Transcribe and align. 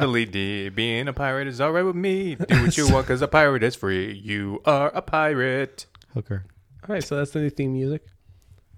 Fiddly 0.00 0.30
dee. 0.30 0.68
Being 0.68 1.08
a 1.08 1.12
pirate 1.12 1.48
is 1.48 1.60
all 1.60 1.72
right 1.72 1.82
with 1.82 1.96
me. 1.96 2.34
Do 2.34 2.62
what 2.62 2.76
you 2.76 2.88
want 2.92 3.06
because 3.06 3.22
a 3.22 3.28
pirate 3.28 3.62
is 3.62 3.74
free. 3.76 4.12
You 4.12 4.60
are 4.64 4.88
a 4.88 5.02
pirate. 5.02 5.86
Hooker. 6.14 6.44
All 6.88 6.94
right, 6.94 7.04
so 7.04 7.16
that's 7.16 7.30
the 7.32 7.40
new 7.40 7.50
theme 7.50 7.72
music. 7.72 8.04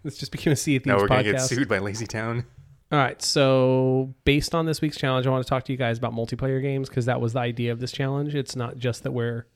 This 0.03 0.19
just 0.19 0.33
became 0.33 0.53
a 0.53 0.57
Sea 0.57 0.77
of 0.77 0.83
Thieves 0.83 0.95
Now 0.95 1.01
we're 1.01 1.09
going 1.09 1.25
to 1.25 1.33
get 1.33 1.41
podcast. 1.41 1.49
sued 1.49 1.69
by 1.69 1.79
LazyTown. 1.79 2.45
All 2.91 2.99
right, 2.99 3.23
so 3.23 4.15
based 4.25 4.55
on 4.55 4.67
this 4.67 4.81
week's 4.83 4.99
challenge, 4.99 5.27
I 5.27 5.31
want 5.31 5.45
to 5.45 5.49
talk 5.49 5.65
to 5.65 5.73
you 5.73 5.79
guys 5.79 5.97
about 5.97 6.13
multiplayer 6.13 6.61
games 6.61 6.89
because 6.89 7.07
that 7.07 7.21
was 7.21 7.33
the 7.33 7.39
idea 7.39 7.73
of 7.73 7.81
this 7.81 7.93
challenge. 7.93 8.35
It's 8.35 8.55
not 8.57 8.77
just 8.77 9.03
that 9.05 9.13
we're 9.13 9.47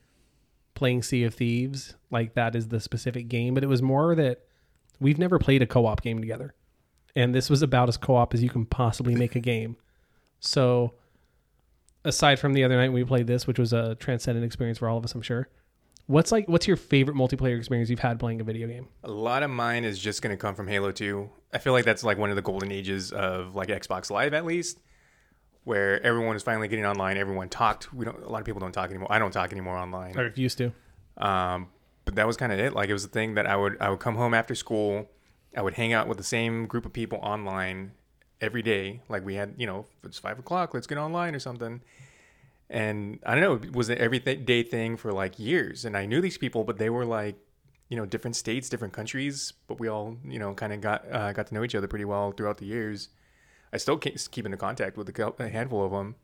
playing 0.73 1.03
Sea 1.03 1.23
of 1.25 1.35
Thieves, 1.35 1.95
like 2.09 2.33
that 2.35 2.55
is 2.55 2.69
the 2.69 2.79
specific 2.79 3.27
game, 3.27 3.53
but 3.53 3.63
it 3.63 3.67
was 3.67 3.81
more 3.81 4.15
that 4.15 4.41
we've 4.99 5.19
never 5.19 5.37
played 5.37 5.61
a 5.61 5.67
co-op 5.67 6.01
game 6.01 6.19
together. 6.19 6.55
And 7.15 7.35
this 7.35 7.49
was 7.49 7.61
about 7.61 7.89
as 7.89 7.97
co-op 7.97 8.33
as 8.33 8.41
you 8.41 8.49
can 8.49 8.65
possibly 8.65 9.15
make 9.15 9.35
a 9.35 9.39
game. 9.39 9.75
So 10.39 10.93
aside 12.07 12.39
from 12.39 12.53
the 12.53 12.63
other 12.63 12.75
night 12.75 12.87
when 12.87 12.93
we 12.93 13.03
played 13.03 13.27
this, 13.27 13.45
which 13.45 13.59
was 13.59 13.73
a 13.73 13.95
transcendent 13.95 14.45
experience 14.45 14.77
for 14.79 14.87
all 14.87 14.97
of 14.97 15.03
us, 15.03 15.13
I'm 15.13 15.21
sure. 15.21 15.49
What's 16.07 16.31
like 16.31 16.47
what's 16.47 16.67
your 16.67 16.77
favorite 16.77 17.17
multiplayer 17.17 17.57
experience 17.57 17.89
you've 17.89 17.99
had 17.99 18.17
playing 18.17 18.39
a 18.39 18.43
video 18.45 18.65
game? 18.67 18.87
A 19.03 19.11
lot 19.11 19.43
of 19.43 19.49
mine 19.49 19.83
is 19.83 19.99
just 19.99 20.21
going 20.21 20.35
to 20.35 20.39
come 20.39 20.55
from 20.55 20.67
Halo 20.67 20.91
2. 20.91 21.29
I 21.53 21.57
feel 21.57 21.73
like 21.73 21.83
that's 21.83 22.03
like 22.03 22.17
one 22.17 22.29
of 22.29 22.37
the 22.37 22.41
golden 22.41 22.71
ages 22.71 23.11
of 23.11 23.55
like 23.55 23.67
Xbox 23.67 24.09
Live 24.09 24.33
at 24.33 24.45
least, 24.45 24.79
where 25.65 26.01
everyone 26.05 26.37
is 26.37 26.43
finally 26.43 26.69
getting 26.69 26.85
online. 26.85 27.17
Everyone 27.17 27.49
talked. 27.49 27.93
We 27.93 28.05
don't. 28.05 28.23
A 28.23 28.29
lot 28.29 28.39
of 28.39 28.45
people 28.45 28.61
don't 28.61 28.71
talk 28.71 28.89
anymore. 28.89 29.11
I 29.11 29.19
don't 29.19 29.31
talk 29.31 29.51
anymore 29.51 29.77
online. 29.77 30.17
I 30.17 30.31
used 30.35 30.57
to. 30.59 30.71
Um, 31.17 31.67
but 32.05 32.15
that 32.15 32.25
was 32.25 32.37
kind 32.37 32.53
of 32.53 32.59
it. 32.59 32.71
Like 32.73 32.87
it 32.87 32.93
was 32.93 33.03
the 33.03 33.09
thing 33.09 33.33
that 33.33 33.45
I 33.45 33.57
would 33.57 33.75
I 33.81 33.89
would 33.89 33.99
come 33.99 34.15
home 34.15 34.33
after 34.33 34.55
school. 34.55 35.09
I 35.57 35.61
would 35.61 35.73
hang 35.73 35.91
out 35.91 36.07
with 36.07 36.17
the 36.17 36.23
same 36.23 36.67
group 36.67 36.85
of 36.85 36.93
people 36.93 37.19
online 37.21 37.91
every 38.41 38.61
day. 38.61 39.01
Like 39.09 39.25
we 39.25 39.35
had, 39.35 39.55
you 39.57 39.67
know, 39.67 39.85
it's 40.03 40.19
five 40.19 40.39
o'clock. 40.39 40.73
Let's 40.73 40.87
get 40.87 40.97
online 40.97 41.35
or 41.35 41.39
something. 41.39 41.81
And 42.69 43.19
I 43.25 43.33
don't 43.33 43.41
know, 43.41 43.67
it 43.67 43.75
was 43.75 43.89
an 43.89 43.97
everyday 43.97 44.63
thing 44.63 44.97
for 44.97 45.13
like 45.13 45.39
years. 45.39 45.85
And 45.85 45.95
I 45.95 46.05
knew 46.05 46.19
these 46.19 46.37
people, 46.37 46.63
but 46.63 46.77
they 46.77 46.89
were 46.89 47.05
like, 47.05 47.37
you 47.87 47.95
know, 47.95 48.05
different 48.05 48.35
states, 48.35 48.67
different 48.67 48.93
countries. 48.93 49.53
But 49.67 49.79
we 49.79 49.87
all, 49.87 50.17
you 50.25 50.37
know, 50.37 50.53
kind 50.53 50.73
of 50.73 50.81
got 50.81 51.09
uh, 51.09 51.31
got 51.31 51.47
to 51.47 51.53
know 51.53 51.63
each 51.63 51.75
other 51.75 51.87
pretty 51.87 52.05
well 52.05 52.31
throughout 52.31 52.57
the 52.57 52.65
years. 52.65 53.09
I 53.71 53.77
still 53.77 53.97
keep 53.97 54.45
in 54.45 54.55
contact 54.57 54.97
with 54.97 55.07
a, 55.09 55.49
handful 55.49 55.85
of 55.85 55.91
them. 55.91 56.15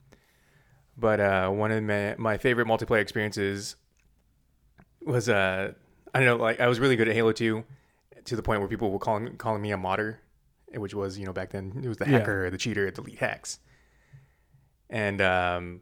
But 0.97 1.19
uh, 1.19 1.49
one 1.49 1.71
of 1.71 1.83
my, 1.83 2.15
my 2.17 2.37
favorite 2.37 2.67
multiplayer 2.67 3.01
experiences 3.01 3.75
was 5.05 5.27
uh 5.27 5.73
I 6.13 6.19
don't 6.19 6.25
know 6.25 6.43
like 6.43 6.59
I 6.59 6.67
was 6.67 6.79
really 6.79 6.95
good 6.95 7.07
at 7.07 7.15
Halo 7.15 7.31
2 7.31 7.63
to 8.25 8.35
the 8.35 8.43
point 8.43 8.61
where 8.61 8.69
people 8.69 8.91
were 8.91 8.99
calling 8.99 9.35
calling 9.37 9.61
me 9.61 9.71
a 9.71 9.77
modder, 9.77 10.21
which 10.73 10.93
was 10.93 11.17
you 11.17 11.25
know 11.25 11.33
back 11.33 11.51
then 11.51 11.81
it 11.83 11.87
was 11.87 11.97
the 11.97 12.05
Yeah. 12.05 12.19
hacker, 12.19 12.49
the 12.49 12.57
cheater, 12.57 12.89
the 12.91 13.01
lead 13.01 13.19
hacks, 13.19 13.59
and 14.89 15.21
um 15.21 15.81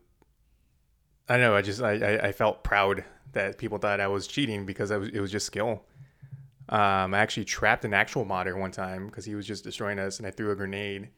I 1.34 1.38
know 1.38 1.56
I 1.56 1.62
just 1.62 1.82
I, 1.82 1.94
I, 1.94 2.28
I 2.28 2.32
felt 2.32 2.64
proud 2.64 3.04
that 3.34 3.58
people 3.58 3.78
thought 3.78 4.00
I 4.00 4.08
was 4.08 4.28
cheating 4.28 4.66
because 4.66 4.92
I 4.92 4.98
was 4.98 5.10
it 5.10 5.20
was 5.20 5.32
just 5.32 5.46
skill. 5.46 5.84
Um, 6.70 7.14
I 7.14 7.20
actually 7.20 7.46
trapped 7.46 7.86
an 7.86 7.94
actual 7.94 8.24
modder 8.26 8.56
one 8.58 8.72
time 8.72 9.08
because 9.08 9.26
he 9.26 9.36
was 9.36 9.46
just 9.46 9.64
destroying 9.64 10.00
us, 10.00 10.20
and 10.20 10.28
I 10.28 10.32
threw 10.32 10.52
a 10.52 10.56
grenade, 10.56 11.10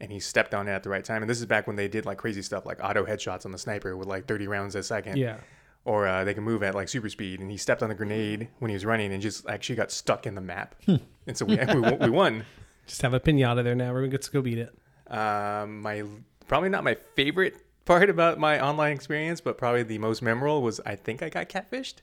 and 0.00 0.12
he 0.12 0.20
stepped 0.20 0.54
on 0.54 0.68
it 0.68 0.72
at 0.72 0.82
the 0.82 0.90
right 0.90 1.04
time. 1.04 1.22
And 1.22 1.30
this 1.30 1.38
is 1.40 1.46
back 1.46 1.66
when 1.66 1.76
they 1.76 1.88
did 1.88 2.04
like 2.04 2.18
crazy 2.18 2.42
stuff, 2.42 2.66
like 2.66 2.78
auto 2.82 3.04
headshots 3.06 3.46
on 3.46 3.52
the 3.52 3.58
sniper 3.58 3.96
with 3.96 4.06
like 4.08 4.26
30 4.26 4.48
rounds 4.48 4.74
a 4.74 4.82
second 4.82 5.16
Yeah. 5.16 5.38
or 5.84 6.06
uh, 6.06 6.24
they 6.24 6.34
can 6.34 6.44
move 6.44 6.62
at 6.62 6.74
like 6.74 6.88
super 6.88 7.08
speed. 7.08 7.40
And 7.40 7.50
he 7.50 7.56
stepped 7.56 7.82
on 7.82 7.88
the 7.88 7.94
grenade 7.94 8.48
when 8.58 8.68
he 8.68 8.74
was 8.74 8.84
running 8.84 9.12
and 9.12 9.22
just 9.22 9.48
actually 9.48 9.76
got 9.76 9.90
stuck 9.90 10.26
in 10.26 10.34
the 10.34 10.40
map. 10.42 10.74
and 10.86 11.36
so 11.36 11.46
we, 11.46 11.56
we, 11.56 11.80
won- 11.80 11.98
we 12.00 12.10
won. 12.10 12.44
Just 12.86 13.02
have 13.02 13.12
a 13.14 13.20
pinata 13.20 13.62
there 13.64 13.74
now. 13.74 13.98
Gets 14.06 14.28
to 14.28 14.32
go 14.32 14.40
beat 14.42 14.56
it. 14.58 14.74
Um, 15.14 15.80
my 15.82 16.04
probably 16.46 16.70
not 16.70 16.84
my 16.84 16.96
favorite 17.14 17.54
part 17.88 18.08
about 18.10 18.38
my 18.38 18.60
online 18.64 18.92
experience, 18.92 19.40
but 19.40 19.58
probably 19.58 19.82
the 19.82 19.98
most 19.98 20.22
memorable 20.22 20.62
was 20.62 20.80
I 20.86 20.94
think 20.94 21.22
I 21.22 21.28
got 21.28 21.48
catfished. 21.48 21.94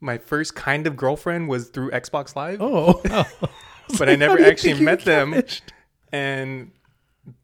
My 0.00 0.18
first 0.18 0.56
kind 0.56 0.86
of 0.88 0.96
girlfriend 0.96 1.48
was 1.48 1.68
through 1.68 1.92
Xbox 1.92 2.34
Live, 2.34 2.58
Oh. 2.60 3.00
but 3.98 4.08
I 4.08 4.16
never 4.16 4.42
actually 4.42 4.80
met 4.82 5.04
them. 5.04 5.40
And 6.12 6.72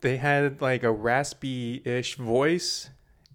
they 0.00 0.16
had 0.16 0.60
like 0.60 0.82
a 0.82 0.90
raspy-ish 0.90 2.16
voice, 2.16 2.90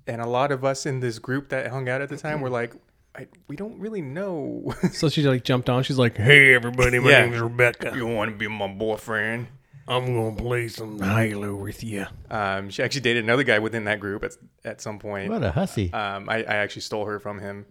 and 0.08 0.22
a 0.22 0.28
lot 0.28 0.52
of 0.52 0.66
us 0.66 0.86
in 0.86 1.00
this 1.00 1.20
group 1.20 1.50
that 1.50 1.68
hung 1.68 1.88
out 1.88 2.02
at 2.02 2.10
the 2.10 2.18
time 2.18 2.42
were 2.42 2.50
like, 2.50 2.74
I, 3.16 3.28
"We 3.48 3.56
don't 3.56 3.80
really 3.80 4.02
know." 4.02 4.74
So 4.92 5.08
she 5.10 5.22
like 5.24 5.44
jumped 5.44 5.70
on. 5.70 5.84
She's 5.84 5.98
like, 6.00 6.18
"Hey, 6.30 6.54
everybody, 6.54 7.00
my 7.00 7.12
Yeah. 7.12 7.26
name's 7.26 7.40
Rebecca. 7.40 7.94
you 7.96 8.08
want 8.08 8.32
to 8.32 8.36
be 8.38 8.48
my 8.48 8.68
boyfriend? 8.68 9.48
I'm 9.92 10.14
gonna 10.14 10.36
play 10.36 10.68
some 10.70 11.00
Halo 11.00 11.56
with 11.56 11.84
you." 11.84 12.06
Um, 12.30 12.70
she 12.70 12.82
actually 12.82 13.02
dated 13.02 13.24
another 13.26 13.44
guy 13.44 13.60
within 13.60 13.84
that 13.86 14.00
group 14.00 14.24
at, 14.24 14.32
at 14.64 14.82
some 14.82 15.00
point. 15.00 15.30
What 15.30 15.44
a 15.44 15.52
hussy. 15.52 15.92
Um, 15.92 16.30
I, 16.30 16.38
I 16.38 16.56
actually 16.56 16.84
stole 16.84 17.06
her 17.06 17.20
from 17.20 17.40
him, 17.40 17.66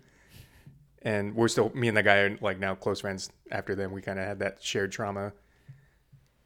and 1.03 1.35
we're 1.35 1.49
still 1.49 1.71
me 1.75 1.89
and 1.89 1.97
that 1.97 2.05
guy 2.05 2.17
are 2.19 2.39
like 2.41 2.59
now 2.59 2.75
close 2.75 3.01
friends. 3.01 3.31
After 3.51 3.75
then, 3.75 3.91
we 3.93 4.03
kind 4.03 4.19
of 4.19 4.27
had 4.27 4.41
that 4.41 4.63
shared 4.63 4.93
trauma. 4.93 5.33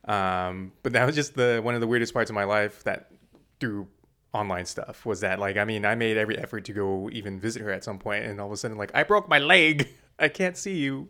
Um, 0.06 0.72
but 0.82 0.92
that 0.92 1.06
was 1.06 1.14
just 1.14 1.34
the 1.34 1.60
one 1.62 1.74
of 1.74 1.80
the 1.80 1.86
weirdest 1.86 2.14
parts 2.14 2.30
of 2.30 2.34
my 2.34 2.44
life 2.44 2.84
that 2.84 3.10
through 3.58 3.88
online 4.32 4.66
stuff 4.66 5.06
was 5.06 5.20
that 5.20 5.38
like 5.38 5.56
I 5.56 5.64
mean 5.64 5.84
I 5.86 5.94
made 5.94 6.16
every 6.16 6.36
effort 6.36 6.64
to 6.66 6.72
go 6.72 7.08
even 7.12 7.40
visit 7.40 7.62
her 7.62 7.70
at 7.70 7.82
some 7.84 7.98
point, 7.98 8.24
and 8.24 8.40
all 8.40 8.46
of 8.46 8.52
a 8.52 8.56
sudden 8.56 8.76
like 8.76 8.90
I 8.94 9.02
broke 9.02 9.28
my 9.28 9.38
leg, 9.38 9.88
I 10.18 10.28
can't 10.28 10.56
see 10.56 10.76
you. 10.78 11.08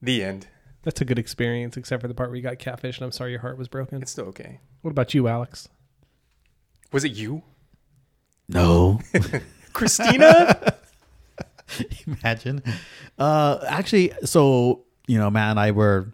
The 0.00 0.24
end. 0.24 0.48
That's 0.82 1.00
a 1.00 1.04
good 1.04 1.18
experience, 1.18 1.76
except 1.76 2.02
for 2.02 2.08
the 2.08 2.14
part 2.14 2.30
where 2.30 2.36
you 2.36 2.42
got 2.42 2.58
catfish, 2.58 2.98
and 2.98 3.04
I'm 3.04 3.12
sorry 3.12 3.30
your 3.30 3.40
heart 3.40 3.56
was 3.56 3.68
broken. 3.68 4.02
It's 4.02 4.10
still 4.10 4.26
okay. 4.26 4.60
What 4.80 4.90
about 4.90 5.14
you, 5.14 5.28
Alex? 5.28 5.68
Was 6.90 7.04
it 7.04 7.12
you, 7.12 7.42
no. 8.48 9.00
Christina? 9.72 10.74
Imagine. 12.06 12.62
Uh, 13.18 13.58
actually, 13.66 14.12
so 14.24 14.84
you 15.06 15.18
know, 15.18 15.30
Matt 15.30 15.50
and 15.50 15.60
I 15.60 15.70
were 15.70 16.12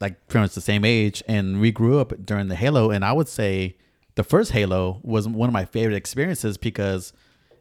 like 0.00 0.26
pretty 0.28 0.44
much 0.44 0.54
the 0.54 0.60
same 0.60 0.84
age, 0.84 1.22
and 1.28 1.60
we 1.60 1.70
grew 1.70 1.98
up 1.98 2.12
during 2.24 2.48
the 2.48 2.56
Halo. 2.56 2.90
And 2.90 3.04
I 3.04 3.12
would 3.12 3.28
say 3.28 3.76
the 4.14 4.24
first 4.24 4.52
Halo 4.52 5.00
was 5.02 5.28
one 5.28 5.48
of 5.48 5.52
my 5.52 5.64
favorite 5.64 5.96
experiences 5.96 6.56
because 6.56 7.12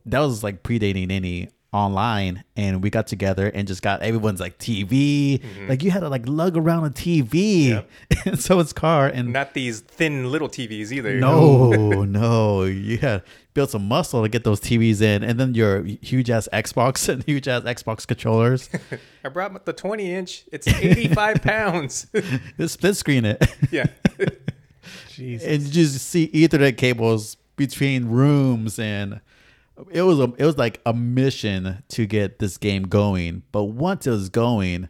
that 0.05 0.19
was 0.19 0.43
like 0.43 0.63
predating 0.63 1.11
any 1.11 1.49
online 1.71 2.43
and 2.55 2.81
we 2.81 2.89
got 2.89 3.05
together 3.05 3.47
and 3.47 3.67
just 3.67 3.83
got 3.83 4.01
everyone's 4.01 4.39
like 4.39 4.57
TV 4.57 5.39
mm-hmm. 5.39 5.67
like 5.67 5.83
you 5.83 5.91
had 5.91 5.99
to 5.99 6.09
like 6.09 6.27
lug 6.27 6.57
around 6.57 6.83
a 6.85 6.89
TV 6.89 7.69
Yep. 7.69 7.89
and 8.25 8.39
so 8.39 8.59
it's 8.59 8.73
car 8.73 9.07
and 9.07 9.31
Not 9.33 9.53
these 9.53 9.81
thin 9.81 10.31
little 10.31 10.49
TVs 10.49 10.91
either. 10.91 11.19
no, 11.19 12.03
no. 12.03 12.63
You 12.63 12.97
had 12.97 13.23
built 13.53 13.71
some 13.71 13.87
muscle 13.87 14.23
to 14.23 14.29
get 14.29 14.43
those 14.43 14.59
TVs 14.59 15.01
in, 15.01 15.23
and 15.23 15.39
then 15.39 15.53
your 15.53 15.83
huge 15.83 16.29
ass 16.29 16.47
Xbox 16.51 17.09
and 17.09 17.23
huge 17.23 17.47
ass 17.47 17.63
Xbox 17.63 18.07
controllers. 18.07 18.69
I 19.23 19.29
brought 19.29 19.65
the 19.65 19.73
20 19.73 20.13
inch. 20.13 20.45
It's 20.51 20.67
85 20.67 21.41
pounds. 21.41 22.07
Just 22.57 22.75
split 22.75 22.95
screen 22.95 23.25
it, 23.25 23.43
yeah. 23.71 23.87
Jesus. 25.09 25.47
and 25.47 25.63
you 25.63 25.71
just 25.71 26.07
see 26.07 26.29
Ethernet 26.29 26.77
cables 26.77 27.35
between 27.55 28.05
rooms, 28.05 28.79
and 28.79 29.19
it 29.91 30.01
was 30.01 30.19
a 30.19 30.33
it 30.37 30.45
was 30.45 30.57
like 30.57 30.81
a 30.85 30.93
mission 30.93 31.83
to 31.89 32.05
get 32.05 32.39
this 32.39 32.57
game 32.57 32.83
going. 32.83 33.43
But 33.51 33.65
once 33.65 34.07
it 34.07 34.11
was 34.11 34.29
going, 34.29 34.89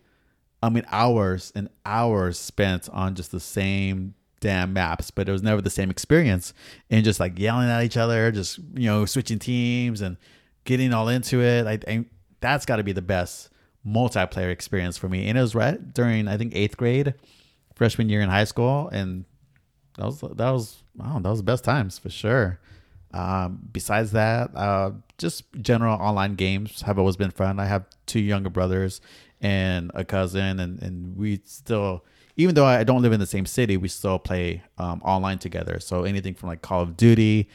I 0.62 0.70
mean, 0.70 0.86
hours 0.92 1.52
and 1.56 1.70
hours 1.86 2.40
spent 2.40 2.90
on 2.90 3.16
just 3.16 3.32
the 3.32 3.40
same 3.40 4.16
damn 4.40 4.74
maps, 4.74 5.12
but 5.12 5.28
it 5.28 5.32
was 5.32 5.44
never 5.44 5.62
the 5.62 5.70
same 5.70 5.90
experience. 5.90 6.54
And 6.90 7.04
just 7.04 7.20
like 7.20 7.38
yelling 7.38 7.70
at 7.70 7.84
each 7.84 7.98
other, 7.98 8.32
just 8.32 8.60
you 8.74 8.88
know, 8.88 9.06
switching 9.06 9.40
teams 9.40 10.02
and 10.02 10.18
getting 10.66 10.94
all 10.94 11.08
into 11.08 11.42
it. 11.42 11.68
I 11.68 11.78
think 11.78 12.10
that's 12.42 12.66
got 12.66 12.78
to 12.78 12.84
be 12.84 12.92
the 12.92 13.02
best 13.02 13.50
multiplayer 13.86 14.52
experience 14.52 14.98
for 14.98 15.10
me. 15.10 15.28
And 15.28 15.38
it 15.38 15.42
was 15.42 15.56
right 15.56 15.94
during 15.94 16.28
I 16.28 16.38
think 16.38 16.56
eighth 16.56 16.78
grade, 16.78 17.14
freshman 17.76 18.10
year 18.10 18.22
in 18.22 18.30
high 18.30 18.44
school, 18.44 18.90
and 18.90 19.26
that 19.98 20.06
was 20.06 20.22
that 20.22 20.50
was 20.52 20.84
wow, 20.96 21.20
that 21.20 21.30
was 21.30 21.40
the 21.40 21.44
best 21.44 21.64
times 21.64 21.98
for 21.98 22.10
sure. 22.10 22.60
Um, 23.14 23.60
besides 23.72 24.12
that, 24.12 24.56
uh, 24.56 24.92
just 25.18 25.44
general 25.62 25.96
online 25.96 26.36
games 26.36 26.82
have 26.82 27.00
always 27.00 27.16
been 27.16 27.32
fun. 27.32 27.60
I 27.60 27.66
have 27.66 27.86
two 28.06 28.20
younger 28.20 28.50
brothers 28.50 29.02
and 29.42 29.92
a 29.94 30.06
cousin, 30.06 30.60
and, 30.60 30.82
and 30.82 31.18
we 31.18 31.42
still, 31.46 32.06
even 32.38 32.56
though 32.56 32.66
I 32.66 32.84
don't 32.84 33.02
live 33.02 33.14
in 33.14 33.20
the 33.20 33.26
same 33.26 33.46
city, 33.46 33.78
we 33.78 33.88
still 33.88 34.20
play 34.20 34.62
um, 34.78 35.02
online 35.04 35.40
together. 35.40 35.80
So 35.80 36.04
anything 36.04 36.34
from 36.36 36.50
like 36.50 36.62
Call 36.62 36.82
of 36.82 36.98
Duty 36.98 37.50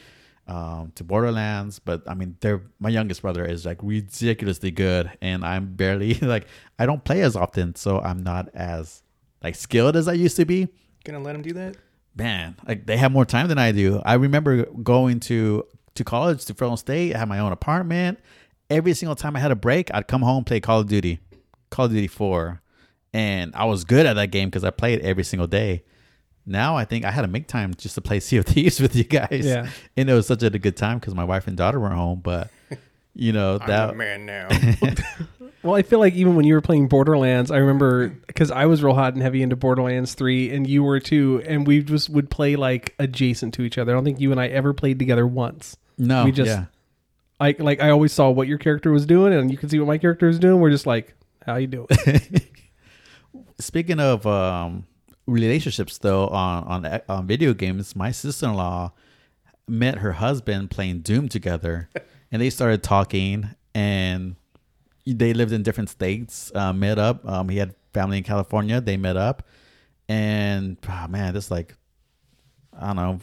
um, 0.47 0.91
to 0.95 1.03
Borderlands. 1.03 1.79
But 1.79 2.03
I 2.07 2.13
mean, 2.13 2.37
they're 2.41 2.61
my 2.79 2.89
youngest 2.89 3.21
brother 3.21 3.45
is 3.45 3.65
like 3.65 3.79
ridiculously 3.81 4.71
good, 4.71 5.11
and 5.21 5.45
I'm 5.45 5.73
barely 5.73 6.13
like 6.21 6.47
I 6.77 6.85
don't 6.85 7.03
play 7.03 7.21
as 7.21 7.35
often, 7.35 7.75
so 7.75 7.99
I'm 7.99 8.23
not 8.23 8.49
as 8.53 9.03
like 9.43 9.55
skilled 9.55 9.95
as 9.95 10.07
I 10.07 10.13
used 10.13 10.35
to 10.37 10.45
be 10.45 10.67
Gonna 11.05 11.19
let 11.19 11.35
him 11.35 11.43
do 11.43 11.53
that? 11.53 11.77
Man, 12.15 12.55
like 12.67 12.85
they 12.85 12.97
have 12.97 13.11
more 13.11 13.25
time 13.25 13.47
than 13.47 13.57
I 13.57 13.71
do. 13.71 14.01
I 14.05 14.13
remember 14.15 14.65
going 14.65 15.19
to 15.21 15.65
to 15.95 16.03
college 16.03 16.45
to 16.45 16.53
Fresno 16.53 16.75
State. 16.75 17.15
I 17.15 17.19
had 17.19 17.27
my 17.29 17.39
own 17.39 17.51
apartment. 17.51 18.19
Every 18.69 18.93
single 18.93 19.15
time 19.15 19.35
I 19.35 19.39
had 19.39 19.51
a 19.51 19.55
break, 19.55 19.93
I'd 19.93 20.07
come 20.07 20.21
home 20.21 20.43
play 20.43 20.59
Call 20.59 20.79
of 20.81 20.87
Duty, 20.87 21.19
Call 21.69 21.85
of 21.85 21.91
Duty 21.91 22.07
Four, 22.07 22.61
and 23.13 23.53
I 23.55 23.65
was 23.65 23.83
good 23.83 24.05
at 24.05 24.13
that 24.13 24.27
game 24.31 24.49
because 24.49 24.63
I 24.63 24.71
played 24.71 25.01
every 25.01 25.23
single 25.23 25.47
day. 25.47 25.83
now 26.47 26.75
I 26.75 26.85
think 26.85 27.05
I 27.05 27.11
had 27.11 27.21
to 27.21 27.27
make 27.27 27.47
time 27.47 27.73
just 27.75 27.95
to 27.95 28.01
play 28.01 28.19
Sea 28.21 28.37
of 28.37 28.45
Thieves 28.45 28.79
with 28.79 28.95
you 28.95 29.03
guys. 29.03 29.45
Yeah. 29.45 29.69
and 29.95 30.09
it 30.09 30.13
was 30.13 30.27
such 30.27 30.41
a 30.43 30.49
good 30.49 30.77
time 30.77 30.99
because 30.99 31.13
my 31.13 31.23
wife 31.23 31.47
and 31.47 31.55
daughter 31.55 31.79
were 31.79 31.89
home. 31.89 32.21
But 32.23 32.49
you 33.13 33.31
know 33.33 33.57
I'm 33.61 33.67
that 33.67 33.87
the 33.87 33.93
man 33.93 34.25
now. 34.25 34.47
Well, 35.65 35.75
I 35.75 35.81
feel 35.81 35.99
like 35.99 36.13
even 36.13 36.35
when 36.35 36.45
you 36.45 36.53
were 36.53 36.61
playing 36.61 36.87
Borderlands, 36.87 37.49
I 37.49 37.57
remember 37.57 38.09
because 38.27 38.51
I 38.51 38.67
was 38.67 38.83
real 38.83 38.93
hot 38.93 39.13
and 39.15 39.23
heavy 39.23 39.41
into 39.41 39.55
Borderlands 39.55 40.13
3, 40.13 40.51
and 40.51 40.67
you 40.67 40.83
were 40.83 40.99
too, 40.99 41.41
and 41.47 41.65
we 41.65 41.81
just 41.81 42.09
would 42.09 42.29
play 42.29 42.55
like 42.55 42.93
adjacent 42.99 43.55
to 43.55 43.63
each 43.63 43.77
other. 43.79 43.91
I 43.91 43.95
don't 43.95 44.03
think 44.05 44.19
you 44.19 44.31
and 44.31 44.39
I 44.39 44.47
ever 44.47 44.73
played 44.73 44.99
together 44.99 45.25
once. 45.25 45.75
no, 45.97 46.23
we 46.25 46.31
just- 46.31 46.49
yeah. 46.49 46.65
I 47.39 47.53
like 47.59 47.81
I 47.81 47.89
always 47.89 48.13
saw 48.13 48.29
what 48.29 48.47
your 48.47 48.57
character 48.57 48.91
was 48.91 49.05
doing, 49.05 49.33
and 49.33 49.51
you 49.51 49.57
could 49.57 49.69
see 49.69 49.77
what 49.79 49.87
my 49.87 49.97
character 49.97 50.27
was 50.27 50.39
doing. 50.39 50.61
We're 50.61 50.69
just 50.69 50.85
like, 50.85 51.15
how 51.45 51.55
you 51.57 51.67
doing? 51.67 51.87
Speaking 53.59 53.99
of 53.99 54.25
um, 54.25 54.85
relationships, 55.25 55.97
though, 55.97 56.27
on 56.27 56.85
on 56.85 57.01
on 57.09 57.27
video 57.27 57.53
games, 57.53 57.95
my 57.95 58.11
sister 58.11 58.45
in 58.45 58.53
law 58.53 58.93
met 59.67 59.97
her 59.97 60.13
husband 60.13 60.69
playing 60.71 60.99
Doom 61.01 61.27
together, 61.27 61.89
and 62.31 62.41
they 62.41 62.49
started 62.49 62.83
talking, 62.83 63.49
and 63.73 64.35
they 65.05 65.33
lived 65.33 65.51
in 65.51 65.63
different 65.63 65.89
states. 65.89 66.51
Uh, 66.55 66.73
met 66.73 66.97
up. 66.99 67.27
Um, 67.27 67.49
he 67.49 67.57
had 67.57 67.75
family 67.93 68.17
in 68.17 68.23
California. 68.23 68.81
They 68.81 68.97
met 68.97 69.17
up, 69.17 69.43
and 70.09 70.77
oh, 70.89 71.07
man, 71.07 71.33
this 71.33 71.49
like 71.51 71.75
I 72.77 72.87
don't 72.87 72.95
know, 72.97 73.19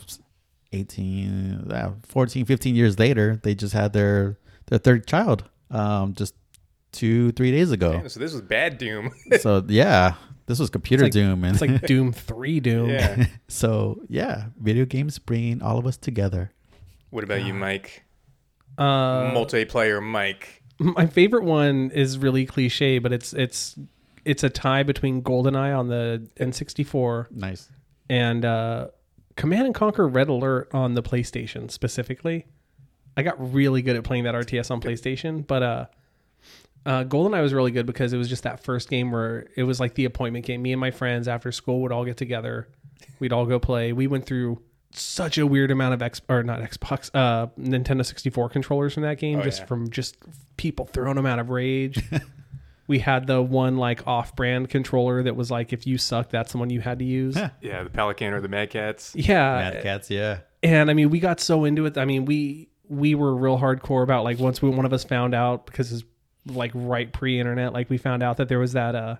18, 0.72 1.70
uh, 1.70 1.92
14, 2.04 2.44
15 2.46 2.74
years 2.74 2.98
later, 2.98 3.38
they 3.42 3.54
just 3.54 3.74
had 3.74 3.92
their 3.92 4.38
their 4.66 4.78
third 4.78 5.06
child. 5.06 5.44
Um, 5.70 6.14
just 6.14 6.34
two, 6.92 7.32
three 7.32 7.50
days 7.50 7.70
ago. 7.70 7.92
Man, 7.98 8.08
so 8.08 8.20
this 8.20 8.32
was 8.32 8.42
bad 8.42 8.78
Doom. 8.78 9.10
so 9.40 9.64
yeah, 9.68 10.14
this 10.46 10.58
was 10.58 10.70
computer 10.70 11.04
It's 11.04 11.16
like- 11.16 11.24
doom, 11.24 11.44
and 11.44 11.52
It's 11.54 11.60
like 11.60 11.86
Doom 11.86 12.12
3 12.12 12.60
Doom. 12.60 12.90
yeah. 12.90 13.26
so 13.48 14.00
yeah, 14.08 14.46
video 14.60 14.84
games 14.84 15.18
bringing 15.18 15.62
all 15.62 15.78
of 15.78 15.86
us 15.86 15.96
together. 15.96 16.52
What 17.10 17.24
about 17.24 17.44
you, 17.44 17.52
Mike? 17.52 18.04
Uh, 18.78 19.32
Multiplayer 19.32 20.02
Mike. 20.02 20.61
My 20.82 21.06
favorite 21.06 21.44
one 21.44 21.90
is 21.92 22.18
really 22.18 22.46
cliche, 22.46 22.98
but 22.98 23.12
it's 23.12 23.32
it's 23.32 23.76
it's 24.24 24.44
a 24.44 24.50
tie 24.50 24.82
between 24.82 25.22
GoldenEye 25.22 25.76
on 25.76 25.88
the 25.88 26.28
N64 26.36 27.30
Nice. 27.32 27.68
and 28.08 28.44
uh, 28.44 28.88
Command 29.36 29.66
and 29.66 29.74
Conquer 29.74 30.06
Red 30.06 30.28
Alert 30.28 30.68
on 30.72 30.94
the 30.94 31.02
PlayStation 31.02 31.70
specifically. 31.70 32.46
I 33.16 33.22
got 33.22 33.52
really 33.52 33.82
good 33.82 33.96
at 33.96 34.04
playing 34.04 34.24
that 34.24 34.34
RTS 34.34 34.70
on 34.70 34.80
PlayStation, 34.80 35.46
but 35.46 35.62
uh, 35.62 35.86
uh, 36.86 37.04
GoldenEye 37.04 37.42
was 37.42 37.52
really 37.52 37.70
good 37.70 37.84
because 37.86 38.12
it 38.12 38.16
was 38.18 38.28
just 38.28 38.44
that 38.44 38.62
first 38.64 38.88
game 38.88 39.10
where 39.10 39.48
it 39.56 39.64
was 39.64 39.80
like 39.80 39.94
the 39.94 40.04
appointment 40.04 40.46
game. 40.46 40.62
Me 40.62 40.72
and 40.72 40.80
my 40.80 40.90
friends 40.90 41.28
after 41.28 41.52
school 41.52 41.80
would 41.82 41.92
all 41.92 42.04
get 42.04 42.16
together, 42.16 42.68
we'd 43.20 43.32
all 43.32 43.44
go 43.46 43.58
play. 43.58 43.92
We 43.92 44.06
went 44.06 44.24
through 44.24 44.62
such 44.94 45.38
a 45.38 45.46
weird 45.46 45.70
amount 45.70 45.94
of 45.94 46.02
X 46.02 46.20
or 46.28 46.42
not 46.42 46.60
Xbox, 46.60 47.10
uh, 47.14 47.46
Nintendo 47.58 48.04
64 48.04 48.48
controllers 48.50 48.94
from 48.94 49.02
that 49.04 49.18
game, 49.18 49.40
Oh, 49.40 49.42
just 49.42 49.60
yeah. 49.60 49.66
from 49.66 49.90
just 49.90 50.16
people 50.56 50.86
throwing 50.86 51.16
them 51.16 51.26
out 51.26 51.38
of 51.38 51.50
rage. 51.50 52.02
we 52.86 52.98
had 52.98 53.26
the 53.26 53.40
one 53.40 53.76
like 53.76 54.06
off-brand 54.06 54.68
controller 54.68 55.22
that 55.22 55.36
was 55.36 55.50
like 55.50 55.72
if 55.72 55.86
you 55.86 55.98
suck, 55.98 56.30
that's 56.30 56.52
the 56.52 56.58
one 56.58 56.70
you 56.70 56.80
had 56.80 56.98
to 56.98 57.04
use. 57.04 57.36
Yeah, 57.60 57.82
the 57.84 57.90
Pelican 57.90 58.32
or 58.34 58.40
the 58.40 58.48
Mad 58.48 58.70
Catz. 58.70 59.12
Yeah, 59.14 59.70
Mad 59.70 59.82
Catz, 59.82 60.10
yeah. 60.10 60.38
and 60.62 60.90
I 60.90 60.94
mean, 60.94 61.10
we 61.10 61.20
got 61.20 61.40
so 61.40 61.64
into 61.64 61.86
it. 61.86 61.96
I 61.96 62.04
mean, 62.04 62.24
we 62.24 62.68
we 62.88 63.14
were 63.14 63.34
real 63.34 63.58
hardcore 63.58 64.02
about 64.02 64.24
like 64.24 64.38
once 64.38 64.60
we 64.60 64.68
one 64.68 64.84
of 64.84 64.92
us 64.92 65.04
found 65.04 65.34
out 65.34 65.64
because 65.66 65.92
it's 65.92 66.04
like 66.46 66.72
right 66.74 67.10
pre-internet, 67.12 67.72
like 67.72 67.88
we 67.88 67.96
found 67.98 68.22
out 68.22 68.36
that 68.38 68.48
there 68.48 68.58
was 68.58 68.72
that 68.72 68.94
uh 68.94 69.16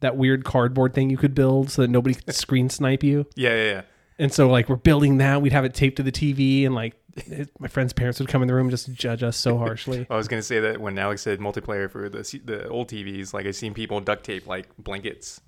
that 0.00 0.16
weird 0.16 0.44
cardboard 0.44 0.94
thing 0.94 1.10
you 1.10 1.16
could 1.16 1.34
build 1.34 1.70
so 1.70 1.82
that 1.82 1.88
nobody 1.88 2.14
could 2.14 2.34
screen 2.34 2.68
snipe 2.70 3.02
you. 3.02 3.26
Yeah, 3.36 3.54
yeah, 3.54 3.64
yeah. 3.64 3.82
And 4.22 4.32
so 4.32 4.48
like 4.48 4.68
we're 4.68 4.76
building 4.76 5.18
that, 5.18 5.42
we'd 5.42 5.52
have 5.52 5.64
it 5.64 5.74
taped 5.74 5.96
to 5.96 6.04
the 6.04 6.12
TV, 6.12 6.64
and 6.64 6.76
like 6.76 6.94
it, 7.16 7.50
my 7.58 7.66
friend's 7.66 7.92
parents 7.92 8.20
would 8.20 8.28
come 8.28 8.40
in 8.40 8.46
the 8.46 8.54
room 8.54 8.68
and 8.68 8.70
just 8.70 8.92
judge 8.92 9.24
us 9.24 9.36
so 9.36 9.58
harshly. 9.66 10.06
I 10.08 10.16
was 10.16 10.28
gonna 10.28 10.42
say 10.42 10.60
that 10.60 10.80
when 10.80 10.96
Alex 10.96 11.22
said 11.22 11.40
multiplayer 11.40 11.90
for 11.90 12.08
the 12.08 12.40
the 12.44 12.68
old 12.68 12.88
TVs, 12.88 13.34
like 13.34 13.46
I've 13.46 13.56
seen 13.56 13.74
people 13.74 14.00
duct 14.00 14.22
tape 14.22 14.46
like 14.46 14.68
blankets. 14.78 15.40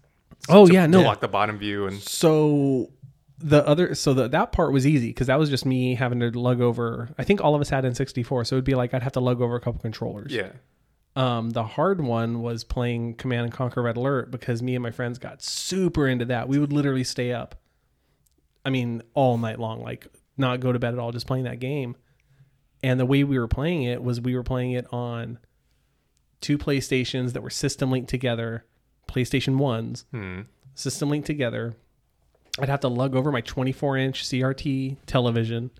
Oh 0.48 0.66
to 0.66 0.72
yeah, 0.72 0.86
no. 0.86 1.02
block 1.02 1.20
the 1.20 1.28
bottom 1.28 1.56
view 1.56 1.86
and 1.86 2.00
So 2.00 2.90
the 3.38 3.64
other 3.64 3.94
so 3.94 4.12
the, 4.12 4.26
that 4.26 4.50
part 4.50 4.72
was 4.72 4.88
easy 4.88 5.10
because 5.10 5.28
that 5.28 5.38
was 5.38 5.50
just 5.50 5.64
me 5.64 5.94
having 5.94 6.18
to 6.18 6.30
lug 6.36 6.60
over. 6.60 7.10
I 7.16 7.22
think 7.22 7.40
all 7.40 7.54
of 7.54 7.60
us 7.60 7.70
had 7.70 7.84
N64, 7.84 8.44
so 8.44 8.56
it'd 8.56 8.64
be 8.64 8.74
like 8.74 8.92
I'd 8.92 9.04
have 9.04 9.12
to 9.12 9.20
lug 9.20 9.40
over 9.40 9.54
a 9.54 9.60
couple 9.60 9.80
controllers. 9.80 10.32
yeah. 10.32 10.50
Um, 11.16 11.50
the 11.50 11.62
hard 11.62 12.00
one 12.00 12.42
was 12.42 12.64
playing 12.64 13.14
Command 13.14 13.44
and 13.44 13.52
Conquer 13.52 13.82
Red 13.82 13.96
Alert 13.96 14.32
because 14.32 14.62
me 14.62 14.74
and 14.74 14.82
my 14.82 14.90
friends 14.90 15.20
got 15.20 15.42
super 15.42 16.08
into 16.08 16.24
that. 16.24 16.48
We 16.48 16.58
would 16.58 16.72
literally 16.72 17.04
stay 17.04 17.32
up. 17.32 17.54
I 18.64 18.70
mean, 18.70 19.02
all 19.14 19.36
night 19.38 19.58
long, 19.58 19.82
like 19.82 20.06
not 20.36 20.60
go 20.60 20.72
to 20.72 20.78
bed 20.78 20.94
at 20.94 20.98
all, 20.98 21.12
just 21.12 21.26
playing 21.26 21.44
that 21.44 21.60
game. 21.60 21.96
And 22.82 22.98
the 23.00 23.06
way 23.06 23.24
we 23.24 23.38
were 23.38 23.48
playing 23.48 23.82
it 23.84 24.02
was 24.02 24.20
we 24.20 24.34
were 24.34 24.42
playing 24.42 24.72
it 24.72 24.86
on 24.92 25.38
two 26.40 26.58
PlayStations 26.58 27.32
that 27.32 27.42
were 27.42 27.50
system 27.50 27.90
linked 27.90 28.10
together, 28.10 28.64
PlayStation 29.08 29.56
ones, 29.56 30.04
Hmm. 30.10 30.42
system 30.74 31.08
linked 31.10 31.26
together. 31.26 31.74
I'd 32.58 32.68
have 32.68 32.80
to 32.80 32.88
lug 32.88 33.16
over 33.16 33.32
my 33.32 33.40
24 33.40 33.96
inch 33.96 34.24
CRT 34.26 34.96
television. 35.06 35.70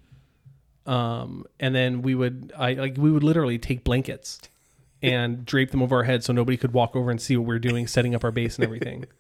Um, 0.87 1.45
and 1.61 1.75
then 1.75 2.03
we 2.03 2.15
would, 2.15 2.53
I 2.57 2.75
like, 2.75 2.97
we 2.99 3.11
would 3.11 3.23
literally 3.23 3.59
take 3.59 3.85
blankets 3.85 4.41
and 5.03 5.45
drape 5.45 5.71
them 5.71 5.83
over 5.83 5.97
our 5.97 6.05
heads 6.05 6.27
so 6.27 6.33
nobody 6.33 6.57
could 6.57 6.73
walk 6.73 6.95
over 6.97 7.11
and 7.11 7.21
see 7.21 7.37
what 7.37 7.47
we 7.47 7.55
are 7.55 7.59
doing, 7.59 7.87
setting 7.87 8.15
up 8.15 8.25
our 8.25 8.31
base 8.31 8.57
and 8.57 8.65
everything. 8.65 9.05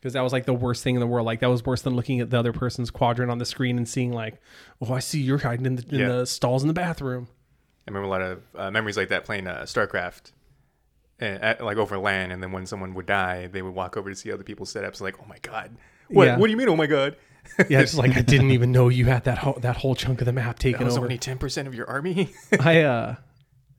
Because 0.00 0.12
that 0.12 0.20
was 0.22 0.32
like 0.32 0.46
the 0.46 0.54
worst 0.54 0.84
thing 0.84 0.94
in 0.94 1.00
the 1.00 1.06
world. 1.06 1.26
Like 1.26 1.40
that 1.40 1.50
was 1.50 1.64
worse 1.64 1.82
than 1.82 1.94
looking 1.96 2.20
at 2.20 2.30
the 2.30 2.38
other 2.38 2.52
person's 2.52 2.90
quadrant 2.90 3.30
on 3.32 3.38
the 3.38 3.44
screen 3.44 3.76
and 3.78 3.88
seeing 3.88 4.12
like, 4.12 4.40
oh, 4.80 4.92
I 4.94 5.00
see 5.00 5.20
you're 5.20 5.38
hiding 5.38 5.66
in 5.66 5.76
the, 5.76 5.84
in 5.90 6.00
Yeah. 6.00 6.08
the 6.08 6.26
stalls 6.26 6.62
in 6.62 6.68
the 6.68 6.74
bathroom. 6.74 7.28
I 7.86 7.90
remember 7.90 8.06
a 8.06 8.10
lot 8.10 8.22
of 8.22 8.42
uh, 8.54 8.70
memories 8.70 8.96
like 8.96 9.08
that 9.08 9.24
playing 9.24 9.46
uh, 9.48 9.62
StarCraft, 9.62 10.32
and, 11.18 11.42
at, 11.42 11.64
like 11.64 11.78
over 11.78 11.98
land, 11.98 12.30
And 12.32 12.40
then 12.42 12.52
when 12.52 12.64
someone 12.66 12.94
would 12.94 13.06
die, 13.06 13.48
they 13.48 13.62
would 13.62 13.74
walk 13.74 13.96
over 13.96 14.08
to 14.10 14.14
see 14.14 14.30
other 14.30 14.44
people's 14.44 14.72
setups. 14.72 15.00
Like, 15.00 15.16
oh 15.20 15.26
my 15.28 15.38
god, 15.42 15.76
what? 16.08 16.26
Yeah. 16.26 16.36
What 16.36 16.46
do 16.46 16.50
you 16.52 16.56
mean? 16.56 16.68
Oh 16.68 16.76
my 16.76 16.86
god, 16.86 17.16
Yeah, 17.68 17.80
it's 17.80 17.94
like 17.96 18.16
I 18.16 18.20
didn't 18.20 18.50
even 18.52 18.70
know 18.72 18.88
you 18.88 19.06
had 19.06 19.24
that 19.24 19.38
whole 19.38 19.54
that 19.62 19.76
whole 19.78 19.94
chunk 19.94 20.20
of 20.20 20.26
the 20.26 20.32
map 20.32 20.56
that 20.56 20.62
taken 20.62 20.84
was 20.84 20.96
over. 20.96 21.06
only 21.06 21.18
ten 21.18 21.38
percent 21.38 21.66
of 21.66 21.74
your 21.74 21.88
army. 21.88 22.30
I 22.60 22.82
uh 22.82 23.16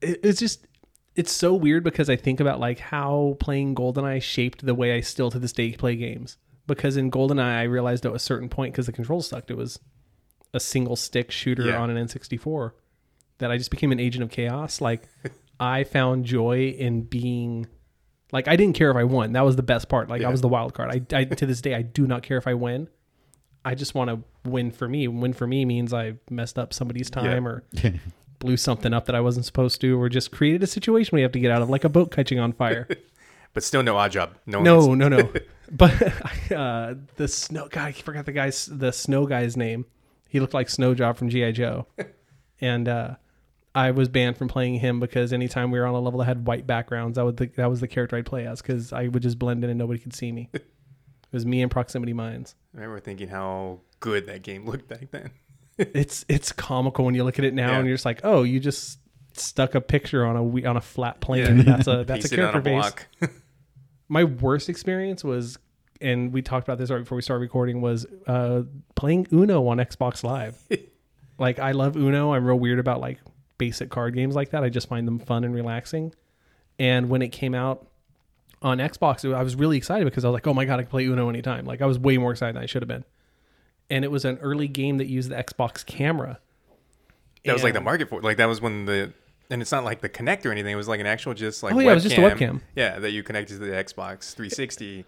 it, 0.01 0.19
it's 0.23 0.39
just 0.39 0.65
it's 1.19 1.31
so 1.31 1.53
weird 1.53 1.83
because 1.83 2.09
I 2.09 2.15
think 2.15 2.39
about 2.39 2.59
like 2.59 2.79
how 2.79 3.35
playing 3.39 3.75
GoldenEye 3.75 4.21
shaped 4.21 4.65
the 4.65 4.73
way 4.73 4.95
I 4.95 5.01
still 5.01 5.29
to 5.31 5.39
this 5.39 5.51
day 5.53 5.73
play 5.73 5.95
games. 5.95 6.37
Because 6.67 6.97
in 6.97 7.11
GoldenEye 7.11 7.39
I 7.59 7.63
realized 7.63 8.05
at 8.05 8.13
a 8.15 8.19
certain 8.19 8.47
point 8.49 8.73
because 8.73 8.85
the 8.85 8.91
controls 8.91 9.27
sucked, 9.27 9.51
it 9.51 9.57
was 9.57 9.79
a 10.53 10.59
single 10.59 10.95
stick 10.95 11.31
shooter 11.31 11.63
Yeah. 11.67 11.79
on 11.81 11.89
an 11.89 11.97
N64 12.07 12.71
that 13.39 13.51
I 13.51 13.57
just 13.57 13.71
became 13.71 13.91
an 13.91 13.99
agent 13.99 14.23
of 14.23 14.29
chaos. 14.31 14.79
Like 14.81 15.03
I 15.59 15.83
found 15.83 16.25
joy 16.25 16.69
in 16.77 17.01
being 17.03 17.67
like 18.31 18.47
I 18.47 18.55
didn't 18.55 18.75
care 18.75 18.91
if 18.91 18.97
I 18.97 19.03
won. 19.03 19.33
That 19.33 19.41
was 19.45 19.55
the 19.57 19.63
best 19.63 19.89
part. 19.89 20.09
Like 20.09 20.21
Yeah. 20.21 20.29
I 20.29 20.31
was 20.31 20.41
the 20.41 20.47
wild 20.47 20.73
card. 20.73 20.89
I, 20.91 21.17
I 21.17 21.23
to 21.25 21.45
this 21.45 21.61
day 21.61 21.75
I 21.75 21.81
do 21.81 22.07
not 22.07 22.23
care 22.23 22.37
if 22.37 22.47
I 22.47 22.53
win. 22.53 22.87
I 23.65 23.75
just 23.75 23.93
want 23.93 24.09
to 24.09 24.49
win 24.49 24.71
for 24.71 24.87
me. 24.87 25.07
Win 25.09 25.33
for 25.33 25.45
me 25.45 25.65
means 25.65 25.93
I 25.93 26.13
messed 26.29 26.57
up 26.57 26.73
somebody's 26.73 27.09
time 27.09 27.45
or 27.47 27.63
blew 28.39 28.57
something 28.57 28.93
up 28.93 29.05
that 29.05 29.15
I 29.15 29.21
wasn't 29.21 29.45
supposed 29.45 29.81
to, 29.81 29.99
or 30.01 30.09
just 30.09 30.31
created 30.31 30.63
a 30.63 30.67
situation 30.67 31.15
we 31.15 31.21
have 31.21 31.31
to 31.33 31.39
get 31.39 31.51
out 31.51 31.61
of, 31.61 31.69
like 31.69 31.83
a 31.83 31.89
boat 31.89 32.11
catching 32.11 32.39
on 32.39 32.53
fire. 32.53 32.87
but 33.53 33.63
still, 33.63 33.83
no 33.83 33.95
Oddjob. 33.95 34.31
No, 34.45 34.61
no, 34.61 34.93
no, 34.93 35.07
no. 35.07 35.31
But 35.71 36.51
uh, 36.51 36.95
the 37.15 37.27
snow 37.27 37.67
guy, 37.69 37.87
I 37.87 37.91
forgot 37.91 38.25
the 38.25 38.31
guy's 38.31 38.65
the 38.65 38.91
snow 38.91 39.27
guy's 39.27 39.55
name. 39.55 39.85
He 40.27 40.39
looked 40.39 40.53
like 40.55 40.69
Snow 40.69 40.95
Job 40.95 41.17
from 41.17 41.29
GI 41.29 41.51
Joe, 41.51 41.87
and 42.59 42.87
uh, 42.87 43.15
I 43.75 43.91
was 43.91 44.09
banned 44.09 44.37
from 44.37 44.47
playing 44.47 44.79
him 44.79 44.99
because 44.99 45.31
anytime 45.31 45.71
we 45.71 45.79
were 45.79 45.85
on 45.85 45.93
a 45.93 45.99
level 45.99 46.19
that 46.19 46.25
had 46.25 46.47
white 46.47 46.65
backgrounds, 46.65 47.17
I 47.17 47.23
would 47.23 47.37
the, 47.37 47.47
that 47.57 47.69
was 47.69 47.81
the 47.81 47.87
character 47.87 48.15
I'd 48.15 48.25
play 48.25 48.47
as 48.47 48.61
because 48.61 48.91
I 48.93 49.07
would 49.07 49.21
just 49.21 49.37
blend 49.37 49.63
in 49.63 49.69
and 49.69 49.77
nobody 49.79 49.99
could 49.99 50.13
see 50.13 50.31
me. 50.31 50.49
It 50.53 50.65
was 51.31 51.45
me 51.45 51.61
and 51.61 51.69
proximity 51.69 52.13
mines. 52.13 52.55
I 52.73 52.77
remember 52.81 52.99
thinking 52.99 53.27
how 53.27 53.81
good 53.99 54.25
that 54.27 54.41
game 54.41 54.65
looked 54.65 54.87
back 54.87 55.11
then. 55.11 55.29
It's 55.79 56.25
it's 56.27 56.51
comical 56.51 57.05
when 57.05 57.15
you 57.15 57.23
look 57.23 57.39
at 57.39 57.45
it 57.45 57.53
now 57.53 57.71
Yeah. 57.71 57.77
and 57.79 57.87
you're 57.87 57.95
just 57.95 58.05
like, 58.05 58.21
oh, 58.23 58.43
you 58.43 58.59
just 58.59 58.99
stuck 59.33 59.73
a 59.75 59.81
picture 59.81 60.25
on 60.25 60.35
a 60.35 60.65
on 60.67 60.77
a 60.77 60.81
flat 60.81 61.19
plane. 61.21 61.57
Yeah. 61.57 61.63
That's 61.63 61.87
a 61.87 62.03
that's 62.07 62.31
a 62.31 62.35
character 62.35 62.61
base. 62.61 62.91
My 64.09 64.23
worst 64.23 64.69
experience 64.69 65.23
was, 65.23 65.59
and 66.01 66.33
we 66.33 66.41
talked 66.41 66.67
about 66.67 66.77
this 66.79 66.89
right 66.89 66.99
before 66.99 67.15
we 67.15 67.21
started 67.21 67.41
recording, 67.41 67.79
was 67.79 68.07
uh, 68.25 68.63
playing 68.95 69.27
Uno 69.31 69.67
on 69.67 69.77
Xbox 69.77 70.23
Live. 70.23 70.57
like 71.37 71.59
I 71.59 71.71
love 71.71 71.95
Uno. 71.95 72.33
I'm 72.33 72.43
real 72.45 72.57
weird 72.59 72.79
about 72.79 72.99
like 73.01 73.19
basic 73.59 73.89
card 73.89 74.15
games 74.15 74.35
like 74.35 74.49
that. 74.51 74.63
I 74.63 74.69
just 74.69 74.87
find 74.89 75.07
them 75.07 75.19
fun 75.19 75.43
and 75.43 75.53
relaxing. 75.53 76.13
And 76.79 77.09
when 77.09 77.21
it 77.21 77.29
came 77.29 77.53
out 77.53 77.85
on 78.61 78.79
Xbox, 78.79 79.31
I 79.33 79.43
was 79.43 79.55
really 79.55 79.77
excited 79.77 80.05
because 80.05 80.25
I 80.25 80.29
was 80.29 80.33
like, 80.33 80.47
oh 80.47 80.53
my 80.53 80.65
god, 80.65 80.79
I 80.79 80.83
can 80.83 80.89
play 80.89 81.05
Uno 81.05 81.29
anytime. 81.29 81.65
Like 81.65 81.81
I 81.81 81.85
was 81.85 81.99
way 81.99 82.17
more 82.17 82.31
excited 82.31 82.55
than 82.55 82.63
I 82.63 82.65
should 82.65 82.81
have 82.81 82.87
been. 82.89 83.05
And 83.89 84.05
it 84.05 84.11
was 84.11 84.25
an 84.25 84.37
early 84.39 84.67
game 84.67 84.97
that 84.99 85.07
used 85.07 85.29
the 85.31 85.35
Xbox 85.35 85.85
camera. 85.85 86.39
That 87.45 87.53
was 87.53 87.63
like 87.63 87.73
the 87.73 87.81
market 87.81 88.09
for. 88.09 88.21
Like 88.21 88.37
that 88.37 88.45
was 88.47 88.61
when 88.61 88.85
the 88.85 89.13
and 89.49 89.61
it's 89.63 89.71
not 89.71 89.83
like 89.83 90.01
the 90.01 90.09
Kinect 90.09 90.45
or 90.45 90.51
anything. 90.51 90.73
It 90.73 90.77
was 90.77 90.87
like 90.87 90.99
an 90.99 91.07
actual 91.07 91.33
just 91.33 91.63
like 91.63 91.73
Oh, 91.73 91.79
yeah, 91.79 91.91
it 91.91 91.95
was 91.95 92.03
just 92.03 92.17
a 92.17 92.21
webcam. 92.21 92.61
Yeah, 92.75 92.99
that 92.99 93.11
you 93.11 93.23
connected 93.23 93.53
to 93.55 93.59
the 93.65 93.71
Xbox 93.71 94.33
360, 94.35 95.05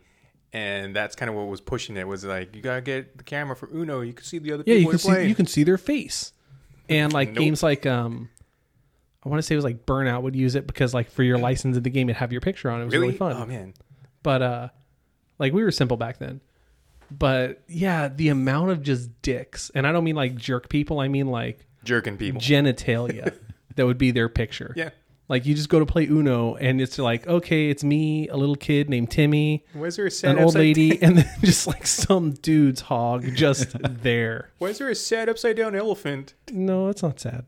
and 0.53 0.95
that's 0.95 1.15
kind 1.15 1.29
of 1.29 1.35
what 1.35 1.47
was 1.47 1.61
pushing 1.61 1.97
it. 1.97 2.07
Was 2.07 2.23
like 2.25 2.55
you 2.55 2.61
gotta 2.63 2.81
get 2.81 3.17
the 3.17 3.23
camera 3.23 3.55
for 3.55 3.69
Uno. 3.71 4.01
You 4.01 4.13
can 4.13 4.25
see 4.25 4.39
the 4.39 4.53
other 4.53 4.63
Yeah, 4.65 4.73
you 4.75 4.79
people 4.79 4.91
can 4.91 4.99
see 4.99 5.07
playing. 5.09 5.29
you 5.29 5.35
can 5.35 5.45
see 5.45 5.63
their 5.63 5.77
face, 5.77 6.33
and 6.89 7.13
like 7.13 7.29
Nope. 7.29 7.37
games 7.37 7.61
like 7.61 7.85
um, 7.85 8.29
I 9.23 9.29
want 9.29 9.37
to 9.39 9.43
say 9.43 9.53
it 9.53 9.57
was 9.57 9.65
like 9.65 9.85
Burnout 9.85 10.23
would 10.23 10.35
use 10.35 10.55
it 10.55 10.65
because 10.65 10.93
like 10.95 11.11
for 11.11 11.21
your 11.21 11.37
license 11.37 11.77
in 11.77 11.83
the 11.83 11.89
game, 11.91 12.09
it'd 12.09 12.17
have 12.17 12.31
your 12.31 12.41
picture 12.41 12.71
on. 12.71 12.79
it. 12.79 12.83
It 12.83 12.85
was 12.85 12.95
really, 12.95 13.17
fun. 13.17 13.33
Oh 13.35 13.45
man, 13.45 13.73
but 14.23 14.41
uh 14.41 14.69
like 15.37 15.53
we 15.53 15.63
were 15.63 15.71
simple 15.71 15.97
back 15.97 16.17
then 16.17 16.41
but 17.11 17.61
yeah 17.67 18.07
the 18.07 18.29
amount 18.29 18.71
of 18.71 18.81
just 18.81 19.09
dicks 19.21 19.69
and 19.75 19.85
i 19.85 19.91
don't 19.91 20.03
mean 20.03 20.15
like 20.15 20.35
jerk 20.35 20.69
people 20.69 20.99
i 20.99 21.07
mean 21.07 21.27
like 21.27 21.65
jerking 21.83 22.17
people. 22.17 22.39
genitalia 22.39 23.37
that 23.75 23.85
would 23.85 23.97
be 23.97 24.11
their 24.11 24.29
picture 24.29 24.73
yeah. 24.77 24.89
like 25.27 25.45
you 25.45 25.53
just 25.53 25.67
go 25.69 25.79
to 25.79 25.85
play 25.85 26.05
uno 26.07 26.55
and 26.55 26.79
it's 26.79 26.97
like 26.97 27.27
okay 27.27 27.69
it's 27.69 27.83
me 27.83 28.27
a 28.29 28.37
little 28.37 28.55
kid 28.55 28.89
named 28.89 29.11
timmy 29.11 29.65
is 29.75 29.97
there 29.97 30.07
a 30.07 30.29
an 30.29 30.39
old 30.39 30.55
lady 30.55 31.01
and 31.01 31.17
then 31.17 31.29
just 31.41 31.67
like 31.67 31.85
some 31.85 32.31
dude's 32.31 32.81
hog 32.81 33.25
just 33.35 33.75
there 33.81 34.49
Why 34.59 34.69
is 34.69 34.77
there 34.77 34.89
a 34.89 34.95
sad 34.95 35.27
upside 35.27 35.57
down 35.57 35.75
elephant? 35.75 36.33
no 36.51 36.87
it's 36.87 37.03
not 37.03 37.19
sad 37.19 37.45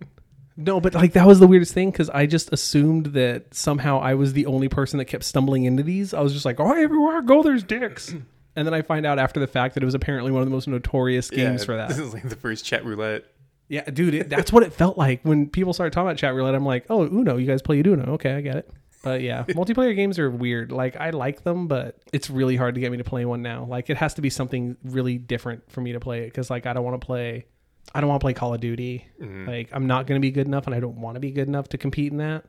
no 0.57 0.81
but 0.81 0.93
like 0.93 1.13
that 1.13 1.25
was 1.25 1.39
the 1.39 1.47
weirdest 1.47 1.73
thing 1.73 1.89
because 1.89 2.09
i 2.09 2.25
just 2.25 2.51
assumed 2.51 3.07
that 3.07 3.53
somehow 3.53 3.99
i 3.99 4.13
was 4.13 4.33
the 4.33 4.45
only 4.45 4.67
person 4.67 4.97
that 4.97 5.05
kept 5.05 5.23
stumbling 5.23 5.63
into 5.63 5.83
these 5.83 6.13
i 6.13 6.19
was 6.19 6.33
just 6.33 6.45
like 6.45 6.59
oh 6.59 6.73
everywhere 6.73 7.17
i 7.17 7.21
go 7.21 7.41
there's 7.41 7.63
dicks 7.63 8.13
and 8.55 8.65
then 8.67 8.73
i 8.73 8.81
find 8.81 9.05
out 9.05 9.19
after 9.19 9.39
the 9.39 9.47
fact 9.47 9.73
that 9.73 9.83
it 9.83 9.85
was 9.85 9.95
apparently 9.95 10.31
one 10.31 10.41
of 10.41 10.47
the 10.47 10.53
most 10.53 10.67
notorious 10.67 11.29
games 11.29 11.61
yeah, 11.61 11.65
for 11.65 11.75
that. 11.77 11.89
This 11.89 11.99
is 11.99 12.13
like 12.13 12.27
the 12.27 12.35
first 12.35 12.65
chat 12.65 12.85
roulette. 12.85 13.25
yeah 13.69 13.89
dude 13.89 14.13
it, 14.13 14.29
that's 14.29 14.51
what 14.51 14.63
it 14.63 14.73
felt 14.73 14.97
like 14.97 15.21
when 15.23 15.49
people 15.49 15.73
started 15.73 15.93
talking 15.93 16.07
about 16.07 16.17
chat 16.17 16.33
roulette. 16.33 16.55
I'm 16.55 16.65
like 16.65 16.85
oh 16.89 17.05
uno 17.05 17.37
you 17.37 17.47
guys 17.47 17.61
play 17.61 17.79
uno. 17.79 18.13
Okay 18.13 18.33
i 18.33 18.41
get 18.41 18.57
it. 18.57 18.71
But 19.03 19.21
yeah 19.21 19.43
multiplayer 19.49 19.95
games 19.95 20.19
are 20.19 20.29
weird. 20.29 20.71
Like 20.71 20.95
i 20.97 21.09
like 21.09 21.43
them 21.43 21.67
but 21.67 21.97
it's 22.13 22.29
really 22.29 22.55
hard 22.55 22.75
to 22.75 22.81
get 22.81 22.91
me 22.91 22.97
to 22.97 23.03
play 23.03 23.25
one 23.25 23.41
now. 23.41 23.65
Like 23.65 23.89
it 23.89 23.97
has 23.97 24.13
to 24.15 24.21
be 24.21 24.29
something 24.29 24.77
really 24.83 25.17
different 25.17 25.69
for 25.71 25.81
me 25.81 25.93
to 25.93 25.99
play 25.99 26.23
it 26.23 26.25
because 26.25 26.49
like 26.49 26.65
i 26.65 26.73
don't 26.73 26.83
want 26.83 26.99
to 26.99 27.05
play 27.05 27.45
i 27.93 27.99
don't 27.99 28.09
want 28.09 28.21
to 28.21 28.23
play 28.23 28.33
call 28.33 28.53
of 28.53 28.61
duty. 28.61 29.05
Mhm. 29.21 29.47
like 29.47 29.69
I'm 29.73 29.87
not 29.87 30.07
going 30.07 30.19
to 30.19 30.25
be 30.25 30.31
good 30.31 30.47
enough, 30.47 30.67
and 30.67 30.75
I 30.75 30.79
don't 30.79 31.01
want 31.01 31.15
to 31.15 31.19
be 31.19 31.31
good 31.31 31.47
enough 31.47 31.69
to 31.69 31.77
compete 31.77 32.11
in 32.11 32.19
that. 32.19 32.45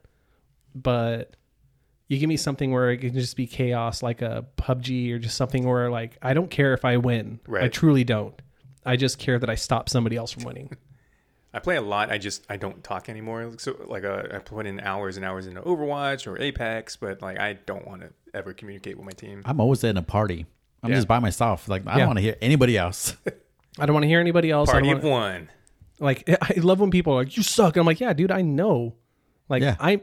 But 0.74 1.34
you 2.14 2.20
give 2.20 2.28
me 2.28 2.36
something 2.36 2.70
where 2.72 2.90
it 2.90 2.98
can 2.98 3.12
just 3.12 3.36
be 3.36 3.46
chaos, 3.46 4.02
like 4.02 4.22
a 4.22 4.46
PUBG, 4.56 5.12
or 5.12 5.18
just 5.18 5.36
something 5.36 5.64
where 5.66 5.90
like 5.90 6.16
I 6.22 6.32
don't 6.34 6.50
care 6.50 6.72
if 6.74 6.84
I 6.84 6.96
win. 6.96 7.40
I 7.52 7.68
truly 7.68 8.04
don't. 8.04 8.40
I 8.86 8.96
just 8.96 9.18
care 9.18 9.38
that 9.38 9.48
I 9.50 9.54
stop 9.54 9.88
somebody 9.88 10.16
else 10.16 10.30
from 10.32 10.44
winning. 10.44 10.70
I 11.54 11.60
play 11.60 11.76
a 11.76 11.80
lot. 11.82 12.10
I 12.10 12.18
just 12.18 12.44
I 12.50 12.56
don't 12.56 12.82
talk 12.82 13.08
anymore. 13.08 13.52
So 13.58 13.76
like 13.86 14.04
uh, 14.04 14.24
I 14.32 14.38
put 14.38 14.66
in 14.66 14.80
hours 14.80 15.16
and 15.16 15.24
hours 15.24 15.46
into 15.46 15.60
Overwatch 15.62 16.26
or 16.26 16.40
Apex, 16.40 16.96
but 16.96 17.22
like 17.22 17.38
I 17.38 17.52
don't 17.66 17.86
want 17.86 18.00
to 18.02 18.10
ever 18.34 18.52
communicate 18.52 18.96
with 18.96 19.06
my 19.06 19.12
team. 19.12 19.42
I'm 19.44 19.60
always 19.60 19.84
in 19.84 19.96
a 19.96 20.02
party. 20.02 20.46
I'm 20.82 20.90
Yeah. 20.90 20.96
just 20.96 21.08
by 21.08 21.20
myself. 21.20 21.68
Like 21.68 21.86
I 21.86 21.92
Yeah. 21.92 21.98
don't 21.98 22.06
want 22.08 22.18
to 22.18 22.22
hear 22.22 22.36
anybody 22.42 22.76
else. 22.76 23.16
I 23.78 23.86
don't 23.86 23.94
want 23.94 24.02
to 24.04 24.08
hear 24.08 24.20
anybody 24.20 24.50
else. 24.50 24.70
Party 24.70 24.88
don't 24.88 24.98
of 24.98 25.04
wanna, 25.04 25.34
one. 25.34 25.48
like 26.00 26.28
I 26.42 26.54
love 26.60 26.80
when 26.80 26.90
people 26.90 27.12
are 27.14 27.16
like, 27.24 27.36
"You 27.36 27.42
suck." 27.44 27.76
And 27.76 27.80
I'm 27.82 27.86
like, 27.86 28.00
"Yeah, 28.00 28.12
dude, 28.12 28.32
I 28.32 28.42
know." 28.42 28.96
Like 29.48 29.62
Yeah. 29.62 29.76
I, 29.78 30.00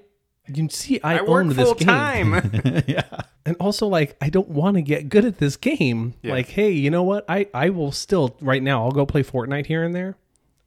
you 0.47 0.53
can 0.53 0.69
see 0.69 0.99
I, 1.03 1.15
I, 1.15 1.19
own 1.19 1.47
work 1.47 1.55
this 1.55 1.65
full 1.65 1.75
game. 1.75 1.87
time. 1.87 2.61
yeah. 2.87 3.21
and 3.45 3.55
also 3.59 3.87
like 3.87 4.17
I 4.21 4.29
don't 4.29 4.49
want 4.49 4.75
to 4.75 4.81
get 4.81 5.09
good 5.09 5.25
at 5.25 5.37
this 5.37 5.55
game. 5.57 6.15
Yeah. 6.21 6.33
Like, 6.33 6.49
hey, 6.49 6.71
you 6.71 6.89
know 6.89 7.03
what? 7.03 7.25
I 7.29 7.47
I 7.53 7.69
will 7.69 7.91
still 7.91 8.35
right 8.41 8.61
now. 8.61 8.83
I'll 8.83 8.91
go 8.91 9.05
play 9.05 9.23
Fortnite 9.23 9.67
here 9.67 9.83
and 9.83 9.95
there. 9.95 10.15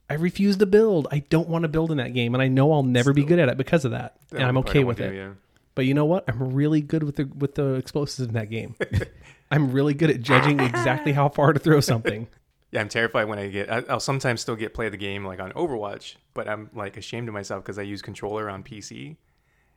I 0.08 0.14
refuse 0.14 0.58
to 0.58 0.66
build. 0.66 1.08
I 1.10 1.20
don't 1.20 1.48
want 1.48 1.62
to 1.62 1.68
build 1.68 1.90
in 1.90 1.96
that 1.96 2.12
game, 2.12 2.34
and 2.34 2.42
I 2.42 2.48
know 2.48 2.72
I'll 2.72 2.82
never 2.82 3.12
be 3.12 3.24
good 3.24 3.38
at 3.38 3.48
it 3.48 3.56
because 3.56 3.84
of 3.84 3.92
that. 3.92 4.16
and 4.30 4.42
I'm 4.42 4.54
That's 4.54 4.66
what 4.66 4.66
I 4.66 4.70
okay 4.70 4.84
with 4.84 5.00
wanna 5.00 5.10
it. 5.10 5.14
do, 5.14 5.18
yeah. 5.18 5.30
But 5.74 5.86
you 5.86 5.94
know 5.94 6.04
what? 6.04 6.24
I'm 6.28 6.54
really 6.54 6.80
good 6.80 7.02
with 7.02 7.16
the 7.16 7.24
with 7.24 7.54
the 7.54 7.74
explosives 7.74 8.28
in 8.28 8.34
that 8.34 8.50
game. 8.50 8.76
I'm 9.50 9.72
really 9.72 9.94
good 9.94 10.10
at 10.10 10.20
judging 10.20 10.60
exactly 10.60 11.12
how 11.12 11.28
far 11.28 11.52
to 11.52 11.58
throw 11.58 11.80
something. 11.80 12.28
Yeah, 12.70 12.80
I'm 12.80 12.88
terrified 12.88 13.24
when 13.24 13.38
I 13.38 13.48
get. 13.48 13.70
I, 13.70 13.84
I'll 13.88 14.00
sometimes 14.00 14.40
still 14.40 14.56
get 14.56 14.74
play 14.74 14.88
the 14.88 14.96
game 14.96 15.24
like 15.24 15.40
on 15.40 15.52
Overwatch, 15.52 16.16
but 16.32 16.48
I'm 16.48 16.70
like 16.74 16.96
ashamed 16.96 17.28
of 17.28 17.34
myself 17.34 17.62
because 17.62 17.78
I 17.78 17.82
use 17.82 18.02
controller 18.02 18.50
on 18.50 18.62
PC, 18.62 19.16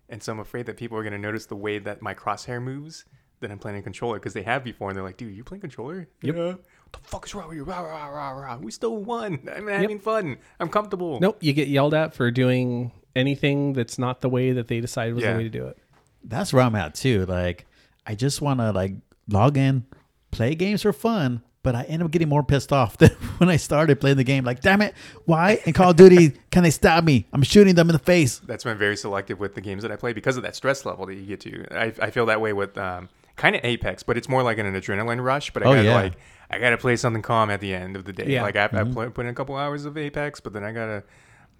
and 0.10 0.22
so 0.24 0.32
I'm 0.34 0.40
afraid 0.40 0.66
that 0.68 0.78
people 0.78 0.98
are 0.98 1.04
gonna 1.04 1.18
notice 1.18 1.46
the 1.46 1.56
way 1.56 1.80
that 1.80 2.02
my 2.02 2.14
crosshair 2.14 2.62
moves 2.62 3.06
that 3.40 3.52
I'm 3.52 3.60
playing 3.60 3.78
a 3.78 3.82
controller 3.84 4.18
because 4.18 4.34
they 4.34 4.42
have 4.44 4.64
before, 4.64 4.90
and 4.90 4.98
they're 4.98 5.04
like, 5.04 5.18
"Dude, 5.18 5.36
you 5.36 5.44
playing 5.44 5.62
controller? 5.62 6.08
Yep. 6.24 6.36
Yeah. 6.36 6.44
What 6.46 6.94
the 6.94 7.00
fuck 7.04 7.26
is 7.26 7.36
wrong 7.36 7.50
with 7.50 7.58
you? 7.58 7.64
Rah, 7.66 7.82
rah, 7.82 8.08
rah, 8.08 8.32
rah. 8.32 8.58
We 8.58 8.72
still 8.72 8.98
won. 9.04 9.48
I'm 9.56 9.68
having 9.68 10.00
fun. 10.00 10.38
I'm 10.60 10.70
comfortable. 10.70 11.20
Nope, 11.20 11.38
you 11.42 11.54
get 11.54 11.68
yelled 11.68 11.94
at 11.94 12.14
for 12.16 12.32
doing 12.32 12.92
anything 13.16 13.74
that's 13.74 14.00
not 14.00 14.22
the 14.22 14.30
way 14.30 14.52
that 14.54 14.68
they 14.68 14.80
decided 14.80 15.14
was 15.16 15.24
Yeah. 15.24 15.34
the 15.34 15.38
way 15.38 15.44
to 15.44 15.50
do 15.50 15.66
it. 15.68 15.78
That's 16.24 16.52
where 16.54 16.64
I'm 16.64 16.76
at 16.76 16.96
too. 16.96 17.26
Like 17.26 17.66
I 18.06 18.16
just 18.16 18.42
want 18.42 18.60
to 18.60 18.72
like 18.72 18.94
log 19.28 19.58
in, 19.58 19.86
play 20.32 20.56
games 20.56 20.82
for 20.82 20.94
fun, 20.94 21.42
but 21.68 21.76
I 21.76 21.84
end 21.84 22.02
up 22.02 22.12
getting 22.12 22.30
more 22.30 22.44
pissed 22.44 22.72
off 22.72 22.98
than 23.02 23.10
when 23.40 23.50
I 23.50 23.58
started 23.58 24.00
playing 24.00 24.16
the 24.16 24.24
game. 24.24 24.46
Like, 24.46 24.62
damn 24.62 24.82
it, 24.82 24.94
why 25.26 25.60
in 25.66 25.74
Call 25.74 25.90
of 25.90 25.98
Duty 25.98 26.30
can 26.52 26.64
they 26.64 26.70
stab 26.70 27.04
me? 27.04 27.28
I'm 27.34 27.44
shooting 27.44 27.76
them 27.76 27.90
in 27.90 27.94
the 27.94 28.00
face. 28.00 28.40
That's 28.40 28.64
why 28.64 28.72
I'm 28.72 28.78
very 28.78 28.96
selective 28.96 29.38
with 29.38 29.54
the 29.54 29.60
games 29.60 29.82
that 29.84 29.92
I 29.92 29.98
play 29.98 30.14
because 30.14 30.38
of 30.38 30.44
that 30.44 30.56
stress 30.56 30.86
level 30.86 31.06
that 31.08 31.16
you 31.16 31.26
get 31.26 31.42
to. 31.42 31.66
I, 31.78 31.94
I 32.02 32.10
feel 32.12 32.26
that 32.28 32.40
way 32.40 32.54
with 32.54 32.78
um, 32.78 33.10
kind 33.36 33.54
of 33.54 33.66
Apex, 33.66 34.02
but 34.02 34.16
it's 34.16 34.30
more 34.30 34.44
like 34.44 34.58
an 34.60 34.66
adrenaline 34.74 35.22
rush. 35.22 35.52
But 35.52 35.64
I 35.64 35.66
Oh, 35.66 35.74
gotta 35.74 35.84
yeah. 35.84 35.96
like 35.96 36.14
I 36.50 36.60
gotta 36.60 36.78
play 36.78 36.96
something 36.96 37.22
calm 37.22 37.50
at 37.50 37.60
the 37.60 37.74
end 37.74 37.98
of 37.98 38.06
the 38.06 38.14
day. 38.14 38.28
Yeah. 38.28 38.44
Like 38.44 38.56
I, 38.56 38.64
I 38.64 38.68
Mm-hmm. 38.70 38.94
play, 38.94 39.10
put 39.10 39.26
in 39.26 39.32
a 39.32 39.36
couple 39.36 39.58
hours 39.58 39.84
of 39.84 39.98
Apex, 39.98 40.40
but 40.40 40.54
then 40.54 40.64
I 40.64 40.72
gotta 40.72 41.04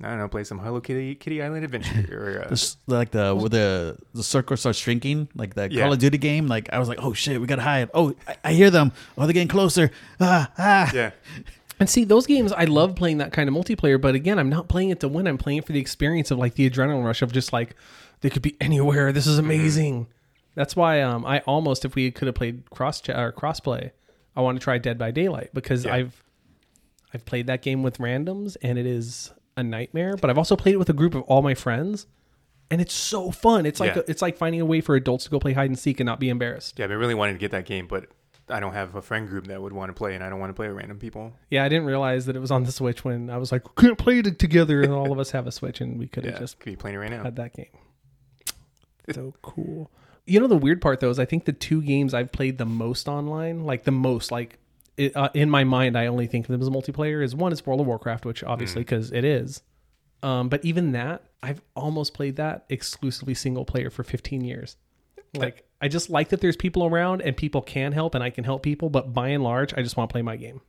I 0.04 0.10
don't 0.10 0.20
know 0.20 0.28
play 0.28 0.44
some 0.44 0.60
Hello 0.60 0.80
Kitty 0.80 1.16
Kitty 1.16 1.42
Island 1.42 1.66
Adventure. 1.66 2.06
Or, 2.12 2.44
uh, 2.46 2.50
It's 2.52 2.78
like 2.88 3.12
the 3.12 3.34
where 3.36 3.50
the 3.50 3.98
the 4.14 4.24
circle 4.24 4.56
starts 4.58 4.78
shrinking, 4.78 5.28
like 5.36 5.56
the 5.56 5.72
Yeah. 5.72 5.84
Call 5.84 5.94
of 5.94 6.00
Duty 6.00 6.18
game. 6.20 6.48
Like 6.48 6.70
I 6.72 6.78
was 6.80 6.88
like, 6.88 7.00
oh 7.02 7.14
shit, 7.14 7.42
we 7.42 7.48
gotta 7.48 7.64
hide. 7.64 7.90
Oh, 7.94 8.14
I, 8.28 8.36
I 8.44 8.54
hear 8.54 8.70
them. 8.70 8.92
Oh, 9.18 9.24
they're 9.26 9.34
getting 9.34 9.48
closer. 9.48 9.90
Ah, 10.20 10.52
ah. 10.58 10.92
yeah, 10.94 11.12
And 11.80 11.90
see, 11.90 12.04
those 12.04 12.28
games, 12.28 12.52
I 12.52 12.66
love 12.66 12.96
playing 12.96 13.18
that 13.20 13.34
kind 13.34 13.50
of 13.50 13.56
multiplayer. 13.56 14.00
But 14.00 14.14
again, 14.14 14.38
I'm 14.38 14.50
not 14.50 14.68
playing 14.68 14.90
it 14.92 15.00
to 15.00 15.08
win. 15.08 15.26
I'm 15.28 15.38
playing 15.40 15.60
it 15.60 15.66
for 15.66 15.74
the 15.74 15.80
experience 15.80 16.30
of 16.32 16.38
like 16.38 16.54
the 16.56 16.70
adrenaline 16.70 17.04
rush 17.04 17.22
of 17.24 17.32
just 17.32 17.52
like 17.52 17.76
they 18.22 18.30
could 18.30 18.42
be 18.44 18.56
anywhere. 18.62 19.12
This 19.12 19.26
is 19.28 19.38
amazing. 19.40 20.08
That's 20.54 20.76
why 20.76 21.02
um, 21.02 21.24
I 21.26 21.40
almost, 21.42 21.86
if 21.86 21.94
we 21.96 22.10
could 22.12 22.26
have 22.28 22.36
played 22.36 22.70
cross 22.72 23.00
ch- 23.02 23.10
or 23.10 23.32
crossplay, 23.32 23.92
I 24.36 24.42
want 24.42 24.60
to 24.60 24.64
try 24.64 24.78
Dead 24.80 24.98
by 25.00 25.10
Daylight 25.12 25.52
because 25.54 25.86
Yeah. 25.86 25.94
I've 25.96 26.24
I've 27.14 27.26
played 27.26 27.48
that 27.48 27.62
game 27.64 27.82
with 27.84 27.98
randoms 28.00 28.58
and 28.62 28.78
it 28.78 28.86
is 28.86 29.32
a 29.58 29.64
nightmare. 29.64 30.16
But 30.16 30.30
I've 30.30 30.38
also 30.38 30.56
played 30.56 30.74
it 30.76 30.78
with 30.78 30.90
a 30.90 30.94
group 30.94 31.14
of 31.16 31.24
all 31.24 31.42
my 31.42 31.54
friends, 31.56 32.08
and 32.72 32.80
it's 32.80 32.94
so 32.94 33.32
fun. 33.32 33.66
It's 33.66 33.80
like 33.80 33.96
Yeah. 33.96 34.04
it's 34.08 34.22
like 34.22 34.38
finding 34.38 34.62
a 34.62 34.66
way 34.66 34.80
for 34.82 34.96
adults 34.96 35.26
to 35.26 35.30
go 35.30 35.40
play 35.40 35.54
hide 35.54 35.70
and 35.70 35.78
seek 35.78 36.00
and 36.00 36.06
not 36.08 36.20
be 36.20 36.30
embarrassed. 36.30 36.78
yeah. 36.80 36.86
I've 36.86 36.90
been 36.90 37.00
really 37.00 37.16
wanting 37.16 37.36
to 37.36 37.40
get 37.40 37.52
that 37.52 37.66
game, 37.66 37.88
but 37.88 38.06
I 38.50 38.62
don't 38.62 38.72
have 38.74 38.96
a 38.96 39.02
friend 39.02 39.28
group 39.28 39.48
that 39.48 39.62
would 39.62 39.74
want 39.74 39.90
to 39.90 39.94
play, 39.94 40.16
and 40.16 40.24
I 40.24 40.30
don't 40.30 40.40
want 40.40 40.52
to 40.52 40.54
play 40.54 40.68
with 40.70 40.78
random 40.78 41.00
people. 41.00 41.34
Yeah, 41.50 41.66
I 41.66 41.70
didn't 41.70 41.86
realize 41.86 42.28
that 42.28 42.36
it 42.38 42.40
was 42.40 42.52
on 42.52 42.64
the 42.64 42.72
Switch 42.72 43.04
when 43.04 43.30
I 43.30 43.38
was 43.38 43.52
like, 43.52 43.68
we 43.78 43.84
can't 43.88 43.98
play 43.98 44.20
it 44.20 44.40
together, 44.40 44.82
and 44.82 44.94
all 44.94 45.12
of 45.12 45.20
us 45.20 45.32
have 45.32 45.48
a 45.48 45.52
Switch, 45.52 45.82
and 45.82 46.00
we 46.00 46.08
could 46.08 46.24
have 46.24 46.36
Yeah, 46.36 46.40
just 46.40 46.60
could 46.60 46.72
be 46.72 46.76
playing 46.78 46.96
it 46.96 47.00
right 47.00 47.10
now. 47.12 47.24
had 47.24 47.36
that 47.36 47.54
game. 47.54 47.66
So 49.14 49.34
cool. 49.42 49.90
You 50.26 50.40
know 50.42 50.48
the 50.48 50.58
weird 50.58 50.82
part 50.82 51.00
though 51.00 51.10
is 51.10 51.20
I 51.20 51.24
think 51.26 51.46
the 51.46 51.54
two 51.54 51.82
games 51.82 52.14
I've 52.14 52.32
played 52.34 52.58
the 52.58 52.66
most 52.66 53.08
online, 53.08 53.64
like 53.64 53.86
the 53.86 53.92
most, 53.92 54.32
like 54.32 54.60
it, 54.98 55.16
uh, 55.16 55.30
in 55.34 55.50
my 55.50 55.64
mind, 55.64 55.98
I 55.98 56.08
only 56.08 56.28
think 56.28 56.46
of 56.46 56.52
them 56.52 56.62
as 56.62 56.70
multiplayer. 56.70 57.24
Is 57.24 57.36
one 57.36 57.52
is 57.52 57.66
World 57.66 57.82
of 57.82 57.88
Warcraft, 57.88 58.26
which 58.26 58.44
obviously 58.44 58.82
because 58.82 59.12
it 59.12 59.24
is. 59.24 59.62
Um, 60.24 60.50
but 60.50 60.66
even 60.66 60.92
that, 60.94 61.24
I've 61.44 61.62
almost 61.76 62.14
played 62.14 62.38
that 62.38 62.66
exclusively 62.70 63.36
single 63.36 63.66
player 63.66 63.90
for 63.92 64.04
15 64.04 64.44
years. 64.44 64.76
Like 65.36 65.68
I 65.82 65.88
just 65.88 66.10
like 66.10 66.30
that 66.30 66.42
there's 66.42 66.56
people 66.58 66.84
around 66.86 67.22
and 67.22 67.38
people 67.38 67.62
can 67.62 67.92
help 67.92 68.16
and 68.16 68.24
I 68.24 68.32
can 68.32 68.44
help 68.44 68.64
people, 68.64 68.90
but 68.90 69.14
by 69.14 69.28
and 69.30 69.44
large, 69.44 69.74
I 69.76 69.84
just 69.84 69.96
want 69.96 70.10
to 70.10 70.14
play 70.14 70.24
my 70.24 70.36
game. 70.36 70.62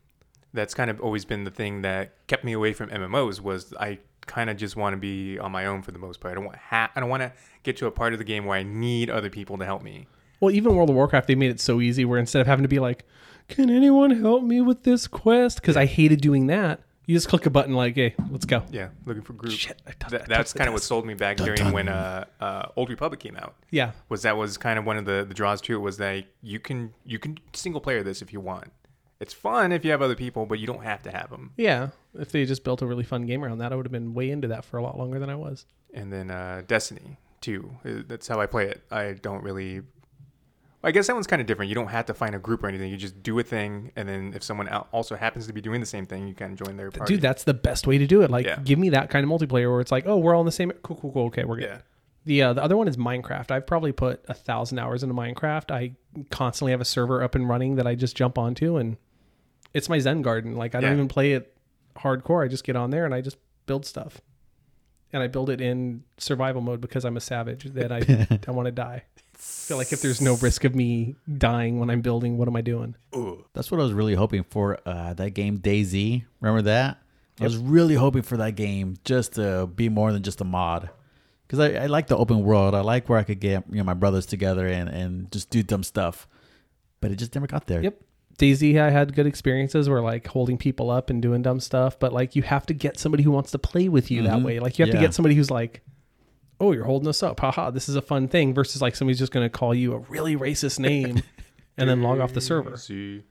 that's 0.52 0.74
kind 0.74 0.90
of 0.90 1.00
always 1.00 1.24
been 1.24 1.44
the 1.44 1.50
thing 1.50 1.82
that 1.82 2.26
kept 2.26 2.44
me 2.44 2.52
away 2.52 2.72
from 2.72 2.90
MMOs 2.90 3.40
was 3.40 3.72
I 3.80 3.98
kind 4.26 4.50
of 4.50 4.56
just 4.58 4.76
want 4.76 4.92
to 4.94 4.98
be 4.98 5.38
on 5.38 5.52
my 5.52 5.64
own 5.66 5.80
for 5.82 5.92
the 5.92 5.98
most 5.98 6.20
part. 6.20 6.32
I 6.32 6.34
don't 6.34 6.44
want 6.44 6.56
ha- 6.58 6.90
I 6.94 7.00
don't 7.00 7.08
want 7.08 7.22
to 7.22 7.32
get 7.62 7.78
to 7.78 7.86
a 7.86 7.90
part 7.90 8.12
of 8.12 8.18
the 8.18 8.24
game 8.24 8.44
where 8.44 8.58
I 8.58 8.62
need 8.62 9.08
other 9.08 9.30
people 9.30 9.56
to 9.58 9.64
help 9.64 9.82
me. 9.82 10.06
Well, 10.40 10.50
even 10.50 10.74
World 10.74 10.90
of 10.90 10.96
Warcraft, 10.96 11.28
they 11.28 11.34
made 11.34 11.50
it 11.50 11.60
so 11.60 11.80
easy 11.80 12.04
where 12.04 12.18
instead 12.18 12.40
of 12.40 12.46
having 12.46 12.62
to 12.64 12.68
be 12.68 12.78
like, 12.78 13.04
"Can 13.48 13.70
anyone 13.70 14.10
help 14.10 14.42
me 14.42 14.60
with 14.60 14.82
this 14.84 15.06
quest?" 15.06 15.60
Because 15.60 15.76
I 15.76 15.86
hated 15.86 16.20
doing 16.20 16.46
that. 16.48 16.80
You 17.06 17.16
just 17.16 17.28
click 17.28 17.46
a 17.46 17.50
button 17.50 17.74
like, 17.74 17.94
"Hey, 17.94 18.14
let's 18.30 18.44
go." 18.44 18.62
Yeah, 18.70 18.88
looking 19.06 19.22
for 19.22 19.32
groups. 19.32 19.54
Shit, 19.56 19.80
I 19.86 19.92
touched- 19.92 20.10
That- 20.10 20.22
I 20.22 20.26
that's 20.26 20.38
touched 20.38 20.52
the 20.52 20.58
kind 20.58 20.68
of 20.68 20.72
what 20.74 20.80
desk. 20.80 20.88
sold 20.88 21.06
me 21.06 21.14
back 21.14 21.38
during 21.38 21.72
when 21.72 21.88
uh, 21.88 22.24
uh, 22.40 22.66
Old 22.76 22.90
Republic 22.90 23.18
came 23.20 23.36
out. 23.36 23.54
Yeah, 23.70 23.92
Was 24.10 24.22
that 24.22 24.36
was 24.36 24.58
kind 24.58 24.78
of 24.78 24.84
one 24.84 24.98
of 24.98 25.06
the, 25.06 25.24
the 25.26 25.34
draws 25.34 25.60
to 25.62 25.74
it 25.74 25.78
was 25.78 25.96
that 25.96 26.24
you 26.42 26.60
can 26.60 26.92
you 27.06 27.18
can 27.18 27.38
single 27.54 27.80
player 27.80 28.02
this 28.02 28.20
if 28.20 28.32
you 28.32 28.40
want. 28.40 28.70
It's 29.20 29.32
fun 29.34 29.72
if 29.72 29.84
you 29.84 29.90
have 29.90 30.00
other 30.02 30.14
people, 30.14 30.46
but 30.46 30.58
you 30.60 30.66
don't 30.66 30.84
have 30.84 31.02
to 31.04 31.10
have 31.10 31.30
them. 31.30 31.52
yeah. 31.56 31.88
If 32.14 32.30
they 32.32 32.44
just 32.44 32.62
built 32.64 32.82
a 32.82 32.86
really 32.86 33.04
fun 33.04 33.26
game 33.26 33.44
around 33.44 33.58
that, 33.58 33.72
I 33.72 33.76
would 33.76 33.84
have 33.86 33.92
been 33.92 34.12
way 34.14 34.30
into 34.30 34.48
that 34.48 34.64
for 34.64 34.76
a 34.76 34.82
lot 34.82 34.96
longer 34.98 35.18
than 35.18 35.28
I 35.30 35.34
was. 35.34 35.66
And 35.94 36.12
then 36.12 36.30
uh, 36.30 36.62
Destiny 36.66 37.16
2. 37.42 37.70
Uh, 37.84 37.90
That's 38.08 38.26
how 38.28 38.40
I 38.40 38.46
play 38.46 38.66
it. 38.66 38.82
I 38.90 39.12
don't 39.12 39.42
really. 39.42 39.82
I 40.84 40.92
guess 40.92 41.08
that 41.08 41.14
one's 41.14 41.26
kind 41.26 41.40
of 41.40 41.46
different. 41.48 41.68
You 41.70 41.74
don't 41.74 41.88
have 41.88 42.06
to 42.06 42.14
find 42.14 42.34
a 42.36 42.38
group 42.38 42.62
or 42.62 42.68
anything. 42.68 42.90
You 42.90 42.96
just 42.96 43.20
do 43.22 43.36
a 43.38 43.42
thing, 43.42 43.90
and 43.96 44.08
then 44.08 44.32
if 44.34 44.42
someone 44.44 44.68
also 44.68 45.16
happens 45.16 45.46
to 45.48 45.52
be 45.52 45.60
doing 45.60 45.80
the 45.80 45.86
same 45.86 46.06
thing, 46.06 46.28
you 46.28 46.34
kind 46.34 46.52
of 46.58 46.66
join 46.66 46.76
their 46.76 46.90
party. 46.92 47.14
Dude, 47.14 47.20
that's 47.22 47.42
the 47.44 47.54
best 47.54 47.86
way 47.88 47.98
to 47.98 48.06
do 48.06 48.22
it. 48.22 48.30
Like, 48.30 48.46
Yeah. 48.46 48.60
give 48.62 48.78
me 48.78 48.90
that 48.90 49.10
kind 49.10 49.24
of 49.24 49.30
multiplayer 49.30 49.70
where 49.72 49.80
it's 49.80 49.90
like, 49.90 50.06
"Oh, 50.06 50.18
we're 50.18 50.34
all 50.34 50.40
in 50.42 50.46
the 50.46 50.52
same." 50.52 50.70
Cool, 50.82 50.96
cool, 50.96 51.10
cool. 51.12 51.26
Okay, 51.26 51.44
we're 51.44 51.56
good. 51.56 51.64
yeah. 51.64 51.78
The 52.26 52.42
uh, 52.42 52.52
the 52.52 52.62
other 52.62 52.76
one 52.76 52.86
is 52.88 52.96
Minecraft. 52.96 53.50
I've 53.50 53.66
probably 53.66 53.90
put 53.90 54.24
a 54.28 54.34
thousand 54.34 54.78
hours 54.78 55.02
into 55.02 55.14
Minecraft. 55.14 55.70
I 55.72 55.94
constantly 56.30 56.70
have 56.72 56.80
a 56.80 56.84
server 56.84 57.22
up 57.24 57.34
and 57.34 57.48
running 57.48 57.74
that 57.76 57.86
I 57.86 57.94
just 57.96 58.16
jump 58.16 58.36
onto, 58.38 58.76
and 58.76 58.98
it's 59.74 59.88
my 59.88 59.98
Zen 59.98 60.22
garden. 60.22 60.54
Like 60.54 60.74
I 60.76 60.80
don't 60.80 60.92
even 60.92 61.08
play 61.08 61.32
it 61.32 61.56
hardcore. 61.96 62.44
I 62.44 62.48
just 62.48 62.62
get 62.64 62.76
on 62.76 62.90
there 62.90 63.04
and 63.04 63.14
I 63.14 63.20
just 63.20 63.36
build 63.66 63.84
stuff, 63.86 64.20
and 65.12 65.22
I 65.22 65.26
build 65.26 65.50
it 65.50 65.60
in 65.60 66.04
survival 66.18 66.60
mode 66.60 66.80
because 66.80 67.04
I'm 67.04 67.16
a 67.16 67.20
savage 67.20 67.64
that 67.72 67.90
I 67.90 68.38
I 68.46 68.50
want 68.52 68.66
to 68.66 68.72
die. 68.72 69.02
I 69.38 69.40
feel 69.40 69.76
like 69.76 69.92
if 69.92 70.02
there's 70.02 70.20
no 70.20 70.34
risk 70.36 70.64
of 70.64 70.74
me 70.74 71.14
dying 71.36 71.78
when 71.78 71.90
I'm 71.90 72.00
building, 72.00 72.38
what 72.38 72.48
am 72.48 72.56
I 72.56 72.60
doing? 72.60 72.96
Ooh. 73.14 73.44
That's 73.52 73.70
what 73.70 73.78
I 73.80 73.84
was 73.84 73.92
really 73.92 74.14
hoping 74.14 74.42
for. 74.42 74.78
Uh, 74.84 75.14
that 75.14 75.30
game 75.30 75.58
DayZ. 75.58 76.24
Remember 76.40 76.62
that? 76.62 76.98
I 77.40 77.44
was 77.44 77.56
really 77.56 77.94
hoping 77.94 78.22
for 78.22 78.36
that 78.38 78.56
game 78.56 78.96
just 79.04 79.34
to 79.34 79.68
be 79.68 79.88
more 79.88 80.12
than 80.12 80.24
just 80.24 80.40
a 80.40 80.44
mod. 80.44 80.90
Because 81.46 81.60
I, 81.60 81.84
I 81.84 81.86
like 81.86 82.08
the 82.08 82.16
open 82.16 82.42
world. 82.42 82.74
I 82.74 82.80
like 82.80 83.08
where 83.08 83.18
I 83.18 83.22
could 83.22 83.38
get 83.38 83.62
you 83.70 83.76
know 83.76 83.84
my 83.84 83.94
brothers 83.94 84.26
together 84.26 84.66
and, 84.66 84.88
and 84.88 85.30
just 85.30 85.48
do 85.50 85.62
dumb 85.62 85.84
stuff. 85.84 86.26
But 87.00 87.12
it 87.12 87.16
just 87.16 87.34
never 87.36 87.46
got 87.46 87.66
there. 87.68 87.80
Yep. 87.80 87.96
DayZ, 88.38 88.80
I 88.80 88.90
had 88.90 89.14
good 89.14 89.26
experiences 89.26 89.88
where 89.88 90.00
like 90.00 90.26
holding 90.26 90.58
people 90.58 90.90
up 90.90 91.10
and 91.10 91.22
doing 91.22 91.42
dumb 91.42 91.60
stuff, 91.60 91.96
but 91.98 92.12
like 92.12 92.34
you 92.34 92.42
have 92.42 92.66
to 92.66 92.74
get 92.74 92.98
somebody 92.98 93.22
who 93.22 93.30
wants 93.30 93.52
to 93.52 93.58
play 93.58 93.88
with 93.88 94.10
you 94.10 94.22
that 94.22 94.38
Mhm. 94.38 94.44
way. 94.44 94.58
Like 94.60 94.78
you 94.78 94.84
have 94.84 94.90
to 94.92 94.96
Yeah. 94.98 95.06
get 95.06 95.14
somebody 95.14 95.34
who's 95.36 95.50
like, 95.50 95.80
oh, 96.60 96.72
you're 96.72 96.84
holding 96.84 97.08
us 97.08 97.22
up. 97.22 97.38
Haha, 97.40 97.70
this 97.70 97.88
is 97.88 97.96
a 97.96 98.02
fun 98.02 98.28
thing 98.28 98.54
versus 98.54 98.82
like 98.82 98.96
somebody's 98.96 99.18
just 99.18 99.32
going 99.32 99.44
to 99.44 99.50
call 99.50 99.74
you 99.74 99.94
a 99.94 99.98
really 99.98 100.36
racist 100.36 100.78
name 100.78 101.22
and 101.76 101.88
then 101.88 102.02
log 102.02 102.20
off 102.20 102.32
the 102.32 102.40
server. 102.40 102.70
Daisy. 102.70 103.24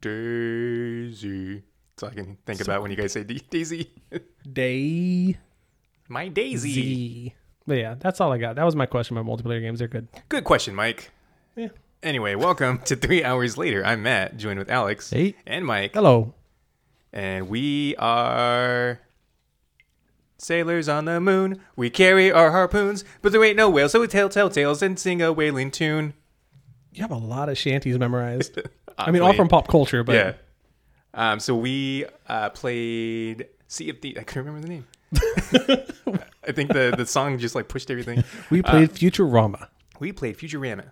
Daisy. 0.00 1.62
All 2.02 2.08
I 2.08 2.14
can 2.14 2.38
think 2.46 2.60
about 2.60 2.82
when 2.82 2.90
you 2.90 2.96
guys 2.96 3.12
say 3.12 3.24
D- 3.24 3.42
Daisy. 3.50 3.90
Day 4.50 5.36
My 6.08 6.28
Daisy. 6.28 6.72
Z. 6.72 7.34
But 7.66 7.74
yeah, 7.78 7.96
that's 7.98 8.20
all 8.20 8.32
I 8.32 8.38
got. 8.38 8.56
That 8.56 8.64
was 8.64 8.76
my 8.76 8.86
question 8.86 9.16
about 9.18 9.28
multiplayer 9.30 9.60
games. 9.60 9.80
They're 9.80 9.88
good. 9.88 10.08
Good 10.28 10.44
question, 10.44 10.74
Mike. 10.74 11.10
Yeah. 11.56 11.68
Anyway, 12.02 12.36
welcome 12.36 12.78
to 12.84 12.94
Three 12.94 13.24
Hours 13.24 13.58
Later. 13.58 13.84
I'm 13.84 14.02
Matt, 14.04 14.36
joined 14.36 14.58
with 14.60 14.70
Alex 14.70 15.10
Hey. 15.10 15.34
and 15.46 15.66
Mike. 15.66 15.94
Hello. 15.94 16.32
And 17.12 17.48
we 17.48 17.96
are 17.96 19.00
sailors 20.38 20.88
on 20.88 21.04
the 21.04 21.20
moon. 21.20 21.60
We 21.76 21.90
carry 21.90 22.30
our 22.32 22.50
harpoons, 22.52 23.04
but 23.22 23.32
there 23.32 23.44
ain't 23.44 23.56
no 23.56 23.68
whale, 23.68 23.88
so 23.88 24.00
we 24.00 24.06
tell 24.06 24.28
tell 24.28 24.48
tales 24.50 24.82
and 24.82 24.98
sing 24.98 25.20
a 25.20 25.32
whaling 25.32 25.70
tune. 25.70 26.14
You 26.92 27.02
have 27.02 27.10
a 27.10 27.16
lot 27.16 27.48
of 27.48 27.58
shanties 27.58 27.98
memorized. 27.98 28.58
I 28.98 29.04
Uh, 29.08 29.12
mean, 29.12 29.22
all 29.22 29.32
from 29.34 29.48
pop 29.48 29.68
culture, 29.68 30.02
but 30.02 30.14
yeah. 30.14 30.32
Um, 31.14 31.40
so 31.40 31.54
we 31.54 32.04
uh, 32.28 32.50
played 32.50 33.46
Sea 33.66 33.90
of 33.90 33.98
Thieves. 34.00 34.18
I 34.18 34.22
couldn't 34.24 34.46
remember 34.46 34.66
the 34.66 34.72
name. 34.74 34.86
I 36.46 36.52
think 36.52 36.72
the, 36.72 36.94
the 36.96 37.06
song 37.06 37.38
just 37.38 37.54
like 37.54 37.68
pushed 37.68 37.90
everything. 37.90 38.24
we 38.50 38.62
played 38.62 38.90
Futurama. 38.92 39.68
We 40.00 40.12
played 40.12 40.36
Futurama. 40.38 40.90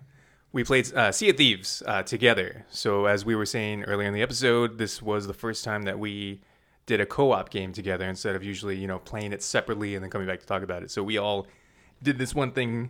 We 0.51 0.63
played 0.63 0.91
uh, 0.93 1.11
Sea 1.11 1.29
of 1.29 1.37
Thieves 1.37 1.83
uh, 1.85 2.03
together. 2.03 2.65
So 2.69 3.05
as 3.05 3.25
we 3.25 3.35
were 3.35 3.45
saying 3.45 3.83
earlier 3.83 4.07
in 4.07 4.13
the 4.13 4.21
episode, 4.21 4.77
this 4.77 5.01
was 5.01 5.27
the 5.27 5.33
first 5.33 5.63
time 5.63 5.83
that 5.83 5.99
we 5.99 6.41
did 6.87 6.99
a 6.99 7.05
co-op 7.05 7.49
game 7.51 7.71
together 7.73 8.05
instead 8.09 8.35
of 8.35 8.43
usually 8.43 8.75
you 8.77 8.87
know 8.87 8.97
playing 8.97 9.31
it 9.33 9.43
separately 9.43 9.93
and 9.93 10.03
then 10.03 10.09
coming 10.09 10.25
back 10.27 10.39
to 10.39 10.45
talk 10.47 10.63
about 10.63 10.81
it. 10.81 10.89
So 10.89 11.03
we 11.03 11.17
all 11.19 11.45
did 12.01 12.17
this 12.17 12.33
one 12.33 12.51
thing 12.51 12.89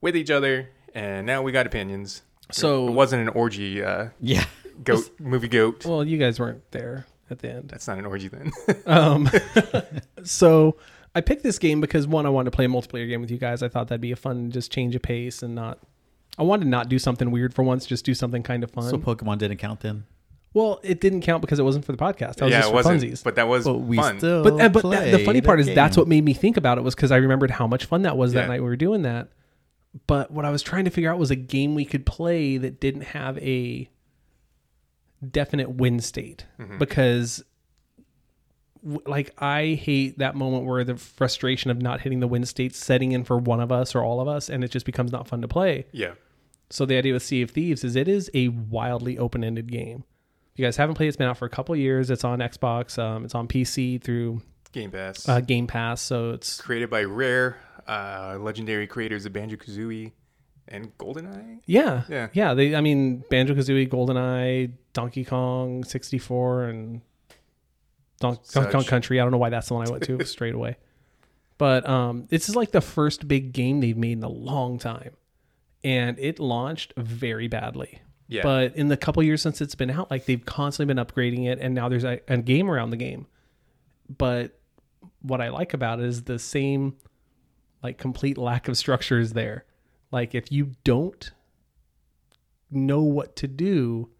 with 0.00 0.16
each 0.16 0.30
other, 0.30 0.68
and 0.94 1.26
now 1.26 1.42
we 1.42 1.50
got 1.50 1.66
opinions. 1.66 2.22
So- 2.52 2.86
it 2.88 2.92
wasn't 2.92 3.22
an 3.22 3.28
orgy. 3.30 3.82
Uh, 3.82 4.08
Yeah. 4.20 4.44
goat 4.84 5.10
movie 5.18 5.48
goat. 5.48 5.84
Well, 5.84 6.04
you 6.04 6.18
guys 6.18 6.38
weren't 6.38 6.70
there 6.70 7.06
at 7.30 7.38
the 7.40 7.50
end. 7.50 7.68
That's 7.70 7.86
not 7.88 7.98
an 7.98 8.04
orgy 8.06 8.28
then. 8.28 8.52
Um, 8.86 9.28
so 10.24 10.76
I 11.14 11.20
picked 11.20 11.42
this 11.42 11.58
game 11.58 11.80
because 11.80 12.06
one, 12.06 12.26
I 12.26 12.28
wanted 12.28 12.50
to 12.50 12.54
play 12.56 12.64
a 12.64 12.68
multiplayer 12.68 13.08
game 13.08 13.20
with 13.20 13.30
you 13.30 13.38
guys. 13.38 13.62
I 13.62 13.68
thought 13.68 13.88
that'd 13.88 14.00
be 14.00 14.12
a 14.12 14.16
fun, 14.16 14.50
just 14.50 14.70
change 14.72 14.94
of 14.94 15.02
pace 15.02 15.42
and 15.42 15.54
not. 15.54 15.78
I 16.36 16.42
wanted 16.42 16.64
to 16.64 16.70
not 16.70 16.88
do 16.88 16.98
something 16.98 17.30
weird 17.30 17.54
for 17.54 17.62
once, 17.62 17.86
just 17.86 18.04
do 18.04 18.12
something 18.14 18.42
kind 18.42 18.64
of 18.64 18.70
fun. 18.72 18.90
So 18.90 18.98
Pokemon 18.98 19.38
didn't 19.38 19.58
count 19.58 19.80
then. 19.80 20.04
Well, 20.54 20.80
it 20.82 21.00
didn't 21.00 21.20
count 21.20 21.42
because 21.42 21.58
it 21.58 21.64
wasn't 21.64 21.84
for 21.84 21.92
the 21.92 21.98
podcast. 21.98 22.36
That 22.36 22.44
was 22.46 22.52
yeah, 22.52 22.58
just 22.60 22.68
it 22.68 22.70
for 22.70 22.74
wasn't. 22.76 23.02
funsies. 23.02 23.22
But 23.24 23.34
that 23.34 23.48
was 23.48 23.64
But 23.64 23.74
we 23.80 23.96
fun. 23.98 24.18
still. 24.18 24.42
But 24.44 24.60
uh, 24.60 24.68
but 24.70 24.88
that, 24.90 25.10
the 25.10 25.24
funny 25.24 25.40
part 25.42 25.58
a 25.58 25.62
is 25.62 25.74
that's 25.74 25.96
what 25.96 26.08
made 26.08 26.24
me 26.24 26.32
think 26.32 26.56
about 26.56 26.78
it 26.78 26.82
was 26.82 26.94
because 26.94 27.10
I 27.12 27.16
remembered 27.16 27.50
how 27.50 27.66
much 27.66 27.84
fun 27.84 28.02
that 28.02 28.16
was 28.16 28.32
that 28.32 28.48
night 28.48 28.60
we 28.62 28.68
were 28.68 28.76
doing 28.76 29.02
that. 29.02 29.28
But 30.06 30.30
what 30.30 30.44
I 30.44 30.50
was 30.50 30.62
trying 30.62 30.86
to 30.86 30.90
figure 30.90 31.12
out 31.12 31.18
was 31.18 31.30
a 31.30 31.36
game 31.36 31.74
we 31.74 31.84
could 31.84 32.06
play 32.06 32.56
that 32.56 32.80
didn't 32.80 33.02
have 33.02 33.36
a 33.38 33.88
definite 35.30 35.70
win 35.70 36.00
state 36.00 36.46
Mm-hmm. 36.58 36.78
because 36.78 37.42
like 39.06 39.32
I 39.38 39.78
hate 39.82 40.18
that 40.18 40.34
moment 40.34 40.66
where 40.66 40.84
the 40.84 40.96
frustration 40.96 41.70
of 41.70 41.80
not 41.80 42.02
hitting 42.02 42.20
the 42.20 42.26
win 42.28 42.44
state 42.44 42.74
setting 42.74 43.12
in 43.12 43.24
for 43.24 43.38
one 43.38 43.60
of 43.60 43.72
us 43.72 43.94
or 43.94 44.02
all 44.02 44.20
of 44.20 44.28
us 44.28 44.50
and 44.50 44.62
it 44.62 44.70
just 44.70 44.84
becomes 44.84 45.10
not 45.10 45.26
fun 45.26 45.40
to 45.42 45.48
play. 45.48 45.86
yeah. 45.92 46.12
So 46.70 46.84
the 46.86 46.96
idea 46.96 47.12
with 47.12 47.22
Sea 47.22 47.42
of 47.42 47.50
Thieves 47.50 47.84
is 47.84 47.94
it 47.94 48.08
is 48.08 48.30
a 48.34 48.48
wildly 48.48 49.16
open-ended 49.18 49.70
game. 49.70 50.04
If 50.54 50.60
you 50.60 50.64
guys 50.66 50.76
haven't 50.76 50.94
played, 50.94 51.08
it's 51.08 51.16
been 51.16 51.26
out 51.28 51.36
for 51.36 51.46
a 51.46 51.50
couple 51.50 51.74
years. 51.74 52.10
It's 52.10 52.22
on 52.22 52.38
Xbox. 52.38 52.96
Um, 52.98 53.24
it's 53.24 53.34
on 53.34 53.48
PC 53.48 54.00
through 54.00 54.40
Game 54.72 54.90
Pass. 54.92 55.28
uh, 55.28 55.40
Game 55.40 55.66
Pass. 55.66 56.00
So 56.00 56.30
it's 56.30 56.60
Created 56.60 56.88
by 56.90 57.02
Rare, 57.02 57.56
uh, 57.88 58.38
legendary 58.40 58.86
creators 58.86 59.26
of 59.26 59.32
Banjo 59.32 59.56
Kazooie 59.56 60.12
and 60.68 60.96
GoldenEye. 60.96 61.58
yeah, 61.66 62.04
Yeah. 62.08 62.28
yeah. 62.32 62.54
They, 62.54 62.74
I 62.76 62.80
mean, 62.80 63.24
Banjo 63.30 63.54
Kazooie, 63.54 63.88
GoldenEye, 63.88 64.70
Donkey 64.92 65.24
Kong 65.24 65.82
64, 65.82 66.64
and 66.64 67.00
Don- 68.20 68.38
Donkey 68.52 68.70
Kong 68.72 68.84
Country. 68.84 69.20
I 69.20 69.24
don't 69.24 69.32
know 69.32 69.38
why 69.38 69.50
that's 69.50 69.66
the 69.68 69.74
one 69.74 69.86
I 69.88 69.90
went 69.90 70.04
to 70.04 70.24
straight 70.24 70.54
away. 70.54 70.76
But 71.58 71.88
um, 71.88 72.26
this 72.30 72.48
is 72.48 72.54
like 72.54 72.70
the 72.70 72.80
first 72.80 73.26
big 73.26 73.52
game 73.52 73.80
they've 73.80 73.96
made 73.96 74.18
in 74.18 74.22
a 74.22 74.28
long 74.28 74.78
time, 74.78 75.16
and 75.82 76.16
it 76.20 76.38
launched 76.38 76.94
very 76.96 77.48
badly. 77.48 78.00
Yeah. 78.28 78.42
But 78.42 78.76
in 78.76 78.88
the 78.88 78.96
couple 78.96 79.22
years 79.22 79.42
since 79.42 79.60
it's 79.60 79.74
been 79.74 79.90
out, 79.90 80.10
like 80.10 80.26
they've 80.26 80.44
constantly 80.44 80.94
been 80.94 81.04
upgrading 81.04 81.46
it, 81.46 81.58
and 81.60 81.74
now 81.74 81.88
there's 81.88 82.04
a, 82.04 82.20
a 82.28 82.38
game 82.38 82.70
around 82.70 82.90
the 82.90 82.96
game. 82.96 83.26
But 84.08 84.58
what 85.22 85.40
I 85.40 85.48
like 85.48 85.74
about 85.74 86.00
it 86.00 86.06
is 86.06 86.24
the 86.24 86.38
same, 86.38 86.96
like 87.82 87.98
complete 87.98 88.38
lack 88.38 88.68
of 88.68 88.76
structure 88.76 89.18
is 89.18 89.32
there. 89.32 89.64
Like 90.10 90.34
if 90.34 90.50
you 90.50 90.72
don't 90.84 91.32
know 92.70 93.02
what 93.02 93.36
to 93.36 93.48
do, 93.48 94.10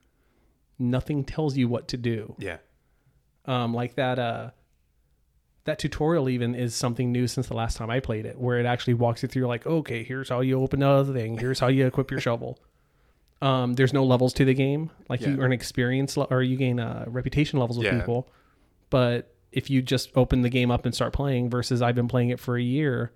nothing 0.78 1.24
tells 1.24 1.56
you 1.56 1.68
what 1.68 1.88
to 1.88 1.96
do. 1.96 2.34
yeah. 2.38 2.58
Um, 3.46 3.74
like 3.74 3.96
that 3.96 4.18
uh 4.18 4.50
that 5.64 5.78
tutorial 5.78 6.28
even 6.30 6.54
is 6.54 6.74
something 6.74 7.12
new 7.12 7.26
since 7.26 7.46
the 7.46 7.54
last 7.54 7.76
time 7.76 7.90
I 7.90 8.00
played 8.00 8.26
it, 8.26 8.38
where 8.38 8.58
it 8.58 8.66
actually 8.66 8.94
walks 8.94 9.22
you 9.22 9.28
through 9.28 9.46
like, 9.46 9.66
okay, 9.66 10.02
here's 10.02 10.28
how 10.28 10.40
you 10.40 10.60
open 10.62 10.82
another 10.82 11.12
thing, 11.12 11.38
here's 11.38 11.58
how 11.58 11.68
you 11.68 11.86
equip 11.86 12.10
your 12.10 12.20
shovel. 12.20 12.58
Um, 13.42 13.74
there's 13.74 13.92
no 13.92 14.04
levels 14.04 14.32
to 14.34 14.44
the 14.44 14.54
game. 14.54 14.90
Like 15.08 15.20
you 15.20 15.38
earn 15.40 15.52
experience 15.52 16.16
le- 16.16 16.24
or 16.30 16.42
you 16.42 16.56
gain 16.56 16.80
uh, 16.80 17.04
reputation 17.06 17.58
levels 17.58 17.76
with 17.78 17.86
Yeah. 17.86 17.98
people. 18.00 18.28
But 18.90 19.34
if 19.52 19.68
you 19.70 19.82
just 19.82 20.10
open 20.16 20.42
the 20.42 20.48
game 20.48 20.70
up 20.70 20.86
and 20.86 20.94
start 20.94 21.12
playing, 21.12 21.50
versus 21.50 21.82
I've 21.82 21.94
been 21.94 22.08
playing 22.08 22.30
it 22.30 22.40
for 22.40 22.56
a 22.56 22.62
year, 22.62 23.12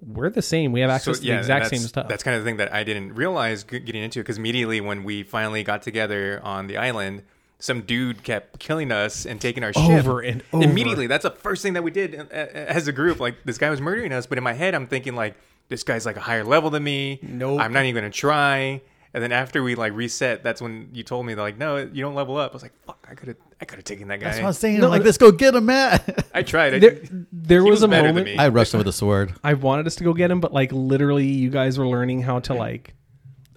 we're 0.00 0.30
the 0.30 0.42
same. 0.42 0.72
We 0.72 0.80
have 0.80 0.90
access 0.90 1.18
to 1.20 1.26
the 1.26 1.36
exact 1.38 1.66
same 1.68 1.80
stuff. 1.80 2.08
That's 2.08 2.22
kind 2.22 2.36
of 2.36 2.44
the 2.44 2.48
thing 2.48 2.58
that 2.58 2.72
I 2.72 2.84
didn't 2.84 3.14
realize 3.14 3.64
getting 3.64 4.02
into 4.02 4.20
because 4.20 4.38
immediately 4.38 4.80
when 4.80 5.04
we 5.04 5.22
finally 5.22 5.62
got 5.62 5.82
together 5.82 6.40
on 6.42 6.66
the 6.66 6.76
island, 6.76 7.22
some 7.58 7.82
dude 7.82 8.22
kept 8.22 8.58
killing 8.58 8.90
us 8.92 9.26
and 9.26 9.40
taking 9.40 9.62
our 9.64 9.72
ship 9.72 9.82
Over 9.82 10.20
and 10.20 10.42
over. 10.52 10.64
Immediately, 10.64 11.06
that's 11.06 11.24
the 11.24 11.30
first 11.30 11.62
thing 11.62 11.74
that 11.74 11.82
we 11.82 11.90
did 11.90 12.14
uh, 12.14 12.22
uh, 12.30 12.34
as 12.34 12.88
a 12.88 12.92
group. 12.92 13.20
Like 13.20 13.42
this 13.44 13.58
guy 13.58 13.68
was 13.70 13.80
murdering 13.80 14.12
us, 14.12 14.26
but 14.26 14.38
in 14.38 14.44
my 14.44 14.54
head, 14.54 14.74
I'm 14.74 14.86
thinking 14.86 15.14
like 15.14 15.34
this 15.68 15.82
guy's 15.82 16.06
like 16.06 16.16
a 16.16 16.20
higher 16.20 16.44
level 16.44 16.70
than 16.70 16.82
me. 16.84 17.18
Nope. 17.22 17.60
I'm 17.60 17.72
not 17.72 17.84
even 17.84 18.02
gonna 18.02 18.10
try. 18.12 18.80
And 19.12 19.22
then 19.22 19.32
after 19.32 19.62
we 19.62 19.74
like 19.74 19.92
reset, 19.92 20.44
that's 20.44 20.62
when 20.62 20.88
you 20.92 21.02
told 21.02 21.26
me 21.26 21.34
like, 21.34 21.58
no, 21.58 21.76
you 21.78 22.02
don't 22.02 22.14
level 22.14 22.36
up. 22.36 22.52
I 22.52 22.54
was 22.54 22.62
like, 22.62 22.74
fuck, 22.86 23.06
I 23.10 23.14
could 23.14 23.28
have, 23.28 23.36
I 23.60 23.64
could 23.64 23.78
have 23.78 23.84
taken 23.84 24.06
that 24.08 24.20
guy. 24.20 24.26
That's 24.26 24.38
what 24.38 24.44
I 24.44 24.48
was 24.48 24.58
saying. 24.58 24.78
No, 24.78 24.84
I'm 24.84 24.90
like, 24.90 25.02
uh, 25.02 25.06
let's 25.06 25.18
go 25.18 25.32
get 25.32 25.54
him, 25.54 25.66
Matt. 25.66 26.28
I 26.34 26.42
tried. 26.42 26.74
I, 26.74 26.78
there, 26.78 27.00
there 27.32 27.64
was, 27.64 27.72
was 27.72 27.82
a 27.82 27.88
moment. 27.88 28.38
I 28.38 28.48
rushed 28.48 28.72
him 28.72 28.78
with 28.78 28.86
a 28.86 28.92
sword. 28.92 29.34
I 29.42 29.54
wanted 29.54 29.86
us 29.88 29.96
to 29.96 30.04
go 30.04 30.14
get 30.14 30.30
him, 30.30 30.40
but 30.40 30.52
like 30.52 30.70
literally, 30.70 31.26
you 31.26 31.50
guys 31.50 31.76
were 31.76 31.88
learning 31.88 32.22
how 32.22 32.38
to 32.40 32.54
like 32.54 32.94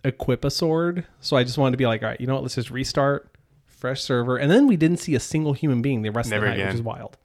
equip 0.03 0.43
a 0.43 0.49
sword. 0.49 1.05
So 1.21 1.37
I 1.37 1.43
just 1.43 1.59
wanted 1.59 1.73
to 1.73 1.77
be 1.77 1.85
like, 1.85 2.01
all 2.01 2.09
right, 2.09 2.19
you 2.19 2.25
know 2.25 2.33
what? 2.33 2.43
Let's 2.43 2.55
just 2.55 2.71
restart, 2.71 3.29
fresh 3.67 4.01
server, 4.01 4.37
and 4.37 4.49
then 4.49 4.65
we 4.65 4.75
didn't 4.75 4.97
see 4.97 5.13
a 5.13 5.19
single 5.19 5.53
human 5.53 5.83
being 5.83 6.01
the 6.01 6.09
rest 6.09 6.31
Never 6.31 6.47
of 6.47 6.53
the 6.53 6.57
night, 6.57 6.61
again. 6.61 6.67
which 6.69 6.75
is 6.75 6.81
wild. 6.81 7.17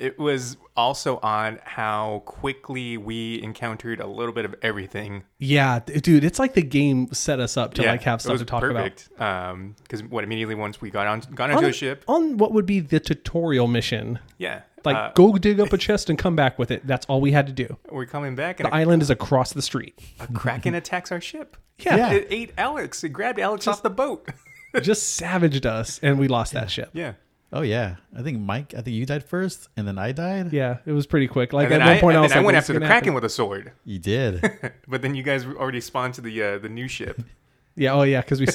It 0.00 0.18
was 0.18 0.56
also 0.76 1.18
on 1.18 1.60
how 1.62 2.22
quickly 2.24 2.96
we 2.96 3.40
encountered 3.42 4.00
a 4.00 4.06
little 4.06 4.32
bit 4.32 4.46
of 4.46 4.54
everything. 4.62 5.24
Yeah, 5.38 5.80
dude, 5.80 6.24
it's 6.24 6.38
like 6.38 6.54
the 6.54 6.62
game 6.62 7.12
set 7.12 7.38
us 7.38 7.56
up 7.58 7.74
to 7.74 7.82
Yeah, 7.82 7.92
like 7.92 8.02
have 8.04 8.22
stuff 8.22 8.38
to 8.38 8.44
talk 8.46 8.62
perfect. 8.62 9.10
Um, 9.20 9.76
because 9.82 10.02
what 10.02 10.24
immediately 10.24 10.54
once 10.54 10.80
we 10.80 10.90
got 10.90 11.06
on 11.06 11.20
got 11.34 11.50
onto 11.50 11.64
on, 11.64 11.70
a 11.70 11.72
ship, 11.72 12.02
on 12.08 12.38
what 12.38 12.52
would 12.52 12.64
be 12.64 12.80
the 12.80 12.98
tutorial 12.98 13.66
mission. 13.66 14.18
yeah, 14.38 14.62
Like, 14.86 14.96
uh, 14.96 15.12
go 15.12 15.36
dig 15.36 15.60
up 15.60 15.72
a 15.74 15.78
chest 15.78 16.08
and 16.08 16.18
come 16.18 16.34
back 16.34 16.58
with 16.58 16.70
it. 16.70 16.86
That's 16.86 17.04
all 17.06 17.20
we 17.20 17.32
had 17.32 17.46
to 17.48 17.52
do. 17.52 17.76
we're 17.90 18.06
coming 18.06 18.34
back, 18.34 18.58
and 18.60 18.68
The 18.70 18.74
a, 18.74 18.78
island 18.78 19.02
is 19.02 19.10
across 19.10 19.52
the 19.52 19.62
street. 19.62 19.98
a 20.18 20.26
kraken 20.32 20.74
attacks 20.74 21.12
our 21.12 21.20
ship. 21.20 21.58
Yeah, 21.78 21.96
Yeah. 21.96 22.12
It 22.12 22.26
ate 22.30 22.52
Alex. 22.56 23.04
It 23.04 23.10
grabbed 23.10 23.38
Alex 23.38 23.66
off 23.66 23.82
the 23.82 23.90
boat. 23.90 24.28
just 24.82 25.14
savaged 25.16 25.66
us, 25.66 26.00
and 26.02 26.18
we 26.18 26.26
lost 26.26 26.54
that 26.54 26.70
ship. 26.70 26.88
yeah, 26.94 27.12
Oh 27.52 27.62
yeah, 27.62 27.96
I 28.16 28.22
think 28.22 28.38
Mike. 28.38 28.74
I 28.74 28.80
think 28.82 28.94
you 28.96 29.04
died 29.06 29.24
first, 29.24 29.68
and 29.76 29.86
then 29.86 29.98
I 29.98 30.12
died. 30.12 30.52
Yeah, 30.52 30.78
it 30.86 30.92
was 30.92 31.06
pretty 31.06 31.26
quick. 31.26 31.52
Like 31.52 31.70
at 31.70 31.80
one 31.80 31.88
I, 31.88 32.00
point, 32.00 32.14
I, 32.16 32.18
and 32.18 32.22
was 32.22 32.32
then 32.32 32.42
I 32.42 32.46
went 32.46 32.56
after 32.56 32.72
the 32.72 32.78
Kraken 32.78 32.94
happen?" 32.94 33.14
with 33.14 33.24
a 33.24 33.28
sword. 33.28 33.72
You 33.84 33.98
did. 33.98 34.42
But 34.86 35.02
then 35.02 35.14
you 35.14 35.22
guys 35.22 35.44
already 35.46 35.80
spawned 35.80 36.14
to 36.14 36.20
the 36.20 36.42
uh, 36.42 36.58
the 36.58 36.68
new 36.68 36.88
ship. 36.88 37.22
Yeah, 37.76 37.94
oh 37.94 38.02
yeah, 38.02 38.20
because 38.20 38.40
we 38.40 38.46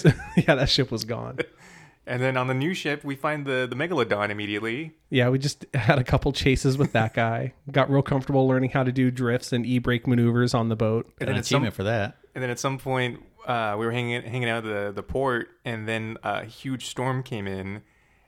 yeah 0.45 0.55
that 0.55 0.69
ship 0.69 0.91
was 0.91 1.03
gone. 1.05 1.39
And 2.05 2.21
then 2.21 2.37
on 2.37 2.47
the 2.47 2.53
new 2.53 2.75
ship, 2.75 3.03
we 3.03 3.15
find 3.15 3.45
the, 3.47 3.65
the 3.67 3.75
Megalodon 3.75 4.29
immediately. 4.29 4.93
Yeah, 5.09 5.29
we 5.29 5.39
just 5.39 5.65
had 5.73 5.97
a 5.97 6.03
couple 6.03 6.31
chases 6.33 6.77
with 6.77 6.91
that 6.91 7.15
guy. 7.15 7.53
Got 7.71 7.89
real 7.89 8.03
comfortable 8.03 8.47
learning 8.47 8.71
how 8.71 8.83
to 8.83 8.91
do 8.91 9.09
drifts 9.09 9.51
and 9.53 9.65
e 9.65 9.79
brake 9.79 10.05
maneuvers 10.05 10.53
on 10.53 10.69
the 10.69 10.75
boat. 10.75 11.05
And 11.05 11.19
Got 11.19 11.29
an 11.29 11.33
then, 11.33 11.37
at 11.39 11.45
some, 11.45 11.55
achievement 11.55 11.73
for 11.75 11.83
that. 11.83 12.17
and 12.35 12.43
then 12.43 12.51
at 12.51 12.59
some 12.59 12.77
point, 12.77 13.21
uh, 13.47 13.75
we 13.79 13.85
were 13.85 13.91
hanging 13.91 14.21
hanging 14.21 14.49
out 14.49 14.65
at 14.65 14.69
the, 14.69 14.91
the 14.91 15.03
port, 15.03 15.47
and 15.63 15.87
then 15.87 16.17
a 16.21 16.43
huge 16.45 16.85
storm 16.85 17.23
came 17.23 17.47
in, 17.47 17.81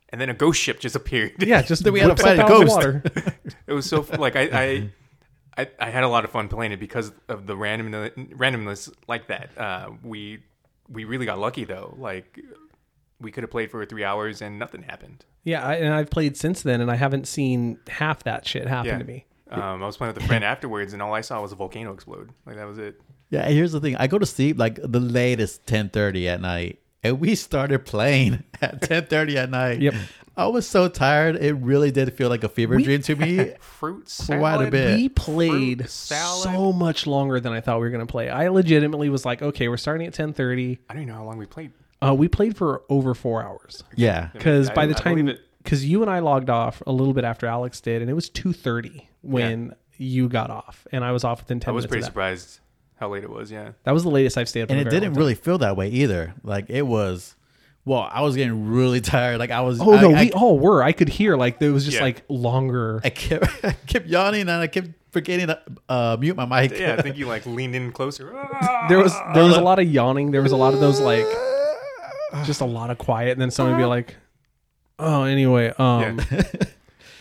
and 0.09 0.19
then 0.21 0.29
a 0.29 0.33
ghost 0.33 0.59
ship 0.61 0.79
just 0.79 0.95
appeared. 0.95 1.33
Yeah, 1.43 1.61
just 1.61 1.83
Then 1.85 1.93
we 1.93 1.99
had 1.99 2.07
to 2.07 2.11
whips 2.13 2.21
fight 2.21 2.39
a 2.39 2.43
the 2.43 2.47
ghost. 2.47 2.69
water. 2.75 3.03
it 3.67 3.73
was 3.73 3.85
so 3.85 4.05
like 4.17 4.35
I, 4.35 4.41
I 4.51 4.89
I 5.57 5.69
I 5.79 5.89
had 5.89 6.03
a 6.03 6.07
lot 6.07 6.23
of 6.25 6.31
fun 6.31 6.47
playing 6.47 6.71
it 6.71 6.79
because 6.79 7.11
of 7.29 7.47
the 7.47 7.55
random 7.55 7.91
randomness 7.91 8.91
like 9.07 9.27
that. 9.27 9.57
Uh, 9.57 9.91
we 10.03 10.39
we 10.89 11.03
really 11.05 11.25
got 11.25 11.39
lucky 11.39 11.65
though. 11.65 11.95
Like 11.97 12.39
we 13.19 13.31
could 13.31 13.43
have 13.43 13.51
played 13.51 13.71
for 13.71 13.83
three 13.85 14.03
hours 14.03 14.41
and 14.41 14.59
nothing 14.59 14.83
happened. 14.83 15.25
Yeah, 15.43 15.65
I, 15.65 15.75
and 15.75 15.93
I've 15.93 16.09
played 16.09 16.35
since 16.37 16.61
then, 16.61 16.81
and 16.81 16.91
I 16.91 16.95
haven't 16.95 17.27
seen 17.27 17.79
half 17.87 18.23
that 18.23 18.45
shit 18.45 18.67
happen 18.67 18.87
Yeah. 18.91 18.97
to 18.97 19.03
me. 19.05 19.25
Um, 19.49 19.81
I 19.81 19.85
was 19.85 19.95
playing 19.95 20.13
with 20.13 20.23
a 20.23 20.27
friend 20.27 20.43
afterwards, 20.53 20.91
and 20.93 21.01
all 21.01 21.13
I 21.13 21.21
saw 21.21 21.41
was 21.41 21.53
a 21.53 21.55
volcano 21.55 21.93
explode. 21.93 22.31
Like 22.45 22.57
that 22.57 22.67
was 22.67 22.77
it. 22.77 22.99
Yeah, 23.29 23.47
here's 23.47 23.71
the 23.71 23.79
thing. 23.79 23.95
I 23.95 24.07
go 24.07 24.19
to 24.19 24.25
sleep 24.25 24.57
like 24.59 24.79
the 24.83 24.99
latest 24.99 25.65
ten 25.65 25.89
thirty 25.89 26.27
at 26.29 26.41
night, 26.41 26.79
and 27.03 27.19
we 27.19 27.35
started 27.35 27.85
playing 27.85 28.43
at 28.61 28.81
ten 28.81 29.05
thirty 29.05 29.37
at 29.37 29.49
night. 29.49 29.79
Yep. 29.81 29.93
I 30.35 30.45
was 30.47 30.67
so 30.67 30.87
tired. 30.87 31.35
It 31.37 31.53
really 31.53 31.89
did 31.89 32.13
feel 32.13 32.29
like 32.29 32.43
a 32.43 32.49
fever 32.49 32.75
We- 32.75 32.83
dream 32.83 33.01
to 33.03 33.15
me. 33.15 33.53
Fruit 33.59 34.07
salad. 34.07 34.39
Quite 34.39 34.67
a 34.67 34.71
bit. 34.71 34.97
We 34.97 35.09
played 35.09 35.89
so 35.89 36.71
much 36.71 37.07
longer 37.07 37.39
than 37.39 37.53
I 37.53 37.59
thought 37.61 37.77
we 37.77 37.85
were 37.87 37.89
going 37.89 38.05
to 38.05 38.11
play. 38.11 38.29
I 38.29 38.47
legitimately 38.49 39.09
was 39.09 39.25
like, 39.25 39.41
okay, 39.41 39.67
we're 39.67 39.77
starting 39.77 40.05
at 40.05 40.13
ten 40.13 40.33
thirty. 40.33 40.77
I 40.89 40.93
don't 40.93 41.03
even 41.03 41.13
know 41.13 41.19
how 41.19 41.25
long 41.25 41.37
we 41.37 41.45
played. 41.47 41.71
Uh, 42.05 42.13
we 42.13 42.27
played 42.27 42.55
for 42.55 42.83
over 42.89 43.15
four 43.15 43.41
hours 43.41 43.83
yeah, 43.95 44.29
because 44.33 44.69
by 44.69 44.85
the 44.85 44.93
time 44.93 45.35
because 45.63 45.83
you 45.83 46.03
and 46.03 46.11
I 46.11 46.19
logged 46.19 46.51
off 46.51 46.83
a 46.85 46.91
little 46.91 47.13
bit 47.15 47.23
after 47.23 47.47
Alex 47.47 47.81
did, 47.81 48.03
and 48.03 48.11
it 48.11 48.13
was 48.13 48.29
two 48.29 48.53
thirty 48.53 49.09
when 49.21 49.73
you 49.97 50.29
got 50.29 50.51
off, 50.51 50.85
and 50.91 51.03
I 51.03 51.11
was 51.11 51.23
off 51.23 51.39
within 51.41 51.59
ten 51.59 51.71
I 51.71 51.73
was 51.73 51.85
minutes. 51.85 51.89
pretty 51.89 52.01
of 52.01 52.05
that. 52.05 52.11
surprised 52.11 52.59
how 52.99 53.09
late 53.09 53.23
it 53.23 53.29
was. 53.29 53.51
Yeah. 53.51 53.71
that 53.83 53.91
was 53.93 54.03
the 54.03 54.09
latest 54.09 54.37
I've 54.37 54.49
stayed 54.49 54.63
up. 54.63 54.69
and 54.71 54.79
it 54.79 54.89
didn't 54.89 55.13
really 55.13 55.35
feel 55.35 55.57
that 55.59 55.75
way 55.77 55.89
either. 55.89 56.33
Like 56.43 56.69
it 56.69 56.83
was. 56.83 57.35
Well, 57.85 58.05
I 58.11 58.21
was 58.21 58.35
getting 58.35 58.67
really 58.69 58.99
tired. 59.15 59.39
Like 59.39 59.51
I 59.51 59.61
was. 59.61 59.79
time. 59.79 59.87
Oh 59.87 59.95
no, 59.97 60.07
I, 60.13 60.23
we 60.23 60.31
I, 60.33 60.35
all 60.35 60.59
were. 60.59 60.83
I 60.83 60.91
could 60.91 61.07
hear 61.09 61.37
like 61.37 61.59
there 61.59 61.71
was 61.71 61.85
just 61.85 61.97
Yeah. 61.97 62.03
like 62.03 62.23
longer. 62.27 62.99
I 63.03 63.09
kept, 63.09 63.45
I 63.63 63.71
kept 63.87 64.07
yawning 64.07 64.41
and 64.41 64.51
I 64.51 64.67
kept 64.67 64.89
forgetting 65.11 65.47
to 65.47 65.61
uh, 65.87 66.17
mute 66.19 66.35
my 66.35 66.45
mic. 66.45 66.77
Yeah, 66.77 66.95
I 66.97 67.01
think 67.01 67.17
you 67.17 67.27
like 67.27 67.45
leaned 67.45 67.75
in 67.75 67.91
closer. 67.91 68.27
There 68.89 68.97
was 68.99 69.13
there 69.33 69.43
was 69.43 69.55
a 69.57 69.61
lot 69.61 69.79
of 69.79 69.87
yawning. 69.89 70.31
There 70.31 70.41
was 70.41 70.51
a 70.51 70.57
lot 70.57 70.73
of 70.73 70.79
those 70.79 70.99
like 70.99 71.25
just 72.45 72.61
a 72.61 72.65
lot 72.65 72.89
of 72.89 72.97
quiet, 72.97 73.31
and 73.33 73.41
then 73.41 73.51
somebody 73.51 73.75
would 73.75 73.81
be 73.81 73.85
like, 73.85 74.15
"Oh, 74.99 75.23
anyway." 75.23 75.73
Um, 75.77 76.19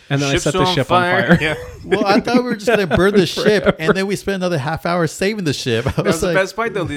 and 0.09 0.21
then 0.21 0.35
I 0.35 0.37
set 0.37 0.53
the 0.53 0.65
ship 0.65 0.91
on 0.91 1.01
fire. 1.01 1.37
Yeah. 1.39 1.55
well, 1.85 2.05
I 2.05 2.19
thought 2.19 2.37
we 2.37 2.43
were 2.43 2.55
just 2.55 2.67
gonna 2.67 2.87
burn 2.97 3.13
the 3.13 3.25
ship, 3.25 3.75
and 3.79 3.95
then 3.95 4.07
we 4.07 4.15
spent 4.15 4.35
another 4.35 4.57
half 4.57 4.85
hour 4.85 5.07
saving 5.07 5.43
the 5.43 5.53
ship. 5.53 5.85
I 5.87 5.91
That 5.91 6.05
was 6.05 6.15
was 6.15 6.21
the 6.21 6.33
best 6.33 6.55
part, 6.55 6.73
though. 6.73 6.87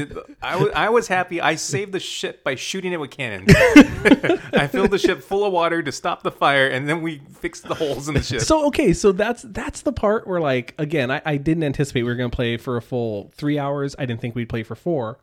I 0.42 0.56
was, 0.56 0.72
I 0.74 0.88
was 0.90 1.08
happy. 1.08 1.40
I 1.40 1.56
saved 1.56 1.92
the 1.92 2.00
ship 2.00 2.44
by 2.44 2.54
shooting 2.54 2.92
it 2.92 3.00
with 3.00 3.10
cannons. 3.10 3.52
I 3.54 4.68
filled 4.70 4.90
the 4.90 4.98
ship 4.98 5.22
full 5.22 5.44
of 5.44 5.52
water 5.52 5.82
to 5.82 5.92
stop 5.92 6.22
the 6.22 6.30
fire, 6.30 6.68
and 6.68 6.88
then 6.88 7.02
we 7.02 7.20
fixed 7.40 7.66
the 7.66 7.74
holes 7.74 8.08
in 8.08 8.14
the 8.14 8.22
ship. 8.22 8.40
So 8.42 8.66
okay, 8.68 8.92
so 8.92 9.12
that's 9.12 9.42
that's 9.42 9.82
the 9.82 9.92
part 9.92 10.26
where 10.26 10.40
like 10.40 10.74
again, 10.78 11.10
I, 11.10 11.22
I 11.24 11.36
didn't 11.36 11.64
anticipate 11.64 12.02
we 12.02 12.10
were 12.10 12.16
gonna 12.16 12.30
play 12.30 12.56
for 12.56 12.76
a 12.76 12.82
full 12.82 13.30
three 13.34 13.58
hours. 13.58 13.96
I 13.98 14.06
didn't 14.06 14.20
think 14.20 14.34
we'd 14.34 14.48
play 14.48 14.62
for 14.62 14.74
four. 14.74 15.18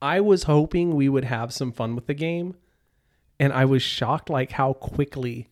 I 0.00 0.20
was 0.20 0.44
hoping 0.44 0.94
we 0.94 1.08
would 1.08 1.24
have 1.24 1.52
some 1.52 1.72
fun 1.72 1.94
with 1.94 2.06
the 2.06 2.14
game, 2.14 2.54
and 3.40 3.52
I 3.52 3.64
was 3.64 3.82
shocked 3.82 4.30
like 4.30 4.52
how 4.52 4.72
quickly 4.74 5.48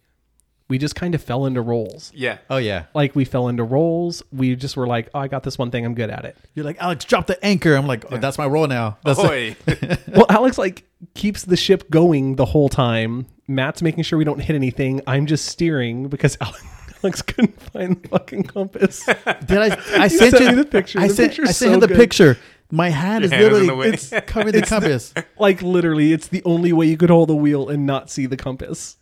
we 0.69 0.79
just 0.79 0.95
kind 0.97 1.15
of 1.15 1.23
fell 1.23 1.47
into 1.47 1.61
roles. 1.61 2.11
yeah. 2.15 2.39
oh 2.51 2.57
yeah, 2.57 2.85
Like 2.95 3.15
we 3.15 3.25
fell 3.25 3.49
into 3.49 3.63
roles. 3.63 4.23
We 4.33 4.57
just 4.57 4.77
were 4.77 4.87
like, 4.87 5.09
oh, 5.15 5.21
I 5.21 5.29
got 5.29 5.43
this 5.45 5.57
one 5.59 5.71
thing. 5.71 5.85
I'm 5.85 5.95
good 5.95 6.11
at 6.11 6.25
it. 6.25 6.37
you're 6.55 6.65
like 6.65 6.77
Alex, 6.81 7.05
drop 7.05 7.27
the 7.27 7.43
anchor. 7.45 7.75
I'm 7.77 7.87
like, 7.87 8.05
oh, 8.11 8.17
that's 8.19 8.39
my 8.39 8.47
role 8.47 8.67
now. 8.67 8.99
That's 9.05 9.19
Ahoy. 9.19 9.57
well, 10.09 10.27
Alex 10.29 10.59
like 10.59 10.85
keeps 11.15 11.45
the 11.45 11.57
ship 11.57 11.89
going 11.91 12.37
the 12.37 12.47
whole 12.47 12.69
time. 12.69 13.27
Matt's 13.49 13.81
making 13.81 14.03
sure 14.05 14.19
we 14.19 14.25
don't 14.25 14.41
hit 14.41 14.57
anything. 14.57 15.01
I'm 15.07 15.27
just 15.27 15.47
steering 15.47 16.09
because 16.09 16.37
Alex 17.05 17.23
couldn't 17.23 17.61
find 17.63 18.03
the 18.03 18.09
fucking 18.09 18.43
compass. 18.45 19.05
Did 19.47 19.59
I? 19.59 19.79
I 20.03 20.09
sent 20.09 20.37
sent 20.37 20.41
you 20.51 20.57
the 20.57 20.65
picture. 20.69 20.99
I 20.99 21.07
The 21.09 21.15
sent. 21.15 21.29
picture's 21.31 21.49
I 21.51 21.53
sent 21.53 21.69
so 21.71 21.75
him 21.75 21.81
the 21.81 21.87
good. 21.89 21.97
picture. 21.97 22.39
My 22.73 22.89
hand 22.91 23.25
is 23.25 23.31
hand 23.31 23.45
literally 23.45 23.67
the 23.69 23.93
it's 23.93 24.11
covering 24.27 24.53
the 24.53 24.63
compass. 24.63 25.15
like 25.39 25.63
literally, 25.63 26.13
it's 26.13 26.27
the 26.27 26.43
only 26.45 26.73
way 26.73 26.87
you 26.87 26.97
could 26.97 27.11
hold 27.11 27.29
the 27.29 27.37
wheel 27.37 27.69
and 27.69 27.87
not 27.87 28.11
see 28.11 28.27
the 28.27 28.37
compass. 28.37 28.97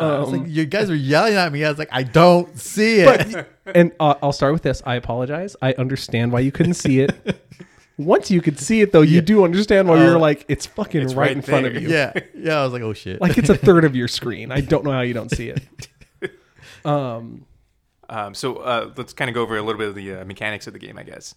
I 0.00 0.18
was 0.20 0.32
Um, 0.32 0.40
like, 0.44 0.50
you 0.50 0.64
guys 0.66 0.88
were 0.88 0.94
yelling 0.94 1.34
at 1.34 1.52
me. 1.52 1.64
I 1.64 1.68
was 1.70 1.78
like, 1.78 1.88
I 1.92 2.02
don't 2.02 2.58
see 2.58 3.00
it. 3.00 3.32
but 3.32 3.48
and 3.76 3.92
uh, 4.00 4.14
I'll 4.22 4.32
start 4.32 4.52
with 4.52 4.62
this. 4.62 4.82
I 4.86 4.94
apologize. 4.96 5.56
I 5.62 5.72
understand 5.74 6.32
why 6.32 6.40
you 6.40 6.52
couldn't 6.52 6.74
see 6.74 7.00
it. 7.00 7.12
Once 7.98 8.30
you 8.30 8.40
could 8.40 8.58
see 8.60 8.80
it, 8.80 8.92
though, 8.92 9.02
you 9.02 9.20
do 9.20 9.44
understand 9.44 9.88
why 9.88 9.98
Uh, 9.98 10.04
you're 10.04 10.18
like, 10.18 10.44
it's 10.48 10.66
fucking 10.66 11.02
it's 11.02 11.14
right, 11.14 11.26
right 11.28 11.36
in 11.36 11.42
front 11.42 11.66
of 11.66 11.74
you. 11.74 11.88
yeah, 11.88 12.12
yeah. 12.32 12.60
I 12.60 12.64
was 12.64 12.72
like, 12.72 12.82
oh 12.82 12.92
shit. 12.92 13.20
Like 13.20 13.36
it's 13.38 13.48
a 13.50 13.56
third 13.56 13.84
of 13.84 13.96
your 13.96 14.06
screen. 14.06 14.52
I 14.52 14.60
don't 14.72 14.84
know 14.84 14.92
how 14.92 15.00
you 15.00 15.14
don't 15.14 15.30
see 15.30 15.48
it. 15.50 15.88
Um, 16.84 17.44
Um, 18.08 18.34
so 18.34 18.56
uh, 18.56 18.92
let's 18.96 19.12
kind 19.12 19.28
of 19.28 19.34
go 19.34 19.42
over 19.42 19.56
a 19.56 19.62
little 19.62 19.78
bit 19.78 19.88
of 19.88 19.94
the 19.94 20.16
uh, 20.16 20.24
mechanics 20.24 20.66
of 20.66 20.72
the 20.72 20.78
game, 20.78 20.98
I 20.98 21.02
guess. 21.02 21.34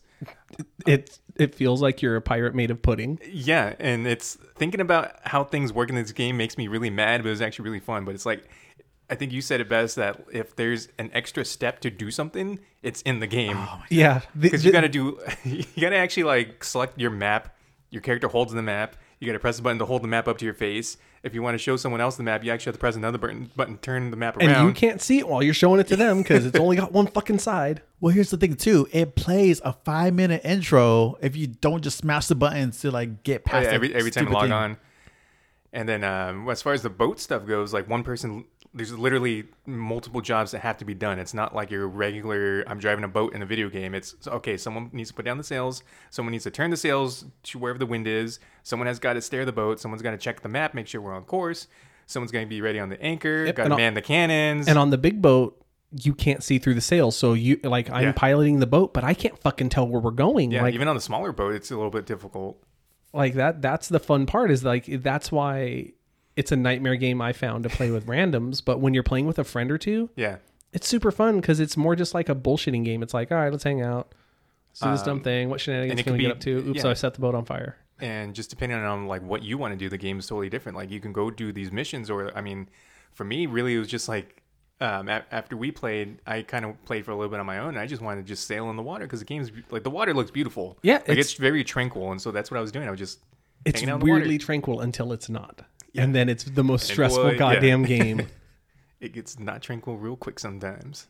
it 0.88 1.20
it 1.36 1.56
feels 1.56 1.82
like 1.82 2.02
you're 2.02 2.16
a 2.16 2.22
pirate 2.22 2.56
made 2.56 2.72
of 2.72 2.82
pudding. 2.82 3.20
Yeah, 3.30 3.76
and 3.80 4.08
it's 4.08 4.38
thinking 4.56 4.80
about 4.80 5.12
how 5.24 5.44
things 5.44 5.74
work 5.74 5.90
in 5.90 5.96
this 5.96 6.12
game 6.12 6.38
makes 6.38 6.58
me 6.58 6.68
really 6.68 6.90
mad, 6.90 7.22
but 7.22 7.28
it 7.28 7.32
was 7.32 7.42
actually 7.42 7.66
really 7.66 7.80
fun. 7.80 8.06
But 8.06 8.16
it's 8.16 8.26
like, 8.26 8.48
I 9.10 9.16
think 9.16 9.32
you 9.34 9.42
said 9.42 9.60
it 9.60 9.68
best 9.68 9.98
that 9.98 10.24
if 10.32 10.56
there's 10.56 10.88
an 10.98 11.10
extra 11.14 11.44
step 11.44 11.82
to 11.82 11.90
do 11.90 12.10
something, 12.12 12.60
it's 12.82 13.02
in 13.02 13.20
the 13.20 13.28
game. 13.28 13.58
Yeah, 13.90 14.22
because 14.40 14.64
you 14.64 14.72
got 14.72 14.82
to 14.82 14.90
do 14.90 15.20
you 15.44 15.66
got 15.82 15.90
to 15.90 15.98
actually 15.98 16.24
like 16.24 16.64
select 16.64 17.00
your 17.00 17.12
map 17.12 17.56
your 17.92 18.02
character 18.02 18.28
holds 18.28 18.54
the 18.54 18.62
map 18.62 18.96
you 19.20 19.28
got 19.28 19.34
to 19.34 19.40
press 19.40 19.58
the 19.58 19.62
button 19.62 19.78
to 19.78 19.86
hold 19.86 20.02
the 20.02 20.08
map 20.08 20.28
up 20.28 20.38
to 20.40 20.46
your 20.46 20.54
face 20.54 20.98
if 21.24 21.34
you 21.36 21.42
want 21.42 21.54
to 21.54 21.58
show 21.60 21.78
someone 21.78 22.02
else 22.02 22.16
the 22.18 22.24
map 22.24 22.44
you 22.44 22.52
actually 22.52 22.70
have 22.72 22.76
to 22.76 22.80
press 22.80 22.96
another 22.96 23.18
button 23.18 23.52
button 23.56 23.78
turn 23.78 24.10
the 24.12 24.18
map 24.18 24.38
around. 24.38 24.50
and 24.50 24.68
you 24.68 24.74
can't 24.74 25.02
see 25.02 25.20
it 25.20 25.28
while 25.28 25.44
you're 25.44 25.54
showing 25.54 25.80
it 25.80 25.88
to 25.88 25.96
them 25.96 26.20
because 26.24 26.46
it's 26.46 26.58
only 26.58 26.76
got 26.76 26.92
one 26.92 27.08
fucking 27.08 27.40
side. 27.40 27.82
Well, 28.00 28.12
here's 28.14 28.32
the 28.32 28.38
thing 28.38 28.56
too. 28.56 28.88
It 28.92 29.16
plays 29.16 29.62
a 29.64 29.74
five 29.74 30.14
minute 30.16 30.42
intro 30.44 31.18
if 31.22 31.36
you 31.36 31.48
don't 31.48 31.84
just 31.84 31.98
smash 32.00 32.28
the 32.28 32.36
buttons 32.36 32.80
to 32.82 32.90
like 32.92 33.24
get 33.24 33.42
Oh, 33.48 33.52
past 33.52 33.66
yeah, 33.68 33.72
every 33.74 33.94
every 33.94 34.10
time 34.12 34.28
you 34.28 34.34
log 34.34 34.44
thing. 34.46 34.52
on 34.54 34.78
and 35.74 35.88
then 35.88 36.04
um, 36.04 36.50
as 36.50 36.62
far 36.62 36.74
as 36.74 36.82
the 36.82 36.90
boat 36.90 37.20
stuff 37.20 37.46
goes 37.46 37.74
like 37.74 37.88
one 37.88 38.04
person 38.04 38.46
there's 38.74 38.98
literally 38.98 39.46
multiple 39.66 40.22
jobs 40.22 40.52
that 40.52 40.60
have 40.60 40.78
to 40.78 40.86
be 40.86 40.94
done. 40.94 41.20
It's 41.20 41.34
not 41.34 41.54
like 41.54 41.70
your 41.72 41.88
regular 41.88 42.64
i'm 42.68 42.80
driving 42.80 43.04
a 43.04 43.08
boat 43.08 43.34
in 43.34 43.42
a 43.42 43.46
video 43.46 43.70
game. 43.70 43.94
It's 43.94 44.16
okay 44.28 44.56
someone 44.58 44.90
needs 44.94 45.10
to 45.10 45.16
put 45.16 45.26
down 45.26 45.38
the 45.38 45.44
sails. 45.44 45.84
Someone 46.10 46.32
needs 46.32 46.46
to 46.46 46.52
turn 46.52 46.72
the 46.72 46.78
sails 46.78 47.26
to 47.44 47.60
wherever 47.60 47.78
the 47.80 47.86
wind 47.86 48.08
is. 48.08 48.40
Someone 48.64 48.88
has 48.88 49.00
got 49.00 49.14
to 49.14 49.22
steer 49.22 49.44
the 49.46 49.52
boat. 49.52 49.80
Someone's 49.80 50.02
got 50.02 50.12
to 50.12 50.18
check 50.18 50.42
the 50.42 50.50
map 50.50 50.74
make 50.74 50.88
sure 50.88 51.02
we're 51.02 51.14
on 51.14 51.24
course. 51.24 51.68
Someone's 52.06 52.32
going 52.32 52.46
to 52.46 52.50
be 52.50 52.62
ready 52.62 52.80
on 52.80 52.90
the 52.90 53.02
anchor 53.02 53.46
Yep, 53.46 53.56
got 53.56 53.68
to 53.68 53.76
man 53.76 53.94
the 53.94 54.02
cannons. 54.02 54.68
And 54.68 54.78
on 54.80 54.90
the 54.90 54.98
big 54.98 55.22
boat, 55.22 55.58
you 56.02 56.14
can't 56.14 56.42
see 56.42 56.58
through 56.58 56.76
the 56.76 56.82
sails. 56.82 57.18
So 57.18 57.34
you 57.34 57.60
like 57.64 57.90
I'm 57.90 58.04
Yeah. 58.04 58.12
piloting 58.16 58.60
the 58.60 58.68
boat, 58.68 58.94
but 58.94 59.04
I 59.04 59.14
can't 59.14 59.38
fucking 59.38 59.68
tell 59.70 59.86
where 59.88 60.00
we're 60.00 60.12
going. 60.12 60.52
yeah 60.52 60.62
like 60.62 60.74
even 60.74 60.88
on 60.88 60.96
the 60.96 61.02
smaller 61.02 61.34
boat 61.34 61.54
it's 61.56 61.72
a 61.72 61.76
little 61.76 61.92
bit 61.92 62.06
difficult. 62.06 62.64
Like 63.14 63.34
that 63.34 63.62
that's 63.62 63.90
the 63.90 64.00
fun 64.00 64.26
part 64.26 64.52
is 64.52 64.64
like 64.64 64.86
that's 65.04 65.30
why 65.30 65.92
it's 66.36 66.52
a 66.52 66.56
nightmare 66.56 66.96
game 66.96 67.22
I 67.22 67.34
found 67.34 67.64
to 67.64 67.70
play 67.70 67.92
with 67.92 68.06
randoms, 68.08 68.64
but 68.64 68.80
when 68.80 68.94
you're 68.94 69.04
playing 69.04 69.26
with 69.28 69.38
a 69.40 69.44
friend 69.44 69.72
or 69.72 69.78
two, 69.78 70.10
yeah 70.16 70.38
it's 70.74 70.88
super 70.88 71.12
fun 71.12 71.42
because 71.42 71.60
it's 71.60 71.76
more 71.76 71.98
just 71.98 72.14
like 72.14 72.30
a 72.30 72.36
bullshitting 72.36 72.86
game. 72.86 73.04
It's 73.04 73.14
like, 73.14 73.30
all 73.30 73.38
right, 73.38 73.52
let's 73.52 73.66
hang 73.66 73.82
out. 73.82 74.14
Let's 74.70 74.80
do 74.80 74.92
this 74.92 75.02
dumb 75.04 75.18
Um, 75.18 75.24
thing. 75.24 75.50
What 75.50 75.60
shenanigans 75.60 76.02
can 76.02 76.14
we 76.14 76.20
be- 76.20 76.24
get 76.24 76.32
up 76.32 76.40
to? 76.42 76.70
Oops, 76.70 76.82
yeah. 76.84 76.90
I 76.90 76.94
set 76.94 77.14
the 77.14 77.20
boat 77.20 77.36
on 77.36 77.44
fire. 77.44 77.76
and 78.00 78.34
just 78.34 78.50
depending 78.50 78.78
on 78.80 79.06
like 79.06 79.22
what 79.22 79.44
you 79.44 79.58
want 79.58 79.74
to 79.74 79.78
do 79.78 79.90
the 79.90 79.98
game 79.98 80.18
is 80.18 80.26
totally 80.28 80.50
different 80.50 80.76
like 80.78 80.90
you 80.90 81.00
can 81.02 81.12
go 81.14 81.30
do 81.30 81.52
these 81.52 81.72
missions 81.72 82.10
or 82.10 82.36
i 82.36 82.42
mean 82.42 82.68
for 83.14 83.24
me 83.26 83.46
really 83.46 83.76
it 83.76 83.80
was 83.80 83.88
just 83.88 84.10
like 84.10 84.42
um, 84.80 85.08
a- 85.08 85.24
after 85.32 85.56
we 85.56 85.70
played 85.70 86.18
i 86.26 86.42
kind 86.42 86.66
of 86.66 86.84
played 86.86 87.06
for 87.06 87.12
a 87.12 87.16
little 87.16 87.30
bit 87.30 87.40
on 87.40 87.46
my 87.46 87.60
own 87.60 87.70
and 87.70 87.78
i 87.80 87.86
just 87.86 88.02
wanted 88.02 88.22
to 88.24 88.28
just 88.28 88.48
sail 88.48 88.72
in 88.72 88.76
the 88.76 88.82
water 88.82 89.06
because 89.06 89.20
the 89.20 89.26
game's 89.26 89.52
be- 89.52 89.62
like 89.70 89.84
the 89.84 89.92
water 89.92 90.16
looks 90.16 90.32
beautiful 90.32 90.80
Yeah, 90.82 90.94
like 90.96 91.10
it's- 91.10 91.26
it's, 91.28 91.34
very 91.34 91.64
tranquil 91.64 92.12
and 92.12 92.20
so 92.20 92.32
that's 92.32 92.50
what 92.50 92.58
i 92.58 92.62
was 92.62 92.72
doing 92.72 92.88
i 92.88 92.92
was 92.92 93.00
just 93.00 93.20
It's 93.66 93.82
hanging 93.82 93.92
out 93.92 93.96
in 93.96 94.00
the 94.00 94.06
water. 94.08 94.20
weirdly 94.22 94.38
tranquil 94.40 94.80
until 94.80 95.12
it's 95.14 95.30
not. 95.30 95.62
And 95.96 96.16
then 96.16 96.30
it's 96.30 96.44
the 96.46 96.64
most 96.64 96.84
And 96.84 96.92
stressful 96.94 97.24
boy, 97.24 97.32
yeah. 97.32 97.38
goddamn 97.38 97.84
game. 97.98 98.28
it 99.00 99.14
gets 99.14 99.38
not 99.40 99.62
tranquil 99.62 99.98
real 99.98 100.16
quick 100.16 100.40
sometimes 100.40 101.08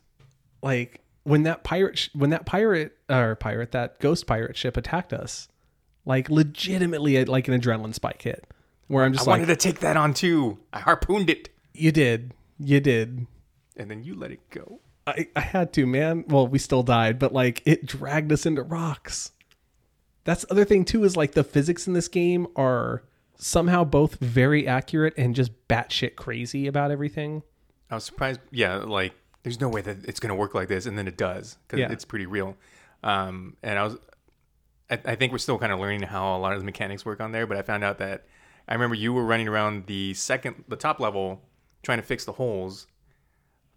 like 0.62 1.00
when 1.24 1.42
that 1.44 1.62
pirate 1.62 1.98
sh- 1.98 2.08
when 2.14 2.30
that 2.30 2.46
pirate 2.46 2.96
or 3.10 3.34
pirate 3.36 3.72
that 3.72 3.98
ghost 4.00 4.26
pirate 4.26 4.56
ship 4.56 4.76
attacked 4.76 5.12
us 5.12 5.46
like 6.04 6.28
legitimately 6.30 7.22
like 7.26 7.48
an 7.48 7.60
adrenaline 7.60 7.94
spike 7.94 8.22
hit 8.22 8.44
where 8.88 9.04
i'm 9.04 9.12
i 9.12 9.14
just 9.14 9.26
like 9.26 9.40
wanted 9.40 9.46
to 9.46 9.56
take 9.56 9.80
that 9.80 9.96
on 9.96 10.14
too 10.14 10.58
i 10.72 10.78
harpooned 10.80 11.28
it 11.30 11.48
you 11.74 11.92
did 11.92 12.32
You 12.58 12.80
did. 12.80 13.26
and 13.76 13.90
then 13.90 14.02
you 14.04 14.14
let 14.14 14.30
it 14.30 14.40
go. 14.50 14.80
I, 15.06 15.26
I 15.34 15.40
had 15.40 15.72
to, 15.72 15.86
man. 15.86 16.24
Well, 16.28 16.46
we 16.46 16.58
still 16.60 16.82
died, 16.84 17.18
but 17.18 17.32
like 17.32 17.60
it 17.66 17.86
dragged 17.86 18.30
us 18.30 18.46
into 18.46 18.62
rocks. 18.62 19.32
That's 20.24 20.42
the 20.44 20.52
other 20.52 20.64
thing 20.64 20.84
too, 20.84 21.02
is 21.02 21.16
like 21.16 21.32
the 21.32 21.42
physics 21.42 21.86
in 21.88 21.92
this 21.94 22.06
game 22.08 22.46
are 22.56 23.02
somehow 23.38 23.84
both 23.84 24.16
very 24.16 24.66
accurate 24.66 25.14
and 25.16 25.34
just 25.34 25.52
batshit 25.68 26.16
crazy 26.16 26.66
about 26.66 26.90
everything. 26.90 27.42
I 27.90 27.94
was 27.96 28.04
surprised. 28.04 28.40
Yeah, 28.50 28.76
like 28.76 29.14
there's 29.42 29.60
no 29.60 29.68
way 29.68 29.80
that 29.82 30.04
it's 30.04 30.20
gonna 30.20 30.34
work 30.34 30.54
like 30.54 30.68
this, 30.68 30.86
and 30.86 30.96
then 30.96 31.08
it 31.08 31.16
does 31.16 31.58
because 31.66 31.80
Yeah. 31.80 31.92
it's 31.92 32.04
pretty 32.04 32.26
real. 32.26 32.56
Um, 33.02 33.56
and 33.62 33.78
I 33.78 33.82
was, 33.82 33.96
I, 34.90 35.00
I 35.04 35.14
think 35.16 35.32
we're 35.32 35.38
still 35.38 35.58
kind 35.58 35.72
of 35.72 35.80
learning 35.80 36.02
how 36.02 36.36
a 36.36 36.38
lot 36.38 36.52
of 36.52 36.60
the 36.60 36.64
mechanics 36.64 37.04
work 37.04 37.20
on 37.20 37.32
there. 37.32 37.46
But 37.46 37.56
I 37.56 37.62
found 37.62 37.82
out 37.84 37.98
that 37.98 38.26
I 38.68 38.74
remember 38.74 38.94
you 38.94 39.12
were 39.12 39.24
running 39.24 39.48
around 39.48 39.86
the 39.86 40.14
second, 40.14 40.64
the 40.68 40.76
top 40.76 41.00
level, 41.00 41.42
trying 41.82 41.98
to 41.98 42.04
fix 42.04 42.24
the 42.24 42.32
holes, 42.32 42.86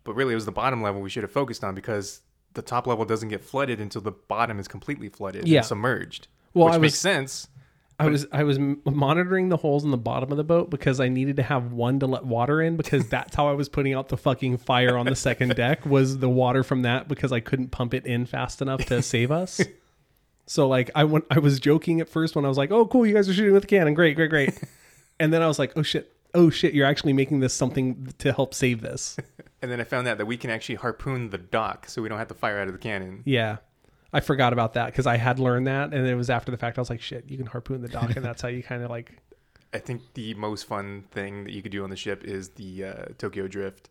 but 0.04 0.14
really 0.16 0.34
it 0.34 0.36
was 0.36 0.46
the 0.46 0.52
bottom 0.52 0.82
level 0.84 1.02
we 1.02 1.10
should 1.10 1.24
have 1.24 1.32
focused 1.32 1.64
on 1.64 1.74
because 1.74 2.22
the 2.54 2.62
top 2.62 2.86
level 2.88 3.04
doesn't 3.04 3.30
get 3.30 3.44
flooded 3.44 3.82
until 3.82 4.02
the 4.02 4.12
bottom 4.12 4.60
is 4.60 4.68
completely 4.68 5.10
flooded 5.10 5.48
Yeah. 5.48 5.58
and 5.60 5.66
submerged. 5.66 6.28
Well, 6.54 6.68
which 6.68 6.76
I 6.76 6.78
makes 6.78 6.94
was- 6.94 7.00
sense. 7.00 7.48
I 8.00 8.08
was 8.08 8.28
I 8.32 8.44
was 8.44 8.60
monitoring 8.60 9.50
the 9.50 9.58
holes 9.58 9.84
in 9.86 9.92
the 9.92 9.98
bottom 9.98 10.32
of 10.32 10.38
the 10.38 10.44
boat 10.44 10.70
because 10.70 11.00
I 11.00 11.08
needed 11.08 11.38
to 11.38 11.44
have 11.44 11.72
one 11.72 12.00
to 12.00 12.08
let 12.08 12.26
water 12.26 12.62
in 12.62 12.76
because 12.76 13.08
that's 13.10 13.36
how 13.36 13.48
I 13.48 13.54
was 13.54 13.70
putting 13.70 13.94
out 13.94 14.10
the 14.10 14.18
fucking 14.18 14.58
fire 14.58 14.98
on 14.98 15.06
the 15.06 15.16
second 15.16 15.56
deck 15.56 15.86
was 15.86 16.20
the 16.20 16.30
water 16.30 16.64
from 16.64 16.82
that 16.82 17.08
because 17.08 17.32
I 17.32 17.40
couldn't 17.40 17.70
pump 17.70 17.94
it 17.94 18.06
in 18.06 18.26
fast 18.26 18.62
enough 18.62 18.86
to 18.86 19.02
save 19.02 19.32
us. 19.32 19.62
So 20.48 20.68
like 20.68 20.92
I 20.94 21.06
went 21.06 21.26
I 21.32 21.40
was 21.40 21.60
joking 21.60 22.02
at 22.02 22.10
first 22.10 22.36
when 22.36 22.46
I 22.46 22.48
was 22.48 22.58
like, 22.58 22.70
"Oh, 22.72 22.86
cool, 22.86 23.06
you 23.06 23.16
guys 23.16 23.28
are 23.28 23.34
shooting 23.34 23.54
with 23.54 23.64
a 23.64 23.68
cannon. 23.68 23.96
Great, 23.96 24.16
great, 24.16 24.30
great." 24.30 24.60
and 25.20 25.34
then 25.34 25.42
I 25.42 25.48
was 25.48 25.58
like, 25.58 25.74
"Oh 25.76 25.82
shit. 25.82 26.12
Oh 26.36 26.50
shit, 26.52 26.74
you're 26.74 26.86
actually 26.86 27.14
making 27.14 27.40
this 27.40 27.52
something 27.54 28.14
to 28.20 28.32
help 28.32 28.54
save 28.54 28.82
this." 28.82 29.18
And 29.62 29.72
then 29.72 29.82
I 29.82 29.84
found 29.86 30.08
out 30.08 30.20
that 30.20 30.28
we 30.28 30.38
can 30.38 30.52
actually 30.52 30.76
harpoon 30.76 31.32
the 31.32 31.40
dock, 31.40 31.90
so 31.90 32.00
we 32.04 32.10
don't 32.10 32.20
have 32.20 32.28
to 32.28 32.36
fire 32.36 32.60
out 32.60 32.68
of 32.68 32.74
the 32.74 32.80
cannon. 32.80 33.24
Yeah. 33.26 33.58
I 34.16 34.20
forgot 34.22 34.54
about 34.54 34.74
that 34.74 34.88
because 34.88 35.06
I 35.08 35.18
had 35.18 35.40
learned 35.40 35.68
that 35.68 35.94
and 35.94 36.08
it 36.08 36.16
was 36.16 36.30
after 36.30 36.52
the 36.52 36.58
fact 36.58 36.78
I 36.78 36.82
was 36.82 36.90
like, 36.90 37.02
"Shit, 37.02 37.30
you 37.30 37.38
can 37.38 37.46
harpoon 37.46 37.82
the 37.82 37.88
dock." 37.90 38.16
and 38.16 38.24
that's 38.26 38.42
how 38.42 38.48
you 38.48 38.64
kind 38.64 38.82
of 38.84 38.90
like 38.90 39.12
I 39.74 39.80
think 39.80 40.02
the 40.14 40.34
most 40.36 40.66
fun 40.68 41.04
thing 41.12 41.44
that 41.44 41.52
you 41.54 41.62
could 41.62 41.72
do 41.72 41.84
on 41.84 41.90
the 41.90 41.96
ship 41.98 42.24
is 42.24 42.50
the 42.50 42.86
uh, 42.86 43.06
Tokyo 43.18 43.48
Drift. 43.48 43.90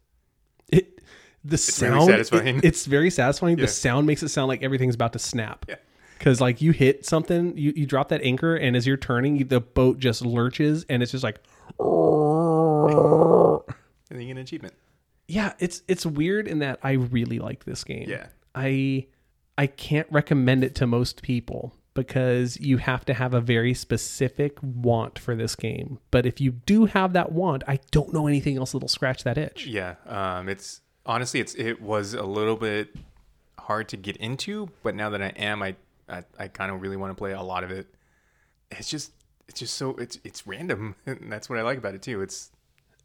it 0.70 0.98
the 1.44 1.50
really 1.50 1.58
sound 1.58 2.06
satisfying. 2.10 2.56
it- 2.58 2.64
it's 2.64 2.86
very 2.86 3.10
satisfying 3.10 3.58
Yeah. 3.58 3.66
the 3.66 3.70
sound 3.70 4.06
makes 4.06 4.22
it 4.22 4.30
sound 4.30 4.48
like 4.48 4.62
everything's 4.62 4.94
about 4.94 5.12
to 5.12 5.18
snap 5.18 5.66
Yeah. 5.68 5.74
because 6.18 6.40
like 6.40 6.62
you 6.62 6.70
hit 6.72 7.04
something 7.04 7.54
you, 7.58 7.74
you 7.76 7.84
drop 7.84 8.08
that 8.08 8.22
anchor 8.22 8.56
and 8.56 8.74
as 8.76 8.86
you're 8.86 8.96
turning 8.96 9.36
you- 9.36 9.44
the 9.44 9.60
boat 9.60 9.98
just 9.98 10.24
lurches 10.24 10.86
and 10.88 11.02
it's 11.02 11.12
just 11.12 11.22
like 11.22 11.38
And 12.88 14.18
then 14.18 14.20
you 14.22 14.26
get 14.28 14.32
an 14.32 14.38
achievement. 14.38 14.74
yeah 15.28 15.52
it's 15.58 15.82
it's 15.88 16.04
weird 16.06 16.46
in 16.48 16.58
that 16.60 16.78
i 16.82 16.92
really 16.92 17.38
like 17.38 17.64
this 17.64 17.82
game 17.84 18.08
Yeah. 18.08 18.26
i 18.54 19.06
i 19.58 19.66
can't 19.66 20.06
recommend 20.10 20.64
it 20.64 20.74
to 20.74 20.86
most 20.86 21.22
people 21.22 21.74
because 21.94 22.58
you 22.58 22.78
have 22.78 23.04
to 23.04 23.14
have 23.14 23.34
a 23.34 23.40
very 23.40 23.72
specific 23.72 24.58
want 24.62 25.18
for 25.18 25.36
this 25.36 25.54
game 25.54 25.98
but 26.10 26.26
if 26.26 26.40
you 26.40 26.50
do 26.52 26.86
have 26.86 27.12
that 27.12 27.32
want 27.32 27.62
i 27.68 27.78
don't 27.90 28.12
know 28.12 28.26
anything 28.26 28.56
else 28.56 28.72
that'll 28.72 28.88
scratch 28.88 29.24
that 29.24 29.38
itch 29.38 29.66
Yeah. 29.66 29.94
Um, 30.06 30.48
it's 30.48 30.80
honestly, 31.06 31.40
it's 31.40 31.54
it 31.54 31.80
was 31.80 32.14
a 32.14 32.22
little 32.22 32.56
bit 32.56 32.94
hard 33.58 33.88
to 33.88 33.96
get 33.96 34.16
into, 34.18 34.70
but 34.82 34.94
now 34.94 35.10
that 35.10 35.22
I 35.22 35.28
am, 35.36 35.62
I 35.62 35.76
I, 36.08 36.22
I 36.38 36.48
kind 36.48 36.70
of 36.70 36.80
really 36.82 36.96
want 36.96 37.10
to 37.10 37.14
play 37.14 37.32
a 37.32 37.42
lot 37.42 37.64
of 37.64 37.70
it. 37.70 37.86
It's 38.70 38.88
just 38.88 39.12
it's 39.48 39.60
just 39.60 39.74
so 39.74 39.90
it's 39.96 40.18
it's 40.24 40.46
random, 40.46 40.96
and 41.06 41.30
that's 41.30 41.48
what 41.48 41.58
I 41.58 41.62
like 41.62 41.78
about 41.78 41.94
it 41.94 42.02
too. 42.02 42.22
It's 42.22 42.50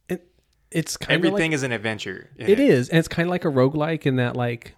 it, 0.07 0.27
it's 0.71 0.97
kind 0.97 1.15
of 1.15 1.23
like 1.23 1.27
everything 1.29 1.53
is 1.53 1.63
an 1.63 1.71
adventure. 1.71 2.29
in 2.37 2.49
It 2.49 2.59
is, 2.59 2.89
and 2.89 2.99
it's 2.99 3.07
kind 3.07 3.27
of 3.27 3.31
like 3.31 3.45
a 3.45 3.49
roguelike 3.49 4.05
in 4.05 4.17
that 4.17 4.35
like 4.35 4.75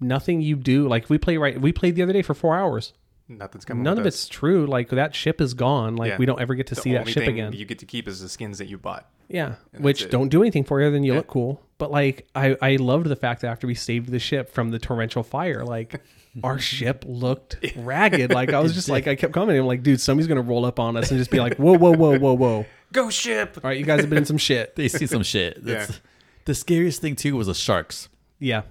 nothing 0.00 0.40
you 0.40 0.56
do 0.56 0.88
like 0.88 1.08
we 1.10 1.18
play 1.18 1.36
right 1.36 1.60
we 1.60 1.72
played 1.72 1.94
the 1.96 2.02
other 2.02 2.12
day 2.12 2.22
for 2.22 2.34
four 2.34 2.56
hours. 2.56 2.92
Nothing's 3.28 3.64
coming. 3.64 3.84
None 3.84 3.92
with 3.96 4.00
of 4.00 4.06
us. 4.08 4.14
it's 4.14 4.28
true. 4.28 4.66
Like 4.66 4.88
that 4.88 5.14
ship 5.14 5.40
is 5.40 5.54
gone. 5.54 5.94
Like 5.96 6.08
Yeah. 6.10 6.16
we 6.18 6.26
don't 6.26 6.40
ever 6.40 6.54
get 6.56 6.66
to 6.68 6.74
The 6.74 6.80
see 6.80 6.92
that 6.94 7.06
ship 7.08 7.24
thing 7.24 7.34
again. 7.34 7.52
You 7.52 7.64
get 7.64 7.78
to 7.78 7.86
keep 7.86 8.08
is 8.08 8.20
the 8.20 8.28
skins 8.28 8.58
that 8.58 8.66
you 8.66 8.76
bought. 8.76 9.08
yeah, 9.28 9.54
And 9.72 9.84
which 9.84 10.02
it. 10.02 10.10
don't 10.10 10.30
do 10.30 10.42
anything 10.42 10.64
for 10.64 10.80
you. 10.82 10.90
Then 10.90 11.04
you 11.04 11.12
Yeah. 11.12 11.18
look 11.18 11.28
cool. 11.28 11.62
But 11.78 11.92
like 11.92 12.26
I 12.34 12.56
I 12.60 12.76
loved 12.76 13.06
the 13.06 13.14
fact 13.16 13.42
that 13.42 13.48
after 13.48 13.66
we 13.68 13.74
saved 13.76 14.10
the 14.10 14.18
ship 14.18 14.50
from 14.52 14.70
the 14.70 14.78
torrential 14.80 15.22
fire, 15.22 15.64
like 15.64 16.02
our 16.42 16.58
ship 16.58 17.04
looked 17.06 17.56
ragged. 17.76 18.32
Like 18.32 18.52
I 18.52 18.58
was 18.64 18.74
just 18.74 18.88
like 18.88 19.06
I 19.06 19.14
kept 19.14 19.32
commenting, 19.32 19.60
I'm 19.60 19.66
like, 19.68 19.84
dude, 19.84 20.00
somebody's 20.00 20.26
gonna 20.26 20.42
roll 20.42 20.64
up 20.64 20.80
on 20.80 20.96
us 20.96 21.10
and 21.12 21.18
just 21.18 21.30
be 21.30 21.38
like, 21.38 21.56
whoa, 21.56 21.78
whoa, 21.78 21.92
whoa, 21.92 22.18
whoa, 22.18 22.34
whoa. 22.34 22.66
Go 22.92 23.10
ship. 23.10 23.58
All 23.62 23.68
right, 23.70 23.78
you 23.78 23.84
guys 23.84 24.00
have 24.00 24.08
been 24.10 24.18
in 24.18 24.24
some 24.24 24.38
shit. 24.38 24.74
They 24.74 24.88
see 24.88 25.06
some 25.06 25.22
shit. 25.22 25.64
That's, 25.64 25.90
Yeah. 25.90 25.96
The 26.46 26.54
scariest 26.56 27.00
thing 27.00 27.14
too 27.14 27.36
was 27.36 27.46
the 27.46 27.54
sharks. 27.54 28.08
Yeah. 28.40 28.62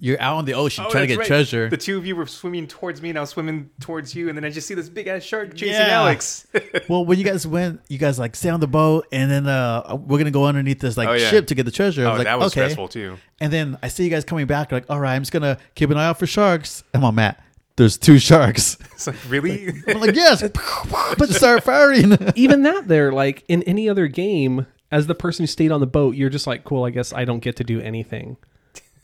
You're 0.00 0.20
out 0.20 0.38
in 0.40 0.44
the 0.44 0.54
ocean 0.54 0.84
Oh, 0.86 0.90
trying 0.90 1.04
to 1.04 1.06
get 1.08 1.18
right. 1.18 1.26
treasure. 1.26 1.68
The 1.70 1.76
two 1.76 1.96
of 1.96 2.04
you 2.04 2.16
were 2.16 2.26
swimming 2.26 2.66
towards 2.66 3.00
me, 3.00 3.10
and 3.10 3.18
I 3.18 3.20
was 3.20 3.30
swimming 3.30 3.70
towards 3.80 4.14
you, 4.14 4.28
and 4.28 4.36
then 4.36 4.44
I 4.44 4.50
just 4.50 4.66
see 4.66 4.74
this 4.74 4.88
big 4.88 5.06
ass 5.06 5.22
shark 5.22 5.54
chasing 5.54 5.74
Yeah. 5.74 5.88
Alex. 5.88 6.46
well, 6.88 7.04
when 7.04 7.18
you 7.18 7.24
guys 7.24 7.46
went, 7.46 7.80
you 7.88 7.98
guys 7.98 8.18
like 8.18 8.34
stay 8.36 8.48
on 8.50 8.60
the 8.60 8.66
boat, 8.66 9.06
and 9.12 9.30
then 9.30 9.46
uh, 9.46 9.96
we're 9.96 10.18
gonna 10.18 10.30
go 10.30 10.44
underneath 10.46 10.80
this 10.80 10.96
like 10.96 11.08
Oh, 11.08 11.12
yeah. 11.12 11.30
ship 11.30 11.46
to 11.48 11.54
get 11.54 11.64
the 11.64 11.70
treasure. 11.72 12.02
I 12.02 12.06
oh, 12.06 12.10
was 12.10 12.18
like, 12.18 12.26
that 12.26 12.38
was 12.38 12.52
okay. 12.52 12.60
stressful 12.62 12.88
too. 12.88 13.16
And 13.40 13.52
then 13.52 13.78
I 13.82 13.88
see 13.88 14.04
you 14.04 14.10
guys 14.10 14.24
coming 14.24 14.46
back. 14.46 14.72
Like, 14.72 14.84
all 14.90 15.00
right, 15.00 15.14
I'm 15.14 15.22
just 15.22 15.32
gonna 15.32 15.58
keep 15.74 15.90
an 15.90 15.96
eye 15.96 16.06
out 16.06 16.18
for 16.18 16.26
sharks. 16.26 16.84
I'm 16.92 17.04
on 17.04 17.14
Matt. 17.14 17.42
There's 17.76 17.98
two 17.98 18.18
sharks. 18.18 18.76
It's 18.94 19.06
like 19.08 19.16
really. 19.28 19.68
I'm 19.88 20.00
like, 20.00 20.14
yes, 20.14 20.40
but 21.18 21.28
start 21.30 21.64
firing. 21.64 22.16
even 22.36 22.62
that 22.62 22.86
there 22.88 23.10
like 23.12 23.44
in 23.48 23.62
any 23.64 23.88
other 23.88 24.06
game 24.06 24.66
as 24.92 25.08
the 25.08 25.14
person 25.16 25.42
who 25.42 25.46
stayed 25.48 25.72
on 25.72 25.80
the 25.80 25.86
boat 25.86 26.14
you're 26.14 26.30
just 26.30 26.46
like 26.46 26.62
cool 26.62 26.84
i 26.84 26.90
guess 26.90 27.12
i 27.12 27.24
don't 27.24 27.40
get 27.40 27.56
to 27.56 27.64
do 27.64 27.80
anything 27.80 28.36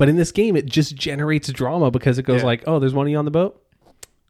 but 0.00 0.08
in 0.08 0.16
this 0.16 0.32
game 0.32 0.56
it 0.56 0.66
just 0.66 0.96
generates 0.96 1.52
drama 1.52 1.90
because 1.92 2.18
it 2.18 2.24
goes 2.24 2.40
Yeah. 2.40 2.46
like 2.46 2.64
oh 2.66 2.78
there's 2.80 2.92
one 2.94 3.06
of 3.06 3.10
you 3.12 3.18
on 3.18 3.24
the 3.24 3.30
boat? 3.30 3.62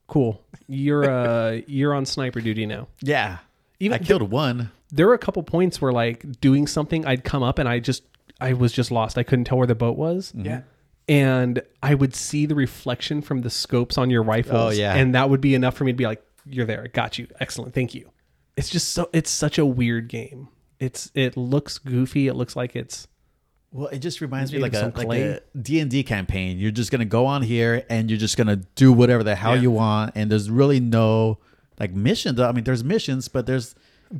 Cool. 0.06 0.42
You're 0.66 1.08
uh 1.08 1.60
you're 1.66 1.94
on 1.94 2.04
sniper 2.04 2.40
duty 2.40 2.66
now. 2.66 2.88
Yeah, 3.00 3.38
even 3.78 3.94
I 4.00 4.04
killed 4.04 4.22
one. 4.30 4.70
there 4.90 5.06
were 5.06 5.14
a 5.14 5.18
couple 5.18 5.42
points 5.44 5.80
where 5.80 5.92
like 5.92 6.40
doing 6.40 6.66
something 6.66 7.06
i'd 7.06 7.22
come 7.24 7.42
up 7.44 7.58
and 7.60 7.68
i 7.68 7.78
just 7.78 8.02
i 8.40 8.52
was 8.52 8.72
just 8.72 8.90
lost. 8.90 9.16
I 9.16 9.22
couldn't 9.22 9.44
tell 9.46 9.56
where 9.58 9.66
the 9.66 9.74
boat 9.74 9.96
was. 9.96 10.32
Yeah. 10.36 10.62
and 11.08 11.62
i 11.82 11.94
would 11.94 12.14
see 12.14 12.44
the 12.46 12.54
reflection 12.54 13.22
from 13.22 13.40
the 13.42 13.50
scopes 13.50 13.96
on 13.98 14.10
your 14.10 14.22
rifles. 14.22 14.54
Oh, 14.54 14.68
yeah. 14.70 14.94
and 14.96 15.14
that 15.14 15.30
would 15.30 15.40
be 15.40 15.54
enough 15.54 15.74
for 15.76 15.84
me 15.84 15.92
to 15.92 15.96
be 15.96 16.06
like 16.06 16.22
you're 16.46 16.66
there. 16.66 16.82
I 16.84 16.88
got 16.88 17.18
you. 17.18 17.28
Excellent. 17.38 17.74
Thank 17.74 17.94
you. 17.94 18.10
It's 18.56 18.68
just 18.70 18.90
so 18.90 19.08
it's 19.12 19.30
such 19.30 19.58
a 19.58 19.64
weird 19.66 20.08
game. 20.08 20.48
It's 20.80 21.10
it 21.14 21.36
looks 21.36 21.78
goofy. 21.78 22.26
It 22.28 22.34
looks 22.34 22.56
like 22.56 22.74
it's 22.74 23.06
Well, 23.72 23.86
it 23.88 24.00
just 24.00 24.20
reminds 24.20 24.52
me 24.52 24.58
like 24.58 24.72
a 24.72 24.80
some 24.80 24.92
like 24.96 25.06
clay. 25.06 25.22
a 25.22 25.40
D 25.60 25.78
and 25.80 25.90
D 25.90 26.02
campaign. 26.02 26.58
You're 26.58 26.72
just 26.72 26.90
gonna 26.90 27.04
go 27.04 27.26
on 27.26 27.42
here 27.42 27.84
and 27.88 28.10
you're 28.10 28.18
just 28.18 28.36
gonna 28.36 28.56
do 28.56 28.92
whatever 28.92 29.22
the 29.22 29.36
hell 29.36 29.54
Yeah. 29.54 29.62
you 29.62 29.70
want, 29.70 30.12
and 30.16 30.30
there's 30.30 30.50
really 30.50 30.80
no 30.80 31.38
like 31.78 31.92
missions. 31.92 32.40
I 32.40 32.50
mean, 32.52 32.64
there's 32.64 32.82
missions, 32.82 33.28
but 33.28 33.46
there's 33.46 33.74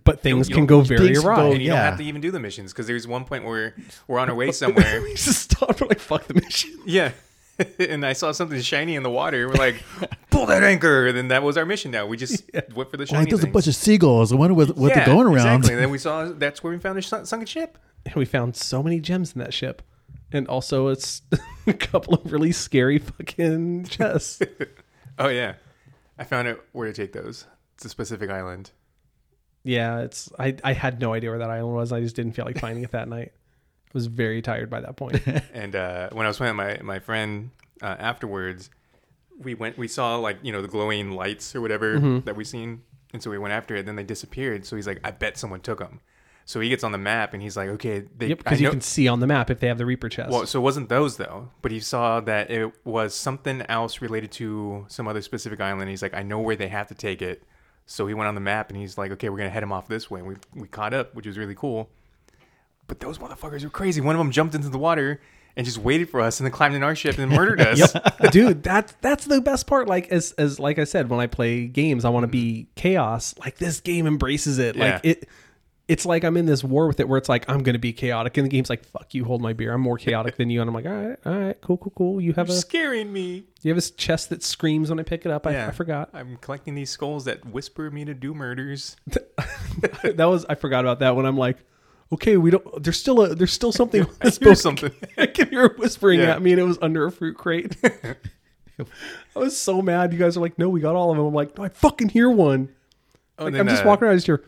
but 0.05 0.21
things 0.21 0.49
you 0.49 0.55
can 0.55 0.67
don't- 0.67 0.87
go 0.87 0.97
very 0.97 1.15
wrong. 1.19 1.37
can 1.37 1.47
go- 1.47 1.53
And 1.53 1.63
you 1.63 1.69
don't 1.71 1.79
have 1.79 1.99
to 1.99 2.05
even 2.05 2.21
do 2.21 2.31
the 2.31 2.39
missions 2.39 2.73
because 2.73 2.87
there's 2.87 3.09
one 3.09 3.25
point 3.25 3.45
where 3.45 3.75
we're 4.07 4.21
on 4.21 4.31
our 4.31 4.37
way 4.37 4.53
somewhere. 4.53 5.01
we 5.03 5.15
just 5.15 5.51
stopped 5.51 5.81
we're 5.81 5.89
like 5.89 5.99
fuck 5.99 6.27
the 6.29 6.35
mission 6.35 6.71
yeah. 6.87 7.11
and 7.79 8.07
I 8.07 8.15
saw 8.15 8.33
something 8.33 8.59
shiny 8.63 8.95
in 8.95 9.03
the 9.03 9.11
water. 9.11 9.47
We're 9.47 9.55
like, 9.55 9.83
pull 10.31 10.47
that 10.47 10.63
anchor. 10.63 11.09
And 11.09 11.17
then 11.17 11.29
that 11.29 11.43
was 11.43 11.59
our 11.59 11.67
mission 11.67 11.91
now. 11.91 12.07
We 12.07 12.17
just 12.17 12.43
went 12.75 12.91
for 12.91 12.97
the 12.97 13.05
shiny 13.05 13.19
like 13.25 13.29
there's 13.29 13.45
a 13.45 13.49
bunch 13.49 13.67
of 13.67 13.75
seagulls. 13.75 14.33
I 14.33 14.37
wonder 14.37 14.55
what, 14.55 14.77
what 14.79 14.89
Yeah, 14.91 15.05
they're 15.05 15.15
going 15.15 15.27
around. 15.27 15.59
Exactly. 15.59 15.75
And 15.75 15.83
then 15.83 15.91
we 15.91 15.99
saw 15.99 16.25
that's 16.31 16.63
where 16.63 16.73
we 16.73 16.79
found 16.79 16.97
the 16.97 17.03
sun- 17.03 17.27
sunken 17.27 17.47
ship. 17.47 17.77
And 18.07 18.15
we 18.15 18.25
found 18.25 18.57
so 18.57 18.83
many 18.83 19.01
gems 19.01 19.33
in 19.33 19.39
that 19.41 19.53
ship 19.55 19.83
and 20.33 20.47
also 20.49 20.89
it's 20.89 21.23
a 21.67 21.73
couple 21.73 22.15
of 22.15 22.33
really 22.33 22.53
scary 22.53 22.99
fucking 22.99 23.85
chests 23.85 24.41
Oh, 25.19 25.29
yeah. 25.29 25.55
I 26.19 26.25
found 26.25 26.49
out 26.49 26.61
where 26.73 26.87
to 26.87 26.95
take 26.95 27.13
those. 27.13 27.47
It's 27.75 27.85
a 27.85 27.89
specific 27.91 28.31
island. 28.31 28.71
yeah 29.65 30.01
it's 30.01 30.31
i 30.39 30.57
i 30.65 30.73
had 30.73 30.99
no 31.01 31.13
idea 31.13 31.29
where 31.31 31.39
that 31.41 31.51
island 31.51 31.75
was 31.75 31.93
i 31.93 32.01
just 32.01 32.17
didn't 32.17 32.33
feel 32.33 32.47
like 32.47 32.59
finding 32.59 32.83
it 32.85 32.91
that 32.93 33.09
night 33.17 33.33
i 33.35 33.91
was 33.93 34.07
very 34.07 34.41
tired 34.41 34.71
by 34.71 34.81
that 34.81 34.97
point. 34.97 35.21
And 35.53 35.75
uh, 35.77 36.09
when 36.13 36.25
I 36.25 36.29
was 36.31 36.37
playing 36.39 36.57
with 36.57 36.67
my 36.67 36.95
my 36.95 36.99
friend 37.01 37.51
uh, 37.83 37.97
afterwards, 37.99 38.71
we 39.43 39.55
went. 39.55 39.77
We 39.79 39.89
saw 39.89 40.15
like 40.17 40.39
you 40.43 40.53
know 40.53 40.63
the 40.63 40.69
glowing 40.69 41.11
lights 41.13 41.57
or 41.57 41.61
whatever 41.61 41.97
Mm-hmm. 41.99 42.25
that 42.27 42.37
we 42.37 42.45
seen, 42.45 42.83
and 43.13 43.21
so 43.23 43.31
we 43.31 43.39
went 43.39 43.53
after 43.53 43.75
it. 43.75 43.87
Then 43.87 43.97
they 43.97 44.05
disappeared. 44.05 44.65
So 44.65 44.77
he's 44.77 44.87
like, 44.87 45.01
I 45.03 45.11
bet 45.11 45.37
someone 45.37 45.59
took 45.61 45.81
them. 45.81 46.01
So 46.51 46.59
he 46.59 46.69
gets 46.69 46.83
on 46.83 46.91
the 46.91 46.99
map 46.99 47.33
and 47.33 47.41
he's 47.41 47.57
like, 47.57 47.69
okay, 47.69 48.01
they, 48.19 48.27
Yep, 48.27 48.39
because 48.39 48.61
you 48.61 48.67
know- 48.67 48.73
can 48.73 48.81
see 48.81 49.07
on 49.07 49.21
the 49.21 49.27
map 49.29 49.51
if 49.51 49.61
they 49.61 49.69
have 49.69 49.79
the 49.79 49.87
Reaper 49.87 50.09
chest. 50.09 50.33
Well, 50.33 50.47
so 50.47 50.59
it 50.59 50.63
wasn't 50.63 50.89
those 50.89 51.17
though, 51.17 51.49
but 51.63 51.71
he 51.71 51.79
saw 51.79 52.19
that 52.23 52.51
it 52.51 52.73
was 52.85 53.15
something 53.15 53.63
else 53.69 54.01
related 54.03 54.33
to 54.33 54.85
some 54.89 55.07
other 55.07 55.23
specific 55.23 55.61
island. 55.61 55.89
He's 55.91 56.03
like, 56.03 56.13
I 56.13 56.25
know 56.25 56.41
where 56.41 56.57
they 56.57 56.67
have 56.67 56.89
to 56.89 56.95
take 56.97 57.23
it. 57.23 57.45
So 57.87 58.09
he 58.09 58.15
went 58.15 58.27
on 58.27 58.35
the 58.35 58.41
map 58.41 58.69
and 58.69 58.77
he's 58.77 58.99
like, 58.99 59.13
okay, 59.13 59.29
we're 59.29 59.37
gonna 59.37 59.49
head 59.49 59.63
him 59.63 59.71
off 59.71 59.87
this 59.87 60.11
way. 60.11 60.19
And 60.19 60.29
we 60.29 60.35
we 60.53 60.67
caught 60.67 60.93
up, 60.93 61.15
which 61.15 61.25
was 61.25 61.39
really 61.39 61.55
cool. 61.55 61.89
But 62.89 62.99
those 62.99 63.19
motherfuckers 63.19 63.63
were 63.63 63.71
crazy. 63.71 64.01
One 64.01 64.17
of 64.17 64.19
them 64.19 64.33
jumped 64.33 64.57
into 64.57 64.71
the 64.71 64.79
water 64.79 65.21
and 65.57 65.65
just 65.65 65.79
waited 65.79 66.11
for 66.11 66.21
us 66.21 66.41
and 66.41 66.47
then 66.47 66.53
climbed 66.53 66.75
in 66.75 66.83
our 66.83 66.97
ship 66.97 67.17
and 67.19 67.31
murdered 67.37 67.61
us. 67.61 67.95
dude 68.33 68.65
that 68.65 68.93
that's 69.01 69.25
the 69.27 69.41
best 69.41 69.69
part 69.69 69.87
like 69.87 70.09
as 70.09 70.33
as 70.33 70.59
like 70.59 70.79
i 70.79 70.85
said 70.85 71.11
when 71.11 71.19
i 71.19 71.27
play 71.27 71.67
games 71.67 72.05
i 72.05 72.09
want 72.09 72.23
to 72.23 72.29
be 72.29 72.63
mm-hmm. 72.63 72.71
chaos 72.77 73.35
like 73.41 73.59
this 73.59 73.81
game 73.81 74.07
embraces 74.07 74.59
it 74.59 74.77
like 74.77 75.01
it 75.03 75.29
it's 75.91 76.07
like 76.07 76.25
I'm 76.25 76.37
in 76.37 76.47
this 76.47 76.63
war 76.65 76.87
with 76.87 77.01
it 77.01 77.09
where 77.09 77.19
it's 77.19 77.29
like 77.29 77.49
I'm 77.51 77.63
gonna 77.63 77.79
be 77.79 77.93
chaotic, 77.93 78.37
and 78.39 78.47
the 78.47 78.49
game's 78.49 78.71
like 78.71 78.85
fuck 78.85 79.13
you, 79.13 79.25
hold 79.25 79.43
my 79.43 79.53
beer. 79.53 79.73
I'm 79.75 79.81
more 79.81 79.99
chaotic 79.99 80.37
than 80.37 80.49
you, 80.49 80.61
and 80.63 80.69
I'm 80.69 80.75
like 80.75 80.87
all 80.87 80.93
right, 80.93 81.19
all 81.27 81.35
right, 81.35 81.61
cool, 81.61 81.77
cool, 81.77 81.93
cool. 81.97 82.21
You 82.21 82.33
have 82.35 82.49
You're 82.49 82.57
a 82.57 82.61
scaring 82.61 83.13
me. 83.13 83.45
you 83.63 83.71
have 83.75 83.79
a 83.79 83.81
chest 83.91 84.31
that 84.31 84.43
screams 84.43 84.89
when 84.89 84.99
I 85.01 85.03
pick 85.03 85.27
it 85.27 85.33
up. 85.33 85.47
I, 85.47 85.53
Yeah. 85.53 85.67
I 85.69 85.71
forgot 85.73 86.09
I'm 86.15 86.37
collecting 86.39 86.75
these 86.75 86.91
skulls 86.91 87.25
that 87.27 87.45
whisper 87.45 87.91
me 87.91 88.05
to 88.05 88.15
do 88.15 88.33
murders. 88.35 88.97
that 89.09 90.27
was 90.29 90.45
I 90.49 90.55
forgot 90.55 90.85
about 90.85 91.01
that 91.01 91.17
when 91.17 91.27
I'm 91.27 91.37
like. 91.37 91.59
Okay, 92.13 92.37
we 92.37 92.51
don't. 92.51 92.83
There's 92.83 92.99
still 92.99 93.21
a. 93.23 93.37
There's 93.37 93.53
still 93.53 93.71
something. 93.71 94.05
I 94.21 94.31
hear 94.31 94.57
something. 94.57 94.91
I 95.17 95.27
can 95.27 95.49
hear 95.49 95.69
whispering 95.79 96.19
Yeah. 96.19 96.35
at 96.35 96.43
me, 96.43 96.51
and 96.51 96.61
it 96.61 96.65
was 96.65 96.77
under 96.83 97.07
a 97.07 97.13
fruit 97.13 97.37
crate. 97.37 97.77
I 98.81 99.39
was 99.39 99.57
so 99.57 99.81
mad. 99.81 100.13
You 100.13 100.19
guys 100.19 100.37
are 100.37 100.41
like, 100.41 100.59
"No, 100.59 100.69
we 100.69 100.81
got 100.81 100.97
all 100.97 101.13
of 101.13 101.17
them." 101.17 101.27
I'm 101.27 101.33
like, 101.35 101.57
"No, 101.57 101.63
I 101.63 101.69
fucking 101.69 102.09
hear 102.09 102.29
one." 102.29 102.71
Oh, 103.39 103.45
Like, 103.45 103.53
and 103.53 103.61
I'm 103.61 103.69
just 103.69 103.85
uh, 103.85 103.87
walking 103.87 104.07
around. 104.07 104.15
I 104.15 104.17
just 104.17 104.27
hear. 104.27 104.43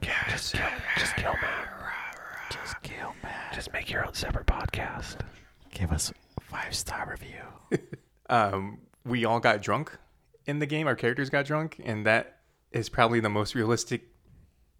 Just 0.00 0.12
kill, 0.12 0.20
just 0.28 0.52
kill, 0.54 0.62
just 0.98 1.16
kill 1.16 1.32
Matt. 1.34 2.50
Just 2.50 2.82
kill 2.82 3.14
Matt. 3.22 3.52
Just 3.54 3.72
make 3.72 3.90
your 3.90 4.06
own 4.06 4.14
separate 4.14 4.46
podcast. 4.46 5.16
Give 5.70 5.92
us 5.92 6.12
a 6.36 6.40
five 6.40 6.74
star 6.74 7.08
review. 7.10 7.78
um, 8.30 8.78
we 9.04 9.24
all 9.24 9.40
got 9.40 9.62
drunk 9.62 9.96
in 10.46 10.58
the 10.58 10.66
game. 10.66 10.86
Our 10.86 10.94
characters 10.96 11.30
got 11.30 11.44
drunk, 11.46 11.80
and 11.84 12.06
that 12.06 12.38
is 12.72 12.88
probably 12.88 13.20
the 13.20 13.28
most 13.28 13.54
realistic 13.54 14.08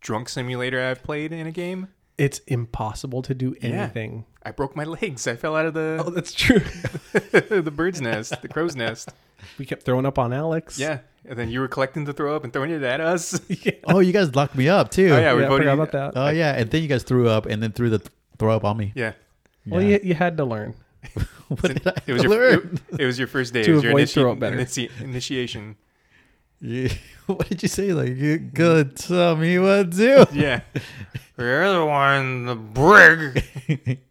drunk 0.00 0.28
simulator 0.28 0.80
I've 0.82 1.02
played 1.02 1.32
in 1.32 1.46
a 1.46 1.52
game. 1.52 1.88
It's 2.18 2.40
impossible 2.40 3.22
to 3.22 3.34
do 3.34 3.56
Yeah. 3.60 3.68
anything. 3.68 4.26
I 4.42 4.50
broke 4.52 4.74
my 4.76 4.84
legs. 4.84 5.26
I 5.26 5.36
fell 5.36 5.56
out 5.56 5.66
of 5.66 5.74
the 5.74 6.02
Oh, 6.04 6.10
that's 6.10 6.32
true. 6.34 6.58
the 7.32 7.72
bird's 7.74 8.00
nest, 8.00 8.40
the 8.42 8.48
crow's 8.48 8.76
nest. 8.76 9.10
We 9.58 9.64
kept 9.66 9.84
throwing 9.84 10.06
up 10.06 10.18
on 10.18 10.32
Alex. 10.32 10.78
Yeah, 10.78 10.98
and 11.24 11.38
then 11.38 11.50
you 11.50 11.60
were 11.60 11.68
collecting 11.68 12.04
the 12.04 12.12
throw 12.12 12.34
up 12.36 12.44
and 12.44 12.52
throwing 12.52 12.70
it 12.70 12.82
at 12.82 13.00
us. 13.00 13.40
yeah. 13.48 13.72
Oh, 13.84 14.00
you 14.00 14.12
guys 14.12 14.34
locked 14.34 14.54
me 14.56 14.68
up 14.68 14.90
too. 14.90 15.08
Oh 15.12 15.18
yeah, 15.18 15.34
we 15.34 15.42
Yeah, 15.42 15.48
voted. 15.48 15.66
forgot 15.66 15.74
about 15.74 15.92
that. 15.92 16.12
Oh 16.20 16.28
yeah, 16.30 16.54
and 16.56 16.70
then 16.70 16.82
you 16.82 16.88
guys 16.88 17.02
threw 17.02 17.28
up 17.28 17.46
and 17.46 17.62
then 17.62 17.72
threw 17.72 17.90
the 17.90 17.98
th- 17.98 18.10
throw 18.38 18.54
up 18.56 18.64
on 18.64 18.76
me. 18.76 18.92
Yeah, 18.94 19.12
Well, 19.66 19.82
you, 19.82 20.00
you 20.02 20.14
had 20.14 20.36
to 20.38 20.44
learn. 20.44 20.74
what 21.48 21.62
did 21.62 21.86
I 21.86 21.94
it 22.06 22.12
was 22.12 22.22
your 22.22 22.30
learn? 22.30 22.78
it, 22.92 23.00
it 23.00 23.06
was 23.06 23.18
your 23.18 23.28
first 23.28 23.52
day. 23.54 23.62
To 23.62 23.70
it 23.70 23.74
was 23.74 23.82
your 23.84 23.92
avoid 23.92 24.02
initi- 24.08 24.12
throw 24.14 24.32
up 24.32 24.38
better. 24.38 24.56
initi- 24.56 25.00
initiation. 25.00 25.76
You- 26.60 26.90
what 27.26 27.48
did 27.48 27.62
you 27.62 27.68
say? 27.68 27.92
Like 27.94 28.16
you 28.16 28.38
gonna 28.38 28.84
tell 28.84 29.36
me 29.36 29.58
what 29.58 29.92
to 29.92 29.96
do? 29.96 30.24
Yeah, 30.38 30.60
you're 31.38 31.72
the 31.72 31.86
one, 31.86 32.44
the 32.44 32.54
brig. 32.54 33.44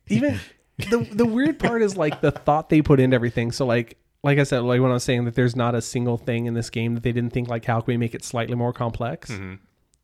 Even 0.08 0.40
the 0.78 1.08
the 1.12 1.26
weird 1.26 1.60
part 1.60 1.82
is 1.84 1.96
like 1.96 2.22
the 2.22 2.32
thought 2.32 2.70
they 2.70 2.82
put 2.82 3.00
into 3.00 3.14
everything. 3.14 3.52
So 3.52 3.66
like 3.68 3.98
like 4.24 4.38
I 4.38 4.44
said, 4.44 4.60
like 4.64 4.82
when 4.82 4.92
I 4.92 4.96
was 4.96 5.04
saying 5.04 5.26
that 5.26 5.36
there's 5.36 5.56
not 5.56 5.76
a 5.76 5.82
single 5.82 6.18
thing 6.18 6.46
in 6.46 6.54
this 6.54 6.70
game 6.70 6.94
that 6.96 7.04
they 7.04 7.12
didn't 7.12 7.32
think 7.32 7.48
like 7.48 7.66
how 7.66 7.80
can 7.82 7.94
we 7.94 7.98
make 7.98 8.14
it 8.14 8.24
slightly 8.24 8.56
more 8.56 8.74
complex. 8.74 9.30
Mm-hmm. 9.32 9.56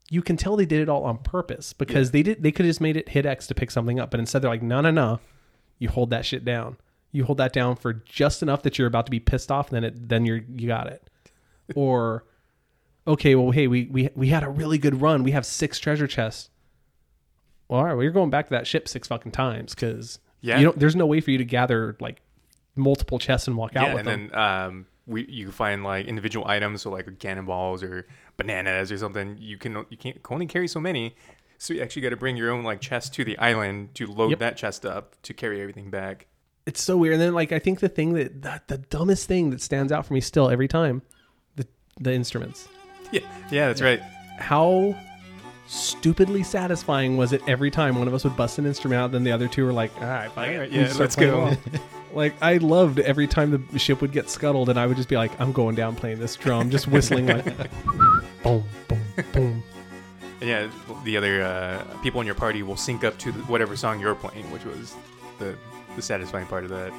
You 0.09 0.21
can 0.21 0.37
tell 0.37 0.55
they 0.55 0.65
did 0.65 0.81
it 0.81 0.89
all 0.89 1.03
on 1.03 1.17
purpose 1.17 1.73
because 1.73 2.11
they 2.11 2.21
did 2.23 2.41
they 2.43 2.51
could 2.51 2.65
have 2.65 2.69
just 2.69 2.81
made 2.81 2.95
it 2.95 3.09
hit 3.09 3.25
X 3.25 3.47
to 3.47 3.55
pick 3.55 3.71
something 3.71 3.99
up, 3.99 4.11
but 4.11 4.19
instead 4.19 4.41
they're 4.41 4.51
like, 4.51 4.61
no, 4.61 4.79
no, 4.81 4.91
no, 4.91 5.19
you 5.79 5.89
hold 5.89 6.11
that 6.11 6.25
shit 6.25 6.45
down. 6.45 6.77
You 7.11 7.23
hold 7.25 7.37
that 7.39 7.53
down 7.53 7.75
for 7.75 7.93
just 7.93 8.43
enough 8.43 8.61
that 8.63 8.77
you're 8.77 8.87
about 8.87 9.05
to 9.05 9.11
be 9.11 9.19
pissed 9.19 9.51
off, 9.51 9.69
and 9.69 9.75
then 9.77 9.83
it 9.85 10.09
then 10.09 10.25
you're 10.25 10.41
you 10.55 10.67
got 10.67 10.87
it. 10.87 11.09
Or 11.75 12.25
okay, 13.07 13.33
well, 13.33 13.49
hey, 13.49 13.65
we 13.67 13.85
we 13.85 14.09
we 14.15 14.27
had 14.27 14.43
a 14.43 14.49
really 14.49 14.77
good 14.77 15.01
run. 15.01 15.23
We 15.23 15.31
have 15.31 15.45
six 15.45 15.79
treasure 15.79 16.05
chests. 16.07 16.51
Well, 17.67 17.79
all 17.79 17.85
right, 17.85 17.93
well, 17.93 18.03
you're 18.03 18.11
going 18.11 18.29
back 18.29 18.45
to 18.47 18.51
that 18.51 18.67
ship 18.67 18.87
six 18.87 19.07
fucking 19.07 19.31
times 19.31 19.73
because 19.73 20.19
Yeah. 20.41 20.59
you 20.59 20.65
don't. 20.65 20.77
There's 20.77 20.95
no 20.95 21.07
way 21.07 21.21
for 21.21 21.31
you 21.31 21.39
to 21.39 21.45
gather 21.45 21.97
like 21.99 22.21
multiple 22.75 23.19
chests 23.19 23.47
and 23.47 23.57
walk 23.57 23.75
out 23.75 23.87
yeah, 23.87 23.93
with 23.93 24.07
and 24.07 24.07
them. 24.07 24.29
then 24.33 24.39
um, 24.39 24.85
we 25.07 25.25
you 25.27 25.51
find 25.51 25.83
like 25.83 26.05
individual 26.07 26.47
items, 26.47 26.81
so 26.81 26.89
like 26.89 27.19
cannonballs 27.19 27.83
or 27.83 28.05
bananas 28.37 28.91
or 28.91 28.97
something. 28.97 29.37
You 29.39 29.57
can 29.57 29.85
you 29.89 29.97
can't 29.97 30.21
can 30.23 30.33
only 30.33 30.45
carry 30.47 30.67
so 30.67 30.79
many, 30.79 31.15
so 31.57 31.73
you 31.73 31.81
actually 31.81 32.01
got 32.01 32.09
to 32.09 32.17
bring 32.17 32.37
your 32.37 32.51
own 32.51 32.63
like 32.63 32.81
chest 32.81 33.13
to 33.15 33.23
the 33.23 33.37
island 33.37 33.95
to 33.95 34.07
load 34.07 34.31
Yep. 34.31 34.39
that 34.39 34.57
chest 34.57 34.85
up 34.85 35.15
to 35.23 35.33
carry 35.33 35.61
everything 35.61 35.89
back. 35.89 36.27
it's 36.65 36.81
so 36.81 36.97
weird. 36.97 37.13
And 37.13 37.21
then 37.21 37.33
like 37.33 37.51
I 37.51 37.59
think 37.59 37.79
the 37.79 37.89
thing 37.89 38.13
that 38.13 38.41
the, 38.41 38.61
the 38.67 38.77
dumbest 38.79 39.27
thing 39.27 39.51
that 39.51 39.61
stands 39.61 39.91
out 39.91 40.05
for 40.05 40.13
me 40.13 40.21
still 40.21 40.49
every 40.49 40.67
time, 40.67 41.01
the 41.55 41.67
the 41.99 42.13
instruments. 42.13 42.67
Yeah, 43.11 43.21
yeah, 43.51 43.67
that's 43.67 43.81
right. 43.81 44.01
How 44.39 44.97
stupidly 45.67 46.43
satisfying 46.43 47.17
was 47.17 47.33
it 47.33 47.41
every 47.47 47.71
time 47.71 47.97
one 47.97 48.07
of 48.07 48.13
us 48.13 48.23
would 48.23 48.35
bust 48.35 48.57
an 48.59 48.65
instrument 48.65 48.99
out, 49.01 49.11
then 49.11 49.23
the 49.23 49.31
other 49.31 49.47
two 49.47 49.65
were 49.65 49.73
like, 49.73 49.91
all 50.01 50.07
right. 50.07 50.29
All 50.35 50.43
right, 50.43 50.71
yeah, 50.71 50.91
let's 50.99 51.15
go. 51.15 51.55
along. 52.15 52.23
like 52.31 52.41
I 52.41 52.57
loved 52.57 52.99
every 52.99 53.27
time 53.27 53.67
the 53.71 53.79
ship 53.79 54.01
would 54.01 54.11
get 54.11 54.29
scuttled, 54.29 54.69
and 54.69 54.79
I 54.79 54.87
would 54.87 54.97
just 54.97 55.09
be 55.09 55.15
like, 55.17 55.39
I'm 55.39 55.51
going 55.51 55.75
down 55.75 55.95
playing 55.95 56.19
this 56.19 56.35
drum, 56.35 56.69
just 56.69 56.87
whistling 56.87 57.27
like, 57.27 57.45
boom, 58.43 58.63
boom, 58.87 59.01
boom. 59.33 59.63
And 60.41 60.49
yeah, 60.49 60.69
the 61.03 61.15
other 61.17 61.41
uh, 61.43 61.83
people 62.03 62.19
in 62.21 62.25
your 62.27 62.35
party 62.35 62.61
will 62.63 62.75
sync 62.77 63.03
up 63.03 63.17
to 63.19 63.31
the, 63.31 63.39
whatever 63.43 63.75
song 63.77 63.99
you're 63.99 64.15
playing, 64.15 64.49
which 64.51 64.65
was 64.65 64.95
the 65.39 65.55
the 65.95 66.01
satisfying 66.01 66.45
part 66.47 66.63
of 66.65 66.69
that. 66.71 66.91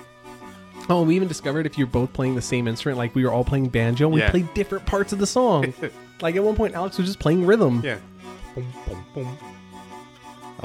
Oh, 0.89 1.03
we 1.03 1.17
even 1.17 1.27
discovered 1.29 1.67
if 1.67 1.77
you're 1.77 1.87
both 1.87 2.13
playing 2.13 2.35
the 2.35 2.43
same 2.43 2.69
instrument, 2.69 2.97
like 2.99 3.15
we 3.15 3.25
were 3.25 3.33
all 3.33 3.45
playing 3.45 3.69
banjo, 3.69 4.09
we 4.09 4.21
Yeah. 4.21 4.31
played 4.31 4.53
different 4.55 4.87
parts 4.87 5.13
of 5.13 5.19
the 5.19 5.27
song. 5.27 5.75
like 6.21 6.37
at 6.37 6.45
one 6.45 6.55
point, 6.55 6.75
Alex 6.75 6.97
was 6.99 7.07
just 7.07 7.19
playing 7.19 7.45
rhythm. 7.45 7.81
Yeah. 7.85 7.99
Boom, 8.55 8.73
boom, 8.87 9.05
boom. 9.15 9.39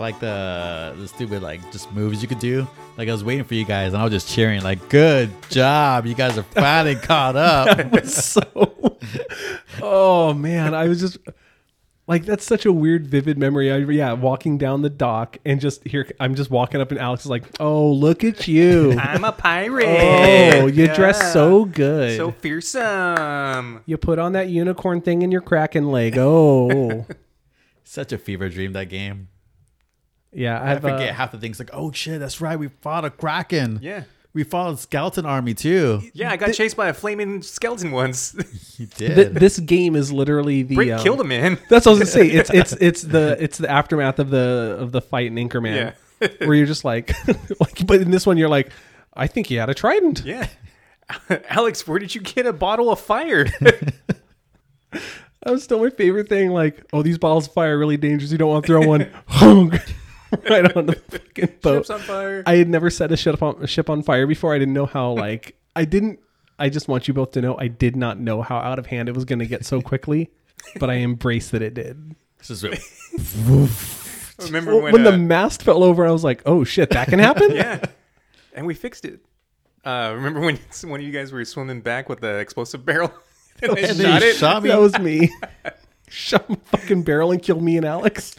I 0.01 0.05
like 0.05 0.19
the 0.19 0.95
the 0.97 1.07
stupid 1.07 1.43
like 1.43 1.71
just 1.71 1.91
moves 1.91 2.23
you 2.23 2.27
could 2.27 2.39
do. 2.39 2.67
Like 2.97 3.07
I 3.07 3.11
was 3.11 3.23
waiting 3.23 3.43
for 3.43 3.53
you 3.53 3.65
guys 3.65 3.93
and 3.93 4.01
I 4.01 4.03
was 4.03 4.11
just 4.11 4.27
cheering 4.27 4.63
like, 4.63 4.89
"Good 4.89 5.29
job, 5.51 6.07
you 6.07 6.15
guys 6.15 6.39
are 6.39 6.43
finally 6.43 6.95
caught 6.95 7.35
up." 7.35 8.03
so. 8.05 8.97
oh 9.81 10.33
man, 10.33 10.73
I 10.73 10.87
was 10.87 11.01
just 11.01 11.19
like 12.07 12.25
that's 12.25 12.43
such 12.43 12.65
a 12.65 12.73
weird, 12.73 13.05
vivid 13.05 13.37
memory. 13.37 13.71
I, 13.71 13.77
yeah, 13.77 14.13
walking 14.13 14.57
down 14.57 14.81
the 14.81 14.89
dock 14.89 15.37
and 15.45 15.61
just 15.61 15.87
here, 15.87 16.09
I'm 16.19 16.33
just 16.33 16.49
walking 16.49 16.81
up 16.81 16.89
and 16.89 16.99
Alex 16.99 17.25
is 17.25 17.29
like, 17.29 17.43
"Oh, 17.59 17.91
look 17.91 18.23
at 18.23 18.47
you! 18.47 18.93
I'm 18.99 19.23
a 19.23 19.31
pirate. 19.31 19.85
oh, 20.63 20.65
you 20.65 20.87
dress 20.87 21.31
so 21.31 21.65
good. 21.65 22.17
so 22.17 22.31
fearsome. 22.31 23.83
you 23.85 23.97
put 23.97 24.17
on 24.17 24.31
that 24.31 24.49
unicorn 24.49 25.01
thing 25.01 25.21
in 25.21 25.31
your 25.31 25.41
kraken 25.41 25.91
leg. 25.91 26.17
Oh, 26.17 27.05
Such 27.83 28.11
a 28.11 28.17
fever 28.17 28.49
dream 28.49 28.73
that 28.73 28.89
game. 28.89 29.27
Yeah. 30.33 30.59
I 30.61 30.71
I've, 30.73 30.81
forget 30.81 31.09
uh, 31.09 31.13
half 31.13 31.31
the 31.31 31.37
things. 31.37 31.59
Like, 31.59 31.69
oh 31.73 31.91
shit, 31.91 32.19
that's 32.19 32.41
right. 32.41 32.57
We 32.57 32.67
fought 32.67 33.05
a 33.05 33.09
kraken. 33.09 33.79
Yeah. 33.81 34.03
We 34.33 34.43
fought 34.45 34.73
a 34.73 34.77
skeleton 34.77 35.25
army 35.25 35.53
too. 35.53 36.01
Yeah, 36.13 36.31
I 36.31 36.37
got 36.37 36.53
chased 36.53 36.77
by 36.77 36.87
a 36.87 36.93
flaming 36.93 37.41
skeleton 37.41 37.91
once. 37.91 38.33
You 38.79 38.87
did. 38.87 39.15
th- 39.15 39.29
this 39.33 39.59
game 39.59 39.95
is 39.95 40.11
literally 40.11 40.63
the. 40.63 40.75
Brick 40.75 40.91
um, 40.91 41.03
killed 41.03 41.19
a 41.21 41.23
man. 41.25 41.59
That's 41.69 41.85
what 41.85 41.97
I 41.97 41.99
was 41.99 42.13
gonna 42.15 42.27
say. 42.27 42.27
It's 42.33 42.49
it's 42.49 42.71
it's 42.81 43.01
the 43.01 43.35
it's 43.39 43.57
the 43.57 43.69
aftermath 43.69 44.17
of 44.19 44.29
the 44.29 44.77
of 44.79 44.91
the 44.91 45.01
fight 45.01 45.27
in 45.27 45.35
Anchorman, 45.35 45.93
Yeah. 46.21 46.27
where 46.47 46.55
you're 46.55 46.65
just 46.65 46.83
like, 46.85 47.11
like, 47.59 47.85
but 47.85 48.01
in 48.01 48.09
this 48.09 48.25
one 48.25 48.37
you're 48.37 48.49
like, 48.49 48.71
I 49.13 49.27
think 49.27 49.47
he 49.47 49.55
had 49.55 49.69
a 49.69 49.73
trident. 49.73 50.23
Yeah. 50.25 50.47
Alex, 51.49 51.85
where 51.85 51.99
did 51.99 52.15
you 52.15 52.21
get 52.21 52.45
a 52.45 52.53
bottle 52.53 52.89
of 52.89 52.99
fire? 53.01 53.45
That 55.43 55.53
was 55.53 55.63
still 55.63 55.79
my 55.83 55.89
favorite 55.89 56.29
thing. 56.29 56.51
Like, 56.51 56.85
oh, 56.93 57.01
these 57.01 57.17
bottles 57.17 57.47
of 57.47 57.53
fire 57.53 57.75
are 57.75 57.79
really 57.79 57.97
dangerous. 57.97 58.31
You 58.31 58.37
don't 58.37 58.49
want 58.49 58.65
to 58.65 58.67
throw 58.67 58.87
one 58.87 59.11
right 60.49 60.75
on 60.77 60.85
the 60.85 60.95
fucking 60.95 61.57
boat. 61.61 61.79
Ship's 61.79 61.89
on 61.89 61.99
fire. 61.99 62.43
I 62.45 62.55
had 62.55 62.69
never 62.69 62.89
set 62.89 63.11
a 63.11 63.17
ship 63.17 63.41
on 63.43 63.61
a 63.61 63.67
ship 63.67 63.89
on 63.89 64.01
fire 64.03 64.25
before. 64.27 64.53
I 64.53 64.59
didn't 64.59 64.73
know 64.73 64.85
how. 64.85 65.11
Like, 65.13 65.55
I 65.75 65.85
didn't. 65.85 66.19
I 66.59 66.69
just 66.69 66.87
want 66.87 67.07
you 67.07 67.13
both 67.13 67.31
to 67.31 67.41
know 67.41 67.57
I 67.57 67.67
did 67.67 67.95
not 67.95 68.19
know 68.19 68.41
how 68.41 68.57
out 68.57 68.79
of 68.79 68.85
hand 68.85 69.09
it 69.09 69.15
was 69.15 69.25
going 69.25 69.39
to 69.39 69.45
get 69.47 69.65
so 69.65 69.81
quickly, 69.81 70.29
but 70.79 70.89
I 70.89 70.95
embraced 70.97 71.51
that 71.53 71.61
it 71.61 71.73
did. 71.73 72.15
This 72.37 72.49
is 72.51 72.63
really- 72.63 72.79
Remember 74.45 74.75
when, 74.81 74.93
when, 74.93 75.05
uh, 75.07 75.11
the 75.11 75.17
mast 75.17 75.61
fell 75.63 75.83
over, 75.83 76.05
I 76.07 76.11
was 76.11 76.23
like, 76.23 76.41
"Oh 76.45 76.63
shit, 76.63 76.89
that 76.91 77.07
can 77.09 77.19
happen." 77.19 77.51
yeah, 77.55 77.83
and 78.53 78.65
we 78.65 78.73
fixed 78.73 79.05
it. 79.05 79.19
Uh, 79.85 80.11
remember 80.15 80.39
when 80.39 80.57
one 80.85 80.99
of 80.99 81.05
you 81.05 81.11
guys 81.11 81.31
were 81.31 81.43
swimming 81.45 81.81
back 81.81 82.09
with 82.09 82.21
the 82.21 82.37
explosive 82.37 82.85
barrel 82.85 83.11
and 83.61 83.75
they 83.75 83.83
And 83.89 83.97
shot 83.97 84.21
you 84.21 84.27
it? 84.29 84.35
shot 84.35 84.63
me. 84.63 84.69
That 84.69 84.79
was 84.79 84.97
me. 84.99 85.29
Shot 86.09 86.47
my 86.49 86.55
fucking 86.65 87.03
barrel 87.03 87.31
and 87.31 87.41
killed 87.41 87.63
me 87.63 87.77
and 87.77 87.85
Alex. 87.85 88.35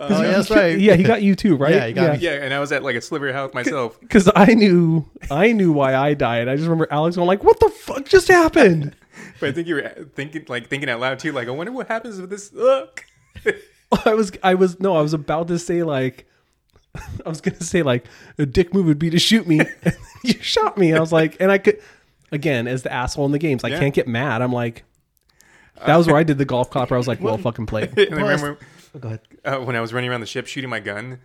Oh, 0.00 0.22
yeah, 0.22 0.30
that's 0.32 0.50
right. 0.50 0.78
Yeah, 0.78 0.94
he 0.96 1.02
got 1.02 1.22
you 1.22 1.34
too, 1.34 1.56
right? 1.56 1.74
Yeah, 1.74 1.86
he 1.86 1.92
got 1.92 2.12
me. 2.18 2.18
yeah, 2.24 2.32
and 2.42 2.52
I 2.54 2.58
was 2.60 2.72
at 2.72 2.82
like 2.82 2.96
a 2.96 3.00
sliver 3.00 3.28
of 3.28 3.34
health 3.34 3.54
myself. 3.54 4.00
Because 4.00 4.30
I 4.34 4.46
knew, 4.54 5.06
I 5.30 5.52
knew 5.52 5.72
why 5.72 5.94
I 5.94 6.14
died. 6.14 6.48
I 6.48 6.54
just 6.56 6.64
remember 6.68 6.88
Alex 6.90 7.16
going 7.16 7.26
like, 7.28 7.44
"What 7.44 7.60
the 7.60 7.68
fuck 7.68 8.06
just 8.06 8.28
happened?" 8.28 8.96
But 9.38 9.50
I 9.50 9.52
think 9.52 9.68
you 9.68 9.74
were 9.76 9.84
uh, 9.84 10.04
thinking, 10.14 10.44
like 10.48 10.68
thinking 10.68 10.88
out 10.88 11.00
loud 11.00 11.18
too. 11.18 11.32
Like, 11.32 11.48
I 11.48 11.50
wonder 11.50 11.72
what 11.72 11.88
happens 11.88 12.20
with 12.20 12.30
this. 12.30 12.52
Look. 12.52 13.04
I 14.06 14.14
was, 14.14 14.32
I 14.42 14.54
was 14.54 14.78
no, 14.80 14.96
I 14.96 15.02
was 15.02 15.12
about 15.14 15.48
to 15.48 15.58
say 15.58 15.82
like, 15.82 16.26
I 16.94 17.28
was 17.28 17.40
gonna 17.40 17.60
say 17.60 17.82
like, 17.82 18.06
a 18.38 18.46
dick 18.46 18.72
move 18.72 18.86
would 18.86 18.98
be 18.98 19.10
to 19.10 19.18
shoot 19.18 19.46
me. 19.46 19.60
and 19.82 19.96
you 20.24 20.34
shot 20.40 20.78
me. 20.78 20.94
I 20.94 21.00
was 21.00 21.12
like, 21.12 21.36
and 21.40 21.50
I 21.50 21.58
could, 21.58 21.80
again, 22.32 22.66
as 22.66 22.82
the 22.82 22.92
asshole 22.92 23.26
in 23.26 23.32
the 23.32 23.38
games, 23.38 23.64
I 23.64 23.68
Yeah. 23.68 23.78
can't 23.80 23.94
get 23.94 24.06
mad. 24.08 24.42
I'm 24.42 24.52
like, 24.52 24.84
that 25.86 25.96
was 25.96 26.06
where 26.06 26.16
I 26.16 26.22
did 26.22 26.38
the 26.38 26.44
golf 26.44 26.70
clap. 26.70 26.90
Where 26.90 26.96
I 26.96 27.00
was 27.00 27.08
like, 27.08 27.20
well, 27.20 27.36
fucking 27.38 27.66
play. 27.66 27.84
it. 27.84 28.10
And 28.10 28.14
I 28.18 28.22
remember 28.22 28.58
Go 28.98 29.08
ahead. 29.08 29.20
uh, 29.44 29.58
when 29.58 29.76
I 29.76 29.80
was 29.80 29.92
running 29.92 30.10
around 30.10 30.20
the 30.20 30.26
ship 30.26 30.46
shooting 30.46 30.70
my 30.70 30.80
gun, 30.80 31.20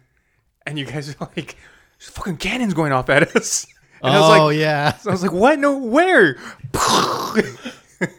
and 0.67 0.77
you 0.77 0.85
guys 0.85 1.15
were 1.19 1.27
like, 1.35 1.57
"There's 1.99 2.09
fucking 2.11 2.37
cannons 2.37 2.73
going 2.73 2.91
off 2.91 3.09
at 3.09 3.35
us." 3.35 3.65
And 4.03 4.13
I 4.13 4.19
was 4.19 4.39
oh 4.39 4.45
like, 4.47 4.57
yeah. 4.57 4.97
I 5.07 5.09
was 5.09 5.23
like, 5.23 5.31
"What? 5.31 5.57
No, 5.57 5.77
where?" 5.79 6.35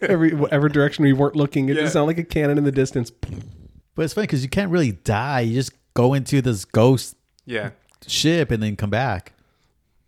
Every 0.01 0.33
whatever 0.35 0.69
direction 0.69 1.05
we 1.05 1.13
weren't 1.13 1.37
looking, 1.37 1.69
it 1.69 1.77
Yeah. 1.77 1.83
just 1.83 1.93
sounded 1.93 2.07
like 2.07 2.19
a 2.19 2.25
cannon 2.25 2.57
in 2.59 2.65
the 2.65 2.73
distance. 2.73 3.11
But 3.11 4.05
it's 4.05 4.15
funny 4.15 4.27
because 4.27 4.43
you 4.43 4.49
can't 4.49 4.71
really 4.71 4.93
die. 4.93 5.41
You 5.41 5.55
just 5.55 5.73
go 5.95 6.15
into 6.15 6.41
this 6.41 6.65
ghost 6.65 7.15
Yeah. 7.45 7.71
ship 8.07 8.51
and 8.51 8.63
then 8.63 8.75
come 8.77 8.91
back. 8.91 9.35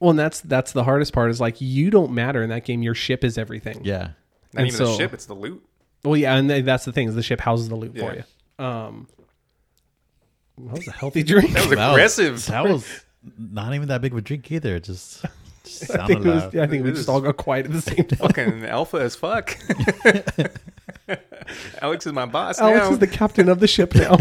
Well, 0.00 0.10
and 0.10 0.18
that's 0.18 0.40
that's 0.40 0.72
the 0.72 0.84
hardest 0.84 1.12
part 1.12 1.30
is 1.30 1.38
like 1.40 1.60
you 1.60 1.90
don't 1.90 2.12
matter 2.12 2.42
in 2.42 2.48
that 2.48 2.64
game. 2.64 2.82
Your 2.82 2.94
ship 2.94 3.22
is 3.22 3.36
everything. 3.36 3.82
Yeah. 3.84 4.10
Not 4.54 4.60
And 4.62 4.66
even 4.68 4.78
the 4.84 4.96
ship, 4.96 5.12
it's 5.12 5.26
the 5.26 5.34
loot. 5.34 5.62
Well, 6.02 6.16
yeah, 6.16 6.34
and 6.34 6.48
that's 6.50 6.86
the 6.86 6.92
thing 6.92 7.08
is 7.08 7.14
the 7.14 7.22
ship 7.22 7.40
houses 7.40 7.68
the 7.68 7.76
loot 7.76 7.96
for 7.96 8.14
you. 8.14 8.64
Um, 8.64 9.06
that 10.66 10.72
was 10.74 10.88
a 10.88 10.92
healthy 10.92 11.22
drink. 11.22 11.52
That 11.52 11.66
was 11.68 11.76
That 11.76 11.86
was- 11.88 11.94
aggressive. 12.18 12.46
That 12.46 12.64
was 12.64 12.86
not 13.38 13.74
even 13.74 13.88
that 13.88 14.00
big 14.00 14.12
of 14.12 14.18
a 14.18 14.22
drink 14.22 14.50
either. 14.52 14.76
It 14.76 14.84
Just, 14.84 15.24
just 15.64 15.84
I 15.84 15.86
sounded 15.96 16.06
think, 16.14 16.26
it 16.26 16.28
was. 16.28 16.56
I 16.56 16.66
think 16.66 16.84
we 16.84 16.92
just 16.92 17.08
all 17.08 17.20
got 17.20 17.36
quiet 17.36 17.66
at 17.66 17.72
the 17.72 17.82
same 17.82 18.04
time. 18.06 18.18
Fucking 18.18 18.64
alpha 18.66 18.98
as 18.98 19.14
fuck. 19.16 19.56
Alex 21.80 22.06
is 22.06 22.12
my 22.12 22.26
boss 22.26 22.58
Alex 22.60 22.78
now. 22.86 22.92
is 22.92 22.98
the 22.98 23.06
captain 23.06 23.48
of 23.48 23.60
the 23.60 23.66
ship 23.66 23.94
now. 23.94 24.16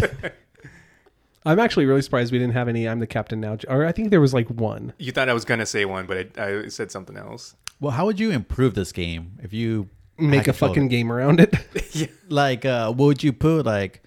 I'm 1.46 1.60
actually 1.60 1.86
really 1.86 2.02
surprised 2.02 2.32
we 2.32 2.40
didn't 2.40 2.54
have 2.54 2.68
any. 2.68 2.88
I'm 2.88 3.00
the 3.00 3.08
captain 3.08 3.40
now. 3.40 3.58
Or 3.68 3.86
I 3.86 3.92
think 3.92 4.10
there 4.10 4.22
was 4.22 4.34
like 4.34 4.48
one. 4.50 4.94
you 4.98 5.12
thought 5.12 5.30
I 5.30 5.34
was 5.34 5.46
gonna 5.46 5.66
say 5.66 5.86
one, 5.86 6.06
but 6.06 6.38
I, 6.38 6.60
I 6.64 6.68
said 6.68 6.92
something 6.92 7.18
else. 7.18 7.56
Well, 7.80 7.92
how 7.92 8.06
would 8.06 8.20
you 8.20 8.32
improve 8.32 8.74
this 8.74 8.92
game 8.92 9.38
if 9.44 9.54
you 9.54 9.90
Make 10.20 10.48
a 10.48 10.54
fucking 10.54 10.88
it? 10.88 10.90
game 10.90 11.12
around 11.12 11.40
it. 11.40 12.10
like? 12.30 12.66
Uh, 12.66 12.88
what 12.92 13.06
would 13.06 13.24
you 13.24 13.32
put? 13.34 13.66
Like, 13.66 14.02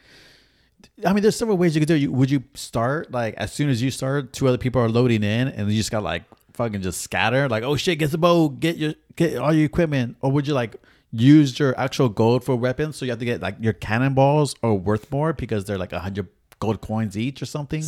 I 1.04 1.12
mean, 1.12 1.22
there's 1.22 1.36
several 1.36 1.56
ways 1.56 1.74
you 1.74 1.80
could 1.80 1.88
do 1.88 1.94
it. 1.94 1.98
You, 1.98 2.12
would 2.12 2.30
you 2.30 2.42
start 2.54 3.10
like 3.10 3.34
as 3.34 3.52
soon 3.52 3.70
as 3.70 3.82
you 3.82 3.90
start, 3.90 4.32
two 4.32 4.48
other 4.48 4.58
people 4.58 4.82
are 4.82 4.88
loading 4.88 5.22
in, 5.22 5.48
and 5.48 5.70
you 5.70 5.76
just 5.76 5.90
got 5.90 6.02
like 6.02 6.24
fucking 6.54 6.82
just 6.82 7.00
scatter? 7.00 7.48
Like, 7.48 7.62
oh 7.62 7.76
shit, 7.76 7.98
get 7.98 8.10
the 8.10 8.18
bow, 8.18 8.48
get 8.48 8.76
your 8.76 8.94
get 9.16 9.36
all 9.38 9.52
your 9.52 9.64
equipment, 9.64 10.16
or 10.20 10.30
would 10.32 10.46
you 10.46 10.54
like 10.54 10.76
use 11.12 11.58
your 11.58 11.78
actual 11.78 12.08
gold 12.08 12.44
for 12.44 12.56
weapons? 12.56 12.96
So 12.96 13.04
you 13.04 13.12
have 13.12 13.18
to 13.18 13.24
get 13.24 13.40
like 13.40 13.56
your 13.60 13.72
cannonballs 13.72 14.54
are 14.62 14.74
worth 14.74 15.10
more 15.10 15.32
because 15.32 15.64
they're 15.64 15.78
like 15.78 15.92
a 15.92 16.00
hundred 16.00 16.28
gold 16.58 16.80
coins 16.80 17.16
each 17.16 17.42
or 17.42 17.46
something. 17.46 17.84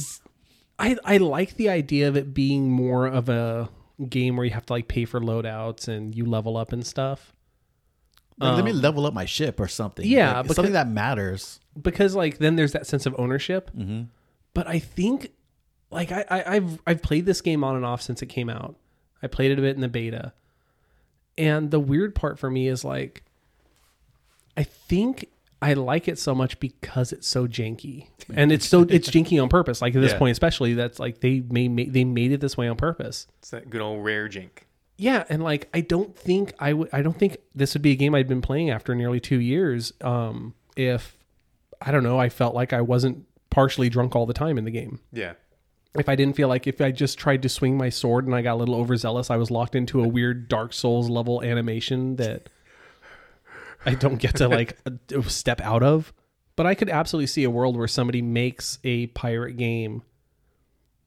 I 0.78 0.96
I 1.04 1.18
like 1.18 1.56
the 1.56 1.68
idea 1.68 2.08
of 2.08 2.16
it 2.16 2.34
being 2.34 2.70
more 2.70 3.06
of 3.06 3.28
a 3.28 3.68
game 4.08 4.36
where 4.36 4.44
you 4.44 4.52
have 4.52 4.66
to 4.66 4.72
like 4.72 4.88
pay 4.88 5.04
for 5.04 5.20
loadouts 5.20 5.86
and 5.88 6.14
you 6.14 6.24
level 6.24 6.56
up 6.56 6.72
and 6.72 6.86
stuff. 6.86 7.32
Like, 8.38 8.56
let 8.56 8.64
me 8.64 8.72
level 8.72 9.06
up 9.06 9.14
my 9.14 9.24
ship 9.24 9.60
or 9.60 9.68
something. 9.68 10.04
Um, 10.04 10.10
yeah, 10.10 10.32
Like, 10.34 10.42
because- 10.44 10.56
something 10.56 10.72
that 10.74 10.88
matters. 10.88 11.60
because 11.80 12.14
like 12.14 12.38
then 12.38 12.56
there's 12.56 12.72
that 12.72 12.86
sense 12.86 13.06
of 13.06 13.14
ownership. 13.18 13.70
Mm-hmm. 13.76 14.02
But 14.54 14.66
I 14.66 14.78
think 14.78 15.32
like 15.90 16.10
I, 16.12 16.24
I 16.30 16.56
I've 16.56 16.80
I've 16.86 17.02
played 17.02 17.26
this 17.26 17.40
game 17.40 17.62
on 17.64 17.76
and 17.76 17.84
off 17.84 18.02
since 18.02 18.22
it 18.22 18.26
came 18.26 18.48
out. 18.50 18.76
I 19.22 19.26
played 19.28 19.50
it 19.52 19.58
a 19.58 19.62
bit 19.62 19.74
in 19.76 19.80
the 19.82 19.88
beta, 19.88 20.32
and 21.38 21.70
the 21.70 21.78
weird 21.80 22.14
part 22.14 22.38
for 22.38 22.50
me 22.50 22.66
is 22.68 22.84
like 22.84 23.22
I 24.56 24.64
think 24.64 25.28
I 25.60 25.74
like 25.74 26.08
it 26.08 26.18
so 26.18 26.34
much 26.34 26.58
because 26.58 27.12
it's 27.12 27.26
so 27.28 27.46
janky, 27.46 28.08
and 28.34 28.50
it's 28.52 28.66
so 28.66 28.82
it's 28.82 29.08
janky 29.14 29.40
on 29.42 29.48
purpose. 29.48 29.80
Like 29.80 29.94
at 29.94 30.00
this 30.00 30.12
Yeah. 30.12 30.18
point, 30.18 30.32
especially 30.32 30.74
that's 30.74 30.98
like 30.98 31.20
they 31.20 31.40
made 31.40 31.92
they 31.92 32.04
made 32.04 32.32
it 32.32 32.40
this 32.40 32.56
way 32.56 32.68
on 32.68 32.76
purpose. 32.76 33.26
It's 33.38 33.50
that 33.50 33.70
good 33.70 33.80
old 33.80 34.04
rare 34.04 34.28
jink. 34.28 34.66
Yeah, 34.96 35.24
and 35.28 35.42
like 35.42 35.68
I 35.74 35.80
don't 35.80 36.16
think 36.16 36.52
I 36.58 36.72
would 36.72 36.88
I 36.92 37.02
don't 37.02 37.18
think 37.18 37.38
this 37.54 37.74
would 37.74 37.82
be 37.82 37.92
a 37.92 37.96
game 37.96 38.14
I'd 38.14 38.28
been 38.28 38.42
playing 38.42 38.70
after 38.70 38.94
nearly 38.94 39.20
2 39.20 39.38
years 39.40 39.92
um 40.00 40.54
if 40.76 41.18
I 41.80 41.90
don't 41.90 42.04
know, 42.04 42.18
I 42.18 42.28
felt 42.28 42.54
like 42.54 42.72
I 42.72 42.80
wasn't 42.80 43.26
partially 43.50 43.88
drunk 43.88 44.14
all 44.14 44.26
the 44.26 44.32
time 44.32 44.56
in 44.58 44.64
the 44.64 44.70
game. 44.70 45.00
Yeah. 45.12 45.34
If 45.94 46.08
I 46.08 46.16
didn't 46.16 46.36
feel 46.36 46.48
like 46.48 46.66
if 46.66 46.80
I 46.80 46.90
just 46.90 47.18
tried 47.18 47.42
to 47.42 47.48
swing 47.48 47.76
my 47.76 47.90
sword 47.90 48.24
and 48.26 48.34
I 48.34 48.40
got 48.40 48.54
a 48.54 48.56
little 48.56 48.76
overzealous, 48.76 49.30
I 49.30 49.36
was 49.36 49.50
locked 49.50 49.74
into 49.74 50.02
a 50.02 50.08
weird 50.08 50.48
Dark 50.48 50.72
Souls 50.72 51.10
level 51.10 51.42
animation 51.42 52.16
that 52.16 52.48
I 53.84 53.94
don't 53.94 54.16
get 54.16 54.36
to 54.36 54.48
like 54.48 54.78
uh, 54.86 55.22
step 55.22 55.60
out 55.60 55.82
of. 55.82 56.12
But 56.56 56.66
I 56.66 56.74
could 56.74 56.88
absolutely 56.88 57.26
see 57.26 57.44
a 57.44 57.50
world 57.50 57.76
where 57.76 57.88
somebody 57.88 58.22
makes 58.22 58.78
a 58.84 59.08
pirate 59.08 59.56
game 59.56 60.02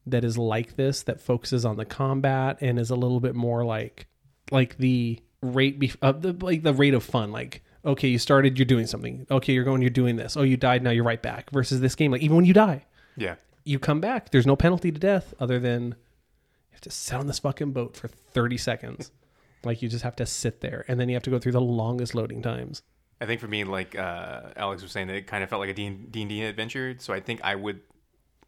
that 0.06 0.24
is 0.24 0.38
like 0.38 0.76
this 0.76 1.02
that 1.04 1.20
focuses 1.20 1.64
on 1.64 1.76
the 1.76 1.84
combat 1.84 2.58
and 2.60 2.78
is 2.78 2.90
a 2.90 2.96
little 2.96 3.20
bit 3.20 3.34
more 3.34 3.64
like 3.64 4.06
like 4.50 4.78
the 4.78 5.20
rate 5.42 5.78
be, 5.78 5.92
uh, 6.02 6.12
the, 6.12 6.32
like 6.32 6.62
the 6.62 6.72
rate 6.74 6.94
of 6.94 7.02
fun 7.04 7.32
like 7.32 7.62
okay 7.84 8.08
you 8.08 8.18
started 8.18 8.58
you're 8.58 8.64
doing 8.66 8.86
something. 8.86 9.26
Okay 9.30 9.52
you're 9.52 9.64
going 9.64 9.80
you're 9.82 9.90
doing 9.90 10.16
this. 10.16 10.36
Oh 10.36 10.42
you 10.42 10.56
died 10.56 10.82
now 10.82 10.90
you're 10.90 11.04
right 11.04 11.22
back. 11.22 11.50
Versus 11.50 11.80
this 11.80 11.94
game 11.94 12.12
like 12.12 12.22
even 12.22 12.36
when 12.36 12.44
you 12.44 12.54
die 12.54 12.84
Yeah. 13.16 13.36
you 13.64 13.78
come 13.78 14.00
back. 14.00 14.30
There's 14.30 14.46
no 14.46 14.56
penalty 14.56 14.92
to 14.92 14.98
death 14.98 15.34
other 15.40 15.58
than 15.58 15.88
you 15.88 16.72
have 16.72 16.80
to 16.82 16.90
sit 16.90 17.16
on 17.16 17.26
this 17.26 17.38
fucking 17.40 17.72
boat 17.72 17.96
for 17.96 18.08
30 18.08 18.56
seconds. 18.58 19.10
Like 19.64 19.82
you 19.82 19.88
just 19.88 20.04
have 20.04 20.16
to 20.16 20.26
sit 20.26 20.60
there. 20.60 20.84
And 20.86 21.00
then 21.00 21.08
you 21.08 21.14
have 21.16 21.22
to 21.24 21.30
go 21.30 21.38
through 21.38 21.52
the 21.52 21.60
longest 21.60 22.14
loading 22.14 22.42
times. 22.42 22.82
I 23.20 23.24
think 23.26 23.40
for 23.40 23.48
me, 23.48 23.64
like 23.64 23.98
uh, 23.98 24.42
Alex 24.56 24.82
was 24.82 24.92
saying, 24.92 25.06
that 25.08 25.16
it 25.16 25.26
kind 25.26 25.42
of 25.42 25.48
felt 25.50 25.60
like 25.60 25.70
a 25.70 25.74
D 25.74 25.86
and 25.86 26.12
D 26.12 26.42
adventure. 26.44 26.94
So 26.98 27.12
I 27.14 27.20
think 27.20 27.40
I 27.42 27.54
would, 27.54 27.80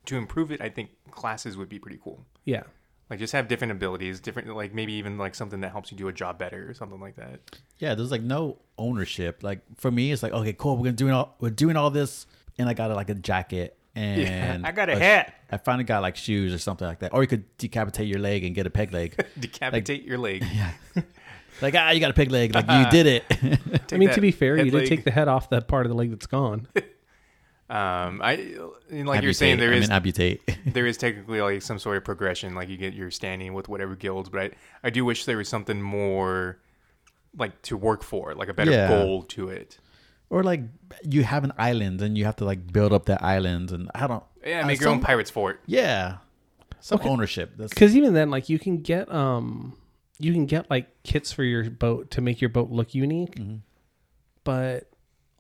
to 0.09 0.17
improve 0.17 0.51
it, 0.53 0.61
I 0.61 0.69
think 0.69 0.91
classes 1.11 1.57
would 1.57 1.69
be 1.69 1.79
pretty 1.79 1.99
cool. 2.03 2.25
yeah 2.45 2.65
Like 3.11 3.19
just 3.21 3.33
have 3.33 3.49
different 3.49 3.73
abilities, 3.73 4.21
different 4.21 4.55
like 4.55 4.75
maybe 4.75 4.93
even 4.95 5.17
like 5.17 5.35
something 5.35 5.61
that 5.63 5.73
helps 5.73 5.91
you 5.91 5.97
do 5.97 6.09
a 6.09 6.13
job 6.13 6.39
better 6.39 6.69
or 6.69 6.75
something 6.75 7.01
like 7.01 7.17
that. 7.17 7.41
Yeah, 7.79 7.95
there's 7.95 8.11
like 8.11 8.23
no 8.23 8.59
ownership. 8.77 9.43
Like 9.43 9.61
for 9.77 9.91
me, 9.91 10.13
it's 10.13 10.23
like 10.23 10.33
okay, 10.33 10.53
cool. 10.53 10.77
We're 10.77 10.85
gonna 10.85 10.93
doing 10.93 11.13
all 11.13 11.35
we're 11.41 11.51
doing 11.65 11.77
all 11.77 11.91
this, 11.91 12.27
and 12.59 12.69
I 12.69 12.75
got 12.75 12.91
like 12.91 13.09
a 13.11 13.15
jacket 13.15 13.77
and 13.95 14.67
I 14.67 14.73
got 14.73 14.89
a 14.91 14.97
sh- 14.97 14.99
hat. 14.99 15.35
I 15.51 15.57
finally 15.57 15.85
got 15.85 16.03
like 16.03 16.17
shoes 16.17 16.53
or 16.53 16.59
something 16.59 16.87
like 16.87 16.99
that. 17.01 17.15
Or 17.15 17.23
you 17.23 17.29
could 17.29 17.45
decapitate 17.57 18.07
your 18.07 18.21
leg 18.21 18.45
and 18.45 18.55
get 18.55 18.67
a 18.67 18.71
peg 18.71 18.93
leg. 18.93 19.17
Decapitate 19.41 20.05
your 20.05 20.19
leg. 20.19 20.45
Yeah. 20.55 20.73
Like 21.61 21.75
ah, 21.77 21.91
you 21.91 21.99
got 21.99 22.11
a 22.13 22.15
peg 22.15 22.31
leg. 22.31 22.55
Like 22.55 22.71
you 22.71 22.89
did 22.89 23.07
it. 23.07 23.25
i 23.93 23.97
mean 23.97 24.11
to 24.11 24.21
be 24.21 24.31
fair 24.31 24.53
you 24.57 24.59
head 24.59 24.71
did 24.71 24.75
leg. 24.75 24.89
take 24.89 25.03
the 25.03 25.11
head 25.11 25.27
off 25.27 25.51
that 25.51 25.67
part 25.67 25.87
of 25.87 25.91
the 25.91 25.97
leg 25.97 26.11
that's 26.11 26.27
gone 26.29 26.69
Um, 27.71 28.23
I 28.23 28.55
and 28.91 29.07
like 29.07 29.23
you're 29.23 29.33
saying, 29.35 29.61
Amputate. 29.61 29.61
there 29.61 29.75
I 29.75 29.77
is 29.77 29.89
mean, 29.89 29.97
amputate. 29.97 30.57
there 30.75 30.87
is 30.87 30.97
technically 30.97 31.41
like 31.43 31.61
some 31.63 31.79
sort 31.79 31.97
of 31.99 32.05
progression, 32.05 32.55
like 32.55 32.69
you 32.71 32.77
get 32.79 32.95
your 32.95 33.11
standing 33.11 33.53
with 33.53 33.69
whatever 33.69 33.95
guilds, 33.95 34.29
but 34.31 34.41
I, 34.41 34.51
I 34.85 34.91
do 34.91 35.05
wish 35.05 35.25
there 35.27 35.37
was 35.37 35.49
something 35.49 35.83
more 35.83 36.59
like 37.37 37.61
to 37.63 37.77
work 37.77 38.03
for, 38.03 38.35
like 38.35 38.49
a 38.49 38.55
better 38.55 38.71
Yeah. 38.71 38.89
goal 38.89 39.23
to 39.25 39.49
it. 39.49 39.79
or 40.31 40.43
like 40.43 40.61
you 41.05 41.25
have 41.25 41.45
an 41.45 41.53
island 41.59 42.01
and 42.03 42.17
you 42.17 42.25
have 42.25 42.37
to 42.37 42.45
like 42.47 42.73
build 42.73 42.93
up 42.93 43.05
that 43.07 43.23
island, 43.23 43.71
and 43.71 43.91
I 43.95 44.07
don't. 44.07 44.25
Yeah, 44.47 44.63
uh, 44.63 44.67
make 44.67 44.81
your 44.81 44.89
own 44.89 44.97
some- 44.97 45.05
pirates 45.05 45.31
fort. 45.31 45.61
Yeah, 45.67 46.19
some 46.81 47.01
ownership. 47.05 47.53
That's 47.59 47.75
because 47.75 47.95
even 47.95 48.15
then 48.15 48.31
like 48.31 48.49
you 48.49 48.59
can 48.59 48.79
get 48.79 49.13
um 49.13 49.77
you 50.19 50.33
can 50.33 50.47
get 50.47 50.71
like 50.71 50.87
kits 51.03 51.33
for 51.33 51.45
your 51.45 51.69
boat 51.69 52.11
to 52.13 52.21
make 52.23 52.41
your 52.41 52.49
boat 52.51 52.71
look 52.71 52.95
unique 52.95 53.39
but 54.45 54.89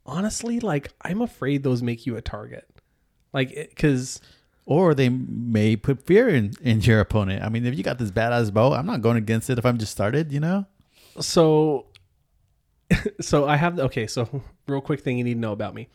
honestly 0.09 0.59
like 0.59 0.89
i'm 1.03 1.21
afraid 1.21 1.63
those 1.63 1.83
make 1.83 2.07
you 2.07 2.17
a 2.17 2.23
target 2.23 2.69
like 3.33 3.51
because 3.55 4.21
or 4.65 4.95
they 4.95 5.09
may 5.09 5.77
put 5.77 6.05
fear 6.05 6.29
in 6.29 6.53
in 6.61 6.83
your 6.83 7.01
opponent. 7.01 7.43
I 7.43 7.49
mean, 7.49 7.65
if 7.65 7.75
you 7.75 7.83
got 7.83 7.97
this 7.97 8.11
badass 8.11 8.53
bow, 8.53 8.75
I'm 8.75 8.85
not 8.85 9.01
going 9.01 9.17
against 9.17 9.49
it 9.49 9.59
if 9.59 9.65
I'm 9.65 9.79
just 9.79 9.93
started. 9.93 10.31
You 10.31 10.41
know. 10.41 10.67
so 11.21 11.87
so 13.21 13.47
i 13.47 13.57
have 13.57 13.79
okay 13.79 14.07
so 14.07 14.43
real 14.67 14.81
quick 14.81 15.01
thing 15.01 15.19
you 15.19 15.25
need 15.25 15.35
to 15.35 15.41
know 15.41 15.53
about 15.53 15.75
me 15.75 15.89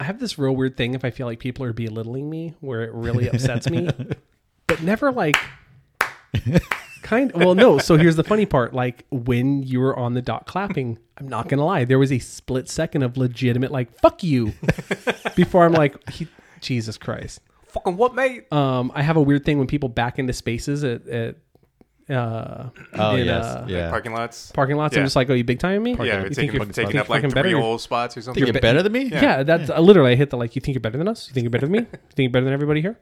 i 0.00 0.04
have 0.04 0.18
this 0.18 0.38
real 0.38 0.54
weird 0.54 0.76
thing 0.76 0.94
if 0.94 1.04
i 1.04 1.10
feel 1.10 1.26
like 1.26 1.38
people 1.38 1.64
are 1.64 1.72
belittling 1.72 2.28
me 2.28 2.54
where 2.60 2.82
it 2.82 2.92
really 2.92 3.28
upsets 3.28 3.68
me 3.70 3.88
but 4.66 4.82
never 4.82 5.10
like 5.10 5.36
kind 7.04 7.30
of, 7.32 7.40
well 7.42 7.54
no 7.54 7.78
so 7.78 7.96
here's 7.96 8.16
the 8.16 8.24
funny 8.24 8.46
part 8.46 8.72
like 8.74 9.04
when 9.10 9.62
you 9.62 9.78
were 9.78 9.96
on 9.96 10.14
the 10.14 10.22
dot 10.22 10.46
clapping 10.46 10.98
i'm 11.18 11.28
not 11.28 11.48
gonna 11.48 11.64
lie 11.64 11.84
there 11.84 11.98
was 11.98 12.10
a 12.10 12.18
split 12.18 12.68
second 12.68 13.02
of 13.02 13.16
legitimate 13.16 13.70
like 13.70 13.96
fuck 14.00 14.24
you 14.24 14.52
before 15.36 15.64
i'm 15.64 15.72
like 15.72 15.94
he, 16.10 16.26
jesus 16.60 16.96
christ 16.98 17.40
Fucking 17.68 17.96
what, 17.96 18.14
mate? 18.14 18.50
um 18.52 18.90
i 18.94 19.02
have 19.02 19.16
a 19.16 19.22
weird 19.22 19.44
thing 19.44 19.58
when 19.58 19.66
people 19.66 19.88
back 19.88 20.18
into 20.18 20.32
spaces 20.32 20.82
at, 20.82 21.06
at 21.06 21.36
uh 22.08 22.68
Oh 22.92 23.16
in, 23.16 23.24
yes, 23.26 23.44
uh, 23.44 23.64
yeah. 23.66 23.88
Parking 23.90 24.12
lots. 24.12 24.50
parking 24.52 24.76
lots 24.76 24.94
i'm 24.96 25.04
just 25.04 25.16
like 25.16 25.30
oh 25.30 25.34
you 25.34 25.42
big 25.42 25.58
time 25.58 25.82
me 25.82 25.92
yeah, 25.92 26.20
you 26.20 26.26
it's 26.26 26.36
think 26.36 26.52
taking, 26.52 26.54
you're 26.66 26.72
taking 26.72 26.96
up 26.98 27.08
like 27.08 27.22
fucking 27.22 27.30
three 27.30 27.42
better? 27.52 27.58
whole 27.60 27.78
spots 27.78 28.16
or 28.16 28.20
something. 28.22 28.44
Think 28.44 28.54
you're 28.54 28.60
better 28.60 28.82
than 28.82 28.92
me? 28.92 29.04
yeah, 29.06 29.42
that's 29.42 29.70
uh, 29.70 29.80
literally 29.80 30.12
I 30.12 30.14
hit 30.14 30.28
the 30.30 30.36
like. 30.36 30.54
You 30.54 30.60
think 30.60 30.74
you're 30.74 30.80
better 30.82 30.98
than 30.98 31.08
us? 31.08 31.28
You 31.28 31.34
think 31.34 31.44
you're 31.44 31.50
better 31.50 31.66
than 31.66 31.72
me? 31.72 31.78
You 31.78 31.86
think 31.86 32.18
you're 32.18 32.30
better 32.30 32.44
than 32.44 32.52
everybody 32.52 32.82
here? 32.82 32.98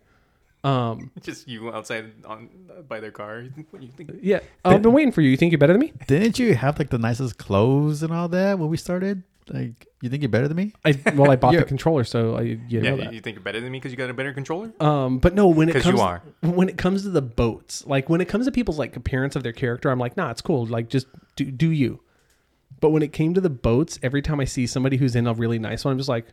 Um, 0.64 1.10
Just 1.22 1.48
you 1.48 1.72
outside 1.72 2.12
on 2.24 2.48
by 2.88 3.00
their 3.00 3.10
car. 3.10 3.44
What 3.70 3.82
you 3.82 3.88
think? 3.90 4.10
yeah, 4.22 4.40
I've 4.64 4.82
been 4.82 4.92
waiting 4.92 5.12
for 5.12 5.20
you. 5.20 5.30
You 5.30 5.36
think 5.36 5.50
you're 5.52 5.58
better 5.58 5.72
than 5.72 5.80
me? 5.80 5.92
Didn't 6.06 6.38
you 6.38 6.54
have 6.54 6.78
like 6.78 6.90
the 6.90 6.98
nicest 6.98 7.38
clothes 7.38 8.02
and 8.02 8.12
all 8.12 8.28
that 8.28 8.58
when 8.58 8.68
we 8.68 8.76
started? 8.76 9.22
Like, 9.48 9.86
you 10.00 10.08
think 10.08 10.22
you're 10.22 10.28
better 10.30 10.46
than 10.46 10.56
me? 10.56 10.72
I 10.84 10.96
well, 11.16 11.28
I 11.32 11.34
bought 11.36 11.56
the 11.56 11.64
controller, 11.74 12.04
so 12.04 12.36
I 12.36 12.42
you 12.42 12.60
Yeah, 12.68 12.80
know 12.82 12.94
you, 12.96 13.02
that. 13.04 13.12
you 13.14 13.20
think 13.20 13.34
you're 13.34 13.42
better 13.42 13.60
than 13.60 13.72
me 13.72 13.78
because 13.78 13.90
you 13.90 13.98
got 13.98 14.08
a 14.08 14.14
better 14.14 14.32
controller? 14.32 14.72
Um, 14.78 15.18
but 15.18 15.34
no, 15.34 15.48
when 15.48 15.68
it 15.68 15.72
'Cause 15.72 15.86
you 15.86 15.98
are. 16.00 16.22
when 16.42 16.68
it 16.68 16.78
comes 16.78 17.02
to 17.02 17.10
the 17.10 17.22
boats, 17.22 17.84
like 17.86 18.08
when 18.08 18.20
it 18.20 18.28
comes 18.28 18.46
to 18.46 18.52
people's 18.52 18.78
like 18.78 18.94
appearance 18.94 19.34
of 19.34 19.42
their 19.42 19.52
character, 19.52 19.90
I'm 19.90 19.98
like, 19.98 20.16
nah, 20.16 20.30
it's 20.30 20.40
cool. 20.42 20.64
Like 20.66 20.88
just 20.88 21.08
do 21.34 21.50
do 21.50 21.70
you. 21.70 22.00
But 22.80 22.90
when 22.90 23.02
it 23.02 23.12
came 23.12 23.34
to 23.34 23.40
the 23.40 23.50
boats, 23.50 23.98
every 24.02 24.22
time 24.22 24.38
I 24.38 24.44
see 24.44 24.66
somebody 24.68 24.96
who's 24.96 25.16
in 25.16 25.26
a 25.26 25.34
really 25.34 25.58
nice 25.58 25.84
one, 25.84 25.90
I'm 25.92 25.98
just 25.98 26.08
like, 26.08 26.26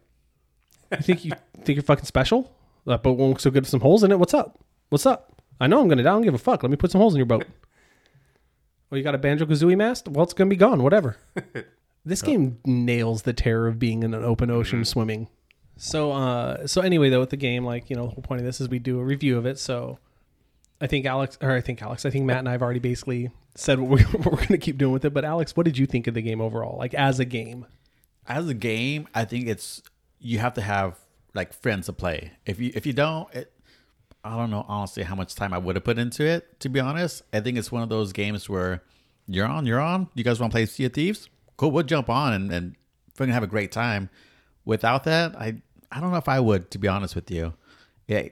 you 0.92 0.98
think 1.02 1.26
you 1.26 1.32
think 1.64 1.76
you're 1.78 1.84
fucking 1.84 2.06
special? 2.06 2.52
That 2.90 3.04
boat 3.04 3.18
won't 3.18 3.30
look 3.30 3.40
so 3.40 3.52
good 3.52 3.64
with 3.64 3.70
some 3.70 3.82
holes 3.82 4.04
in 4.04 4.12
it. 4.12 4.20
What's 4.20 4.34
up? 4.34 4.60
What's 4.90 5.06
up? 5.06 5.42
I 5.62 5.68
know 5.68 5.80
I'm 5.80 5.88
gonna 5.88 6.04
die. 6.04 6.10
I 6.10 6.14
don't 6.14 6.24
give 6.24 6.34
a 6.34 6.40
fuck. 6.40 6.64
Let 6.64 6.72
me 6.72 6.76
put 6.76 6.92
some 6.92 7.00
holes 7.00 7.14
in 7.14 7.18
your 7.18 7.26
boat. 7.26 7.46
Oh, 8.92 8.96
you 8.96 9.04
got 9.04 9.14
a 9.14 9.20
Banjo-Kazooie 9.20 9.78
mast? 9.78 10.08
Well, 10.08 10.24
it's 10.24 10.34
gonna 10.34 10.50
be 10.50 10.56
gone. 10.56 10.82
Whatever. 10.82 11.16
This 12.06 12.24
game 12.24 12.58
nails 12.66 13.22
the 13.22 13.34
terror 13.34 13.68
of 13.68 13.78
being 13.78 14.02
in 14.02 14.16
an 14.16 14.24
open 14.24 14.50
ocean 14.50 14.84
swimming 14.84 15.28
So 15.78 16.12
uh 16.12 16.66
so 16.66 16.82
anyway 16.82 17.10
though 17.10 17.20
with 17.20 17.30
the 17.30 17.38
game 17.38 17.66
like 17.66 17.90
you 17.90 17.96
know 17.96 18.06
the 18.06 18.10
whole 18.12 18.24
point 18.24 18.40
of 18.40 18.46
this 18.46 18.60
is 18.60 18.70
we 18.70 18.80
do 18.80 19.00
a 19.00 19.04
review 19.04 19.38
of 19.38 19.46
it 19.46 19.60
so 19.60 20.00
I 20.82 20.88
think 20.88 21.06
Alex 21.06 21.38
or 21.42 21.52
I 21.52 21.62
think 21.62 21.84
Alex 21.84 22.06
I 22.06 22.10
think 22.10 22.26
Matt 22.26 22.40
and 22.40 22.50
I 22.50 22.54
have 22.54 22.64
already 22.64 22.80
basically 22.80 23.30
said 23.54 23.80
what, 23.80 23.90
we, 23.92 24.04
what 24.18 24.26
we're 24.26 24.38
going 24.38 24.48
to 24.48 24.58
keep 24.58 24.78
doing 24.78 24.94
with 24.94 25.06
it 25.06 25.14
but 25.14 25.24
Alex 25.24 25.56
what 25.56 25.66
did 25.66 25.78
you 25.78 25.86
think 25.86 26.08
of 26.08 26.16
the 26.16 26.22
game 26.22 26.42
overall 26.42 26.80
like 26.80 26.94
as 26.96 27.20
a 27.20 27.26
game 27.26 27.68
as 28.26 28.48
a 28.48 28.54
game, 28.54 29.08
I 29.14 29.26
think 29.26 29.48
it's 29.48 29.82
you 30.20 30.40
have 30.40 30.54
to 30.54 30.62
have 30.62 30.98
like 31.34 31.54
friends 31.54 31.86
to 31.88 31.94
play. 31.94 32.32
If 32.46 32.60
you 32.60 32.72
if 32.76 32.86
you 32.86 32.94
don't, 32.94 33.34
it, 33.34 33.52
I 34.24 34.36
don't 34.36 34.50
know 34.52 34.66
honestly 34.68 35.04
how 35.04 35.16
much 35.16 35.36
time 35.36 35.54
I 35.54 35.58
would 35.58 35.76
have 35.76 35.84
put 35.86 35.98
into 35.98 36.24
it. 36.26 36.60
To 36.62 36.70
be 36.70 36.80
honest, 36.80 37.24
I 37.34 37.40
think 37.40 37.58
it's 37.58 37.72
one 37.72 37.84
of 37.84 37.90
those 37.90 38.12
games 38.14 38.50
where 38.50 38.84
you're 39.28 39.46
on, 39.46 39.66
you're 39.66 39.80
on. 39.80 40.10
You 40.16 40.24
guys 40.24 40.40
want 40.40 40.52
to 40.52 40.56
play 40.56 40.66
Sea 40.66 40.86
of 40.86 40.94
Thieves? 40.94 41.30
Cool, 41.58 41.72
we'll 41.72 41.84
jump 41.84 42.10
on 42.10 42.34
and 42.34 42.52
and 42.52 42.76
freaking 43.18 43.32
have 43.34 43.44
a 43.44 43.48
great 43.48 43.72
time. 43.72 44.10
Without 44.66 45.04
that, 45.06 45.36
I 45.36 45.62
I 45.92 46.00
don't 46.00 46.12
know 46.12 46.18
if 46.18 46.30
I 46.30 46.40
would. 46.40 46.72
To 46.72 46.78
be 46.78 46.88
honest 46.88 47.16
with 47.16 47.30
you, 47.32 47.54
yeah, 48.08 48.30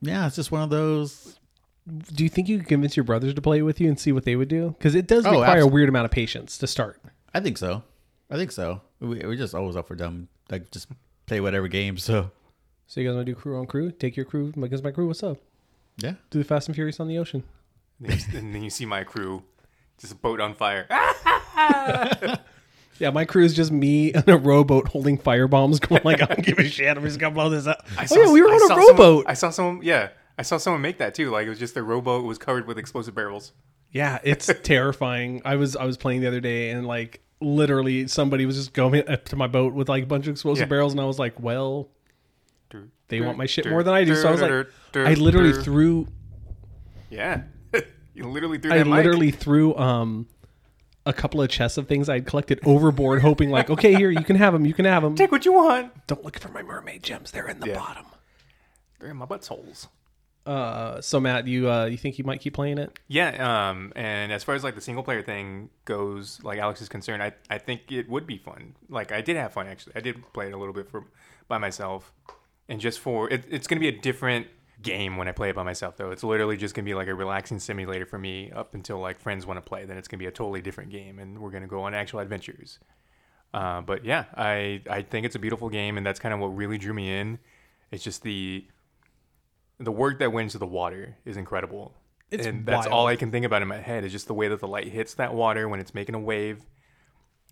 yeah, 0.00 0.26
it's 0.26 0.36
just 0.36 0.50
one 0.52 0.62
of 0.62 0.70
those. 0.70 1.38
do 2.14 2.22
you 2.22 2.30
think 2.30 2.48
you 2.48 2.58
could 2.58 2.68
convince 2.68 2.96
your 2.96 3.04
brothers 3.04 3.34
to 3.34 3.40
play 3.42 3.62
with 3.62 3.80
you 3.80 3.88
and 3.88 3.98
see 3.98 4.12
what 4.12 4.24
they 4.24 4.36
would 4.36 4.48
do 4.48 4.74
because 4.78 4.94
it 4.94 5.06
does 5.06 5.24
Oh, 5.26 5.30
require 5.32 5.60
a 5.62 5.66
weird 5.66 5.88
amount 5.88 6.04
of 6.04 6.10
patience 6.10 6.58
to 6.58 6.66
start 6.66 7.00
I 7.34 7.40
think 7.40 7.58
so. 7.58 7.82
I 8.30 8.36
think 8.36 8.52
so. 8.52 8.80
We, 9.00 9.18
we're 9.20 9.36
just 9.36 9.54
always 9.54 9.76
up 9.76 9.86
for 9.88 9.96
them. 9.96 10.28
Like 10.50 10.70
just 10.70 10.88
play 11.28 11.40
whatever 11.40 11.68
game. 11.68 11.96
So 11.98 12.30
so 12.86 13.00
you 13.00 13.06
guys 13.08 13.14
want 13.14 13.26
to 13.26 13.32
do 13.32 13.38
crew 13.38 13.58
on 13.58 13.66
crew 13.66 13.90
take 13.92 14.16
your 14.16 14.24
crew 14.24 14.52
against 14.62 14.82
my 14.82 14.90
crew 14.90 15.06
what's 15.06 15.22
up 15.22 15.36
yeah. 15.98 16.14
do 16.30 16.38
the 16.38 16.44
Fast 16.44 16.68
and 16.68 16.74
Furious 16.74 16.98
on 17.00 17.06
the 17.08 17.18
ocean 17.18 17.44
And 18.00 18.08
then, 18.10 18.18
you, 18.18 18.38
and 18.38 18.54
then 18.54 18.62
you 18.62 18.70
see 18.70 18.86
my 18.86 19.04
crew, 19.04 19.42
just 20.00 20.12
a 20.12 20.16
boat 20.16 20.40
on 20.40 20.54
fire. 20.54 20.86
Yeah, 22.98 23.10
my 23.10 23.24
crew 23.24 23.44
is 23.44 23.54
just 23.54 23.70
me 23.70 24.12
on 24.14 24.24
a 24.26 24.36
rowboat 24.36 24.88
holding 24.88 25.18
fire 25.18 25.46
bombs, 25.46 25.78
going 25.88 26.02
like, 26.04 26.20
"I 26.20 26.26
don't 26.26 26.44
give 26.44 26.58
a 26.58 26.64
shit. 26.68 26.96
I'm 26.96 27.04
just 27.04 27.18
gonna 27.18 27.34
blow 27.34 27.48
this 27.48 27.66
up." 27.66 27.86
I 27.96 28.06
oh 28.10 28.20
yeah, 28.20 28.32
we 28.32 28.42
were 28.42 28.48
I 28.48 28.52
on 28.54 28.58
saw 28.58 28.64
a 28.64 28.68
someone- 28.68 28.86
rowboat. 28.88 29.24
I 29.28 29.34
saw 29.34 29.50
someone. 29.50 29.80
Yeah, 29.84 30.08
I 30.36 30.42
saw 30.42 30.56
someone 30.58 30.82
make 30.82 30.98
that 30.98 31.14
too. 31.14 31.30
Like 31.30 31.46
it 31.46 31.48
was 31.48 31.58
just 31.60 31.74
the 31.74 31.82
rowboat 31.84 32.24
was 32.24 32.38
covered 32.38 32.66
with 32.66 32.76
explosive 32.78 33.14
barrels. 33.14 33.52
yeah, 33.92 34.18
it's 34.24 34.50
terrifying. 34.62 35.42
I 35.44 35.54
was 35.56 35.76
I 35.76 35.84
was 35.84 35.96
playing 35.96 36.22
the 36.22 36.26
other 36.26 36.40
day, 36.40 36.70
and 36.70 36.86
like 36.86 37.20
literally 37.40 38.06
somebody 38.08 38.46
was 38.46 38.56
just 38.56 38.72
going 38.72 39.08
up 39.08 39.24
to 39.26 39.36
my 39.36 39.46
boat 39.46 39.74
with 39.74 39.88
like 39.88 40.04
a 40.04 40.06
bunch 40.06 40.26
of 40.26 40.32
explosive 40.32 40.62
Yeah. 40.66 40.70
barrels, 40.70 40.92
and 40.92 41.00
I 41.00 41.04
was 41.04 41.18
like, 41.18 41.38
"Well, 41.40 41.88
they 43.08 43.20
want 43.20 43.38
my 43.38 43.46
shit 43.46 43.68
more 43.68 43.82
than 43.82 43.94
I 43.94 44.04
do." 44.04 44.14
So 44.14 44.28
I 44.28 44.32
was 44.32 44.40
like, 44.42 44.66
I 44.94 45.14
literally 45.14 45.52
threw, 45.52 46.08
Yeah, 47.10 47.42
you 48.14 48.24
literally 48.24 48.58
threw 48.58 48.72
I 48.72 48.78
that 48.78 48.84
mic. 48.86 48.96
literally 48.96 49.30
threw 49.30 49.74
um 49.76 50.26
a 51.06 51.12
couple 51.12 51.40
of 51.40 51.48
chests 51.48 51.78
of 51.78 51.88
things 51.88 52.08
I 52.10 52.14
had 52.14 52.26
collected 52.26 52.60
overboard, 52.66 53.22
hoping 53.22 53.50
like, 53.50 53.70
okay, 53.70 53.94
here 53.94 54.10
you 54.10 54.24
can 54.24 54.36
have 54.36 54.52
them, 54.52 54.66
you 54.66 54.74
can 54.74 54.84
have 54.84 55.02
them. 55.02 55.14
take 55.14 55.32
what 55.32 55.46
you 55.46 55.54
want. 55.54 56.06
Don't 56.06 56.22
look 56.22 56.38
for 56.38 56.48
my 56.50 56.62
mermaid 56.62 57.02
gems; 57.02 57.30
they're 57.30 57.48
in 57.48 57.60
the 57.60 57.68
Yeah. 57.68 57.76
bottom. 57.78 58.04
They're 59.00 59.10
in 59.10 59.16
my 59.16 59.26
buttholes. 59.26 59.86
Uh, 60.48 60.98
so 61.02 61.20
Matt, 61.20 61.46
you 61.46 61.70
uh, 61.70 61.84
you 61.84 61.98
think 61.98 62.16
you 62.16 62.24
might 62.24 62.40
keep 62.40 62.54
playing 62.54 62.78
it? 62.78 62.98
Yeah, 63.06 63.68
um, 63.68 63.92
and 63.94 64.32
as 64.32 64.42
far 64.42 64.54
as 64.54 64.64
like 64.64 64.74
the 64.74 64.80
single 64.80 65.04
player 65.04 65.20
thing 65.20 65.68
goes, 65.84 66.42
like 66.42 66.58
Alex 66.58 66.80
is 66.80 66.88
concerned, 66.88 67.22
I, 67.22 67.32
I 67.50 67.58
think 67.58 67.92
it 67.92 68.08
would 68.08 68.26
be 68.26 68.38
fun. 68.38 68.74
Like 68.88 69.12
I 69.12 69.20
did 69.20 69.36
have 69.36 69.52
fun 69.52 69.66
actually. 69.66 69.92
I 69.96 70.00
did 70.00 70.16
play 70.32 70.46
it 70.46 70.54
a 70.54 70.56
little 70.56 70.72
bit 70.72 70.90
for 70.90 71.04
by 71.48 71.58
myself, 71.58 72.14
and 72.66 72.80
just 72.80 72.98
for 72.98 73.30
it, 73.30 73.44
it's 73.50 73.66
gonna 73.66 73.80
be 73.80 73.88
a 73.88 74.00
different 74.00 74.46
game 74.80 75.18
when 75.18 75.28
I 75.28 75.32
play 75.32 75.50
it 75.50 75.54
by 75.54 75.64
myself 75.64 75.98
though. 75.98 76.12
It's 76.12 76.24
literally 76.24 76.56
just 76.56 76.74
gonna 76.74 76.86
be 76.86 76.94
like 76.94 77.08
a 77.08 77.14
relaxing 77.14 77.58
simulator 77.58 78.06
for 78.06 78.18
me 78.18 78.50
up 78.50 78.72
until 78.72 79.00
like 79.00 79.20
friends 79.20 79.44
want 79.44 79.58
to 79.58 79.68
play. 79.68 79.84
Then 79.84 79.98
it's 79.98 80.08
gonna 80.08 80.18
be 80.18 80.26
a 80.26 80.30
totally 80.30 80.62
different 80.62 80.88
game, 80.88 81.18
and 81.18 81.38
we're 81.40 81.50
gonna 81.50 81.66
go 81.66 81.82
on 81.82 81.92
actual 81.92 82.20
adventures. 82.20 82.78
Uh, 83.52 83.82
but 83.82 84.02
yeah, 84.02 84.24
I 84.34 84.80
I 84.88 85.02
think 85.02 85.26
it's 85.26 85.36
a 85.36 85.40
beautiful 85.40 85.68
game, 85.68 85.98
and 85.98 86.06
that's 86.06 86.18
kind 86.18 86.32
of 86.32 86.40
what 86.40 86.56
really 86.56 86.78
drew 86.78 86.94
me 86.94 87.18
in. 87.18 87.38
It's 87.90 88.02
just 88.02 88.22
the 88.22 88.64
the 89.78 89.92
work 89.92 90.18
that 90.18 90.32
went 90.32 90.46
into 90.46 90.58
the 90.58 90.66
water 90.66 91.16
is 91.24 91.36
incredible. 91.36 91.94
It's 92.30 92.46
and 92.46 92.66
that's 92.66 92.86
wild. 92.86 92.92
all 92.92 93.06
I 93.06 93.16
can 93.16 93.30
think 93.30 93.46
about 93.46 93.62
in 93.62 93.68
my 93.68 93.78
head 93.78 94.04
is 94.04 94.12
just 94.12 94.26
the 94.26 94.34
way 94.34 94.48
that 94.48 94.60
the 94.60 94.68
light 94.68 94.88
hits 94.88 95.14
that 95.14 95.32
water 95.34 95.68
when 95.68 95.80
it's 95.80 95.94
making 95.94 96.14
a 96.14 96.20
wave. 96.20 96.60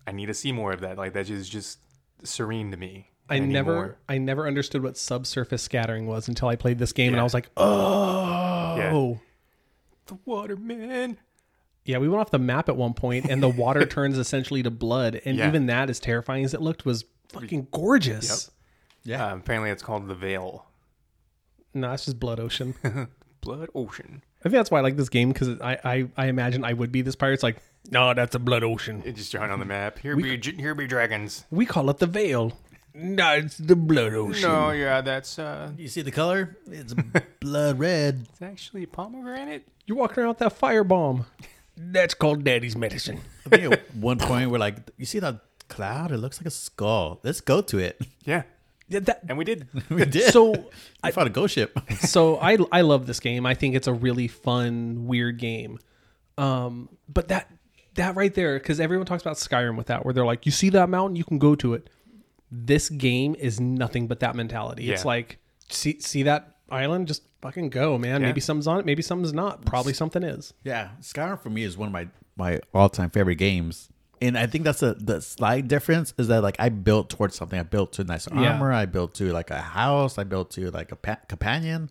I 0.05 0.11
need 0.11 0.27
to 0.27 0.33
see 0.33 0.51
more 0.51 0.71
of 0.71 0.81
that. 0.81 0.97
Like 0.97 1.13
that 1.13 1.29
is 1.29 1.49
just 1.49 1.79
serene 2.23 2.71
to 2.71 2.77
me. 2.77 3.09
I 3.29 3.39
never 3.39 3.73
more. 3.73 3.97
I 4.07 4.19
never 4.19 4.47
understood 4.47 4.83
what 4.83 4.97
subsurface 4.97 5.61
scattering 5.63 6.05
was 6.07 6.27
until 6.27 6.47
I 6.47 6.55
played 6.55 6.79
this 6.79 6.93
game 6.93 7.13
and 7.13 7.19
I 7.19 7.23
was 7.23 7.33
like, 7.33 7.49
"Oh." 7.57 9.19
the 10.05 10.17
water 10.25 10.55
man. 10.55 11.17
Yeah, 11.83 11.97
we 11.97 12.07
went 12.07 12.21
off 12.21 12.31
the 12.31 12.39
map 12.39 12.69
at 12.69 12.77
one 12.77 12.93
point 12.93 13.25
and 13.29 13.41
the 13.43 13.49
water 13.49 13.85
turns 13.87 14.17
essentially 14.17 14.63
to 14.63 14.71
blood 14.71 15.19
and 15.25 15.37
Yeah. 15.37 15.47
even 15.47 15.65
that 15.65 15.89
as 15.89 15.99
terrifying 15.99 16.45
as 16.45 16.53
it 16.53 16.61
looked 16.61 16.85
was 16.85 17.03
fucking 17.29 17.67
gorgeous. 17.71 18.51
Yeah. 19.03 19.25
Um, 19.27 19.39
apparently, 19.39 19.69
it's 19.71 19.83
called 19.83 20.07
the 20.07 20.15
Veil. 20.15 20.66
No, 21.73 21.91
it's 21.93 22.05
just 22.05 22.19
blood 22.19 22.39
ocean. 22.39 22.75
Blood 23.41 23.69
Ocean. 23.75 24.23
I 24.39 24.43
think 24.43 24.53
that's 24.55 24.71
why 24.71 24.79
I 24.79 24.81
like 24.81 24.97
this 24.97 25.07
game 25.09 25.31
cuz 25.31 25.47
I, 25.61 25.77
I 25.85 26.07
I 26.17 26.25
imagine 26.27 26.65
I 26.65 26.73
would 26.73 26.91
be 26.91 27.01
this 27.01 27.15
pirate. 27.15 27.35
It's 27.35 27.43
like, 27.43 27.57
"No, 27.91 28.13
that's 28.13 28.35
a 28.35 28.39
blood 28.39 28.63
ocean." 28.63 29.03
It's 29.05 29.19
just 29.19 29.31
drawn 29.31 29.51
on 29.51 29.59
the 29.59 29.65
map. 29.77 29.99
Here 29.99 30.15
be 30.17 30.37
here 30.57 30.73
be 30.75 30.85
dragons. 30.87 31.45
We 31.51 31.65
call 31.65 31.89
it 31.91 31.99
the 31.99 32.07
veil. 32.07 32.57
No, 32.93 33.33
it's 33.33 33.57
the 33.57 33.75
blood 33.75 34.13
ocean. 34.15 34.41
No, 34.41 34.71
yeah, 34.71 34.99
that's 35.01 35.37
uh, 35.39 35.71
You 35.77 35.87
see 35.87 36.01
the 36.01 36.11
color? 36.11 36.57
It's 36.69 36.93
blood 37.39 37.77
red. 37.79 38.25
it's 38.29 38.41
actually 38.41 38.85
pomegranate. 38.87 39.65
You're 39.85 39.97
walking 39.97 40.23
around 40.23 40.29
with 40.29 40.39
that 40.39 40.53
fire 40.53 40.83
bomb. 40.83 41.25
That's 41.77 42.15
called 42.15 42.43
daddy's 42.43 42.75
medicine. 42.75 43.21
I 43.45 43.49
think 43.49 43.71
at 43.71 43.95
one 43.95 44.17
point 44.17 44.49
we're 44.49 44.57
like, 44.57 44.77
you 44.97 45.05
see 45.05 45.19
that 45.19 45.39
cloud? 45.69 46.11
It 46.11 46.17
looks 46.17 46.39
like 46.41 46.47
a 46.47 46.51
skull. 46.51 47.19
Let's 47.23 47.39
go 47.39 47.61
to 47.61 47.77
it. 47.77 48.01
Yeah, 48.25 48.43
Yeah, 48.89 48.99
that, 49.01 49.21
and 49.27 49.37
we 49.37 49.43
did. 49.43 49.67
we 49.89 50.05
did. 50.05 50.31
so 50.31 50.69
I 51.03 51.11
found 51.11 51.27
a 51.27 51.31
ghost 51.31 51.55
ship. 51.55 51.77
so 51.99 52.37
I 52.37 52.57
I 52.71 52.81
love 52.81 53.07
this 53.07 53.19
game. 53.19 53.45
I 53.45 53.53
think 53.53 53.75
it's 53.75 53.87
a 53.87 53.93
really 53.93 54.27
fun, 54.27 55.07
weird 55.07 55.37
game. 55.39 55.79
Um, 56.37 56.89
but 57.09 57.27
that 57.29 57.51
that 57.95 58.15
right 58.15 58.33
there, 58.33 58.57
because 58.59 58.79
everyone 58.79 59.05
talks 59.05 59.23
about 59.23 59.35
Skyrim 59.35 59.75
with 59.75 59.87
that, 59.87 60.05
where 60.05 60.13
they're 60.13 60.25
like, 60.25 60.45
you 60.45 60.51
see 60.51 60.69
that 60.69 60.89
mountain, 60.89 61.15
you 61.15 61.23
can 61.23 61.39
go 61.39 61.55
to 61.55 61.73
it. 61.73 61.89
This 62.51 62.89
game 62.89 63.35
is 63.37 63.59
nothing 63.59 64.07
but 64.07 64.21
that 64.21 64.35
mentality. 64.35 64.89
It's 64.89 65.03
like 65.03 65.39
see 65.69 65.99
see 65.99 66.23
that 66.23 66.55
island, 66.69 67.07
just 67.07 67.23
fucking 67.41 67.69
go, 67.69 67.97
man. 67.97 68.21
Yeah. 68.21 68.27
Maybe 68.27 68.39
something's 68.39 68.67
on 68.67 68.79
it, 68.79 68.85
maybe 68.85 69.01
something's 69.01 69.33
not. 69.33 69.65
Probably 69.65 69.93
something 69.93 70.23
is. 70.23 70.53
yeah, 70.63 70.91
Skyrim 71.01 71.41
for 71.41 71.49
me 71.49 71.63
is 71.63 71.77
one 71.77 71.87
of 71.87 71.93
my 71.93 72.07
my 72.37 72.61
all 72.73 72.89
time 72.89 73.09
favorite 73.09 73.35
games. 73.35 73.89
And 74.21 74.37
I 74.37 74.47
think 74.47 74.63
that's 74.63 74.81
a 74.81 74.93
the 74.95 75.21
slight 75.21 75.67
difference 75.67 76.13
is 76.17 76.27
that 76.29 76.41
like 76.41 76.55
I 76.59 76.69
built 76.69 77.09
towards 77.09 77.35
something. 77.35 77.59
I 77.59 77.63
built 77.63 77.93
to 77.93 78.03
nice 78.03 78.27
Yeah. 78.33 78.53
armor. 78.53 78.71
I 78.73 78.85
built 78.85 79.13
to 79.15 79.31
like 79.31 79.51
a 79.51 79.61
house. 79.61 80.17
I 80.17 80.23
built 80.23 80.51
to 80.51 80.71
like 80.71 80.91
a 80.91 80.95
pa- 80.95 81.19
companion. 81.27 81.89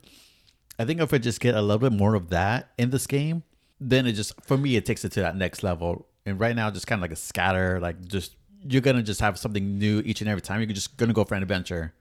I 0.79 0.85
think 0.85 1.01
if 1.01 1.13
I 1.15 1.19
just 1.19 1.41
get 1.41 1.55
a 1.55 1.63
little 1.63 1.79
bit 1.79 1.93
more 1.93 2.15
of 2.15 2.31
that 2.31 2.71
in 2.77 2.91
this 2.91 3.07
game, 3.07 3.43
then 3.81 4.07
it 4.07 4.13
just 4.13 4.33
for 4.45 4.57
me 4.59 4.77
it 4.77 4.85
takes 4.85 5.05
it 5.05 5.13
to 5.13 5.21
that 5.21 5.37
next 5.37 5.63
level. 5.63 6.07
And 6.27 6.41
right 6.41 6.57
now, 6.57 6.71
just 6.71 6.87
kind 6.89 6.99
of 6.99 7.03
like 7.03 7.13
a 7.13 7.17
scatter, 7.17 7.79
like 7.81 8.05
just 8.07 8.35
you're 8.69 8.83
gonna 8.83 9.03
just 9.03 9.21
have 9.21 9.39
something 9.39 9.79
new 9.79 10.03
each 10.05 10.21
and 10.21 10.29
every 10.29 10.43
time. 10.43 10.61
You're 10.61 10.67
just 10.73 10.97
gonna 10.97 11.13
go 11.13 11.25
for 11.25 11.37
an 11.37 11.43
adventure, 11.43 11.95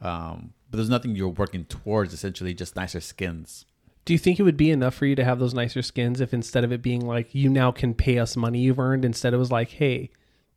um, 0.00 0.52
but 0.70 0.78
there's 0.78 0.88
nothing 0.90 1.14
you're 1.14 1.28
working 1.28 1.64
towards. 1.66 2.12
Essentially, 2.12 2.52
just 2.54 2.74
nicer 2.74 3.00
skins. 3.00 3.64
Do 4.04 4.12
you 4.14 4.18
think 4.18 4.40
it 4.40 4.42
would 4.44 4.56
be 4.56 4.70
enough 4.70 4.94
for 4.94 5.06
you 5.06 5.14
to 5.14 5.24
have 5.24 5.38
those 5.38 5.54
nicer 5.54 5.82
skins 5.82 6.20
if 6.20 6.32
instead 6.34 6.64
of 6.64 6.72
it 6.72 6.82
being 6.82 7.04
like 7.06 7.34
you 7.34 7.48
now 7.48 7.70
can 7.70 7.94
pay 7.94 8.18
us 8.18 8.36
money 8.36 8.60
you've 8.60 8.78
earned, 8.78 9.04
instead 9.04 9.34
it 9.34 9.38
was 9.38 9.52
like, 9.52 9.68
hey, 9.70 10.10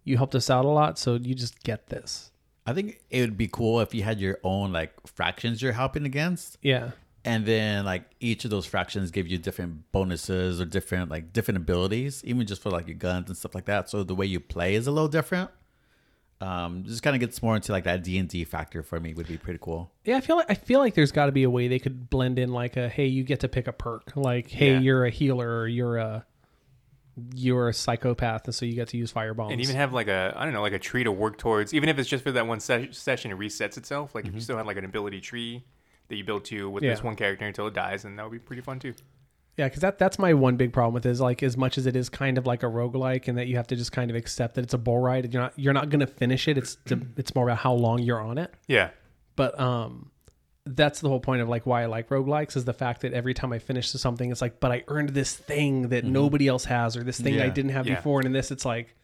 you 0.03 0.17
helped 0.17 0.35
us 0.35 0.49
out 0.49 0.65
a 0.65 0.69
lot, 0.69 0.97
so 0.97 1.15
you 1.15 1.35
just 1.35 1.61
get 1.63 1.87
this. 1.87 2.31
I 2.65 2.73
think 2.73 3.01
it 3.09 3.21
would 3.21 3.37
be 3.37 3.47
cool 3.47 3.81
if 3.81 3.93
you 3.93 4.03
had 4.03 4.19
your 4.19 4.39
own 4.43 4.71
like 4.71 4.93
fractions 5.05 5.61
you're 5.61 5.73
helping 5.73 6.05
against, 6.05 6.57
Yeah. 6.61 6.91
and 7.25 7.45
then 7.45 7.83
like 7.85 8.03
each 8.21 8.45
of 8.45 8.51
those 8.51 8.65
fractions 8.65 9.11
give 9.11 9.27
you 9.27 9.37
different 9.37 9.91
bonuses 9.91 10.61
or 10.61 10.65
different 10.65 11.11
like 11.11 11.33
different 11.33 11.57
abilities, 11.57 12.21
even 12.25 12.47
just 12.47 12.61
for 12.61 12.69
like 12.69 12.87
your 12.87 12.95
guns 12.97 13.27
and 13.29 13.37
stuff 13.37 13.53
like 13.53 13.65
that. 13.65 13.89
So 13.89 14.03
the 14.03 14.15
way 14.15 14.25
you 14.25 14.39
play 14.39 14.75
is 14.75 14.87
a 14.87 14.91
little 14.91 15.09
different. 15.09 15.51
Um, 16.43 16.83
just 16.83 17.01
kind 17.03 17.15
of 17.15 17.19
gets 17.21 17.41
more 17.41 17.55
into 17.55 17.71
like 17.71 17.85
that 17.85 18.03
D 18.03 18.17
and 18.17 18.27
D 18.27 18.43
factor 18.43 18.83
for 18.83 18.99
me 18.99 19.13
would 19.13 19.27
be 19.27 19.37
pretty 19.37 19.59
cool. 19.61 19.91
Yeah, 20.03 20.17
I 20.17 20.21
feel 20.21 20.35
like 20.35 20.49
I 20.51 20.55
feel 20.55 20.79
like 20.79 20.93
there's 20.93 21.11
got 21.13 21.27
to 21.27 21.31
be 21.31 21.43
a 21.43 21.49
way 21.49 21.67
they 21.69 21.79
could 21.79 22.09
blend 22.09 22.37
in 22.37 22.51
like 22.51 22.75
a 22.75 22.89
hey, 22.89 23.05
you 23.05 23.23
get 23.23 23.39
to 23.41 23.47
pick 23.47 23.67
a 23.67 23.71
perk, 23.71 24.11
like 24.15 24.49
hey, 24.49 24.73
Yeah. 24.73 24.79
you're 24.79 25.05
a 25.05 25.09
healer, 25.09 25.59
or 25.61 25.67
you're 25.67 25.97
a 25.97 26.25
you're 27.35 27.69
a 27.69 27.73
psychopath, 27.73 28.45
and 28.45 28.55
so 28.55 28.65
you 28.65 28.73
get 28.73 28.87
to 28.89 28.97
use 28.97 29.11
fire 29.11 29.33
bombs. 29.35 29.51
and 29.51 29.61
even 29.61 29.75
have 29.75 29.93
like 29.93 30.07
a 30.07 30.33
I 30.35 30.43
don't 30.45 30.53
know 30.53 30.61
like 30.61 30.73
a 30.73 30.79
tree 30.79 31.03
to 31.03 31.11
work 31.11 31.37
towards, 31.37 31.73
even 31.73 31.87
if 31.87 31.99
it's 31.99 32.09
just 32.09 32.23
for 32.23 32.31
that 32.31 32.47
one 32.47 32.59
se- 32.59 32.89
session, 32.91 33.31
it 33.31 33.37
resets 33.37 33.77
itself. 33.77 34.15
Like 34.15 34.25
if 34.27 34.33
you 34.33 34.41
still 34.41 34.57
had 34.57 34.65
like 34.65 34.77
an 34.77 34.85
ability 34.85 35.21
tree 35.21 35.63
that 36.09 36.15
you 36.17 36.23
build 36.23 36.43
to 36.45 36.69
with 36.69 36.81
this 36.83 37.01
one 37.03 37.15
character 37.15 37.45
until 37.45 37.67
it 37.67 37.73
dies, 37.73 38.03
and 38.03 38.17
that 38.19 38.23
would 38.23 38.31
be 38.33 38.39
pretty 38.39 38.61
fun 38.63 38.79
too. 38.79 38.93
Yeah, 39.57 39.67
because 39.67 39.81
that 39.81 39.97
that's 39.99 40.17
my 40.17 40.33
one 40.33 40.55
big 40.57 40.73
problem 40.73 40.93
with 40.93 41.05
it 41.05 41.09
is 41.09 41.21
like 41.21 41.43
as 41.43 41.55
much 41.57 41.77
as 41.77 41.85
it 41.85 41.95
is 41.95 42.09
kind 42.09 42.37
of 42.37 42.45
like 42.47 42.63
a 42.63 42.67
roguelike 42.67 43.27
and 43.27 43.37
that 43.37 43.47
you 43.47 43.55
have 43.57 43.67
to 43.67 43.75
just 43.75 43.91
kind 43.91 44.09
of 44.09 44.15
accept 44.15 44.55
that 44.55 44.63
it's 44.63 44.73
a 44.73 44.77
bull 44.77 44.99
ride, 44.99 45.25
and 45.25 45.33
you're 45.33 45.43
not 45.43 45.53
you're 45.57 45.73
not 45.73 45.89
gonna 45.89 46.07
finish 46.07 46.47
it. 46.47 46.57
It's 46.57 46.77
it's 47.17 47.35
more 47.35 47.45
about 47.47 47.59
how 47.59 47.73
long 47.73 47.99
you're 47.99 48.21
on 48.21 48.37
it. 48.37 48.53
Yeah, 48.67 48.89
But 49.35 49.59
um 49.59 50.09
that's 50.65 51.01
the 51.01 51.09
whole 51.09 51.19
point 51.19 51.41
of 51.41 51.49
like 51.49 51.65
why 51.65 51.83
I 51.83 51.87
like 51.87 52.07
roguelikes 52.07 52.55
is 52.55 52.63
the 52.63 52.71
fact 52.73 53.01
that 53.01 53.11
every 53.11 53.33
time 53.33 53.51
I 53.51 53.59
finish 53.59 53.89
something, 53.89 54.31
it's 54.31 54.41
like, 54.41 54.61
but 54.61 54.71
I 54.71 54.85
earned 54.87 55.09
this 55.09 55.35
thing 55.35 55.89
that 55.89 56.05
nobody 56.05 56.47
else 56.47 56.63
has, 56.65 56.95
or 56.95 57.03
this 57.03 57.19
thing 57.19 57.41
I 57.41 57.49
didn't 57.49 57.71
have 57.71 57.85
Yeah. 57.85 57.95
before. 57.95 58.21
And 58.21 58.27
in 58.27 58.31
this, 58.31 58.49
it's 58.49 58.63
like, 58.63 58.95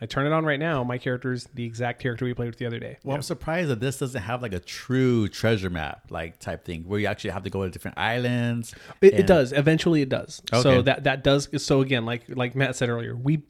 I 0.00 0.06
turn 0.06 0.26
it 0.26 0.32
on 0.32 0.44
right 0.44 0.60
now. 0.60 0.84
My 0.84 0.98
character 0.98 1.32
is 1.32 1.48
the 1.54 1.64
exact 1.64 2.02
character 2.02 2.26
we 2.26 2.34
played 2.34 2.48
with 2.48 2.58
the 2.58 2.66
other 2.66 2.78
day. 2.78 2.98
Well, 3.02 3.16
I'm 3.16 3.22
surprised 3.22 3.70
that 3.70 3.80
this 3.80 3.98
doesn't 3.98 4.20
have 4.20 4.42
like 4.42 4.52
a 4.52 4.58
true 4.58 5.26
treasure 5.28 5.70
map 5.70 6.10
like 6.10 6.38
type 6.38 6.64
thing 6.64 6.82
where 6.82 7.00
you 7.00 7.06
actually 7.06 7.30
have 7.30 7.44
to 7.44 7.50
go 7.50 7.64
to 7.64 7.70
different 7.70 7.96
islands. 7.96 8.74
It, 9.00 9.14
it 9.14 9.26
does. 9.26 9.52
Eventually, 9.52 10.02
it 10.02 10.10
does. 10.10 10.42
So 10.52 10.82
that 10.82 11.04
that 11.04 11.24
does. 11.24 11.48
So 11.62 11.80
again, 11.80 12.04
like 12.04 12.24
like 12.28 12.54
Matt 12.54 12.76
said 12.76 12.90
earlier, 12.90 13.16
we 13.16 13.42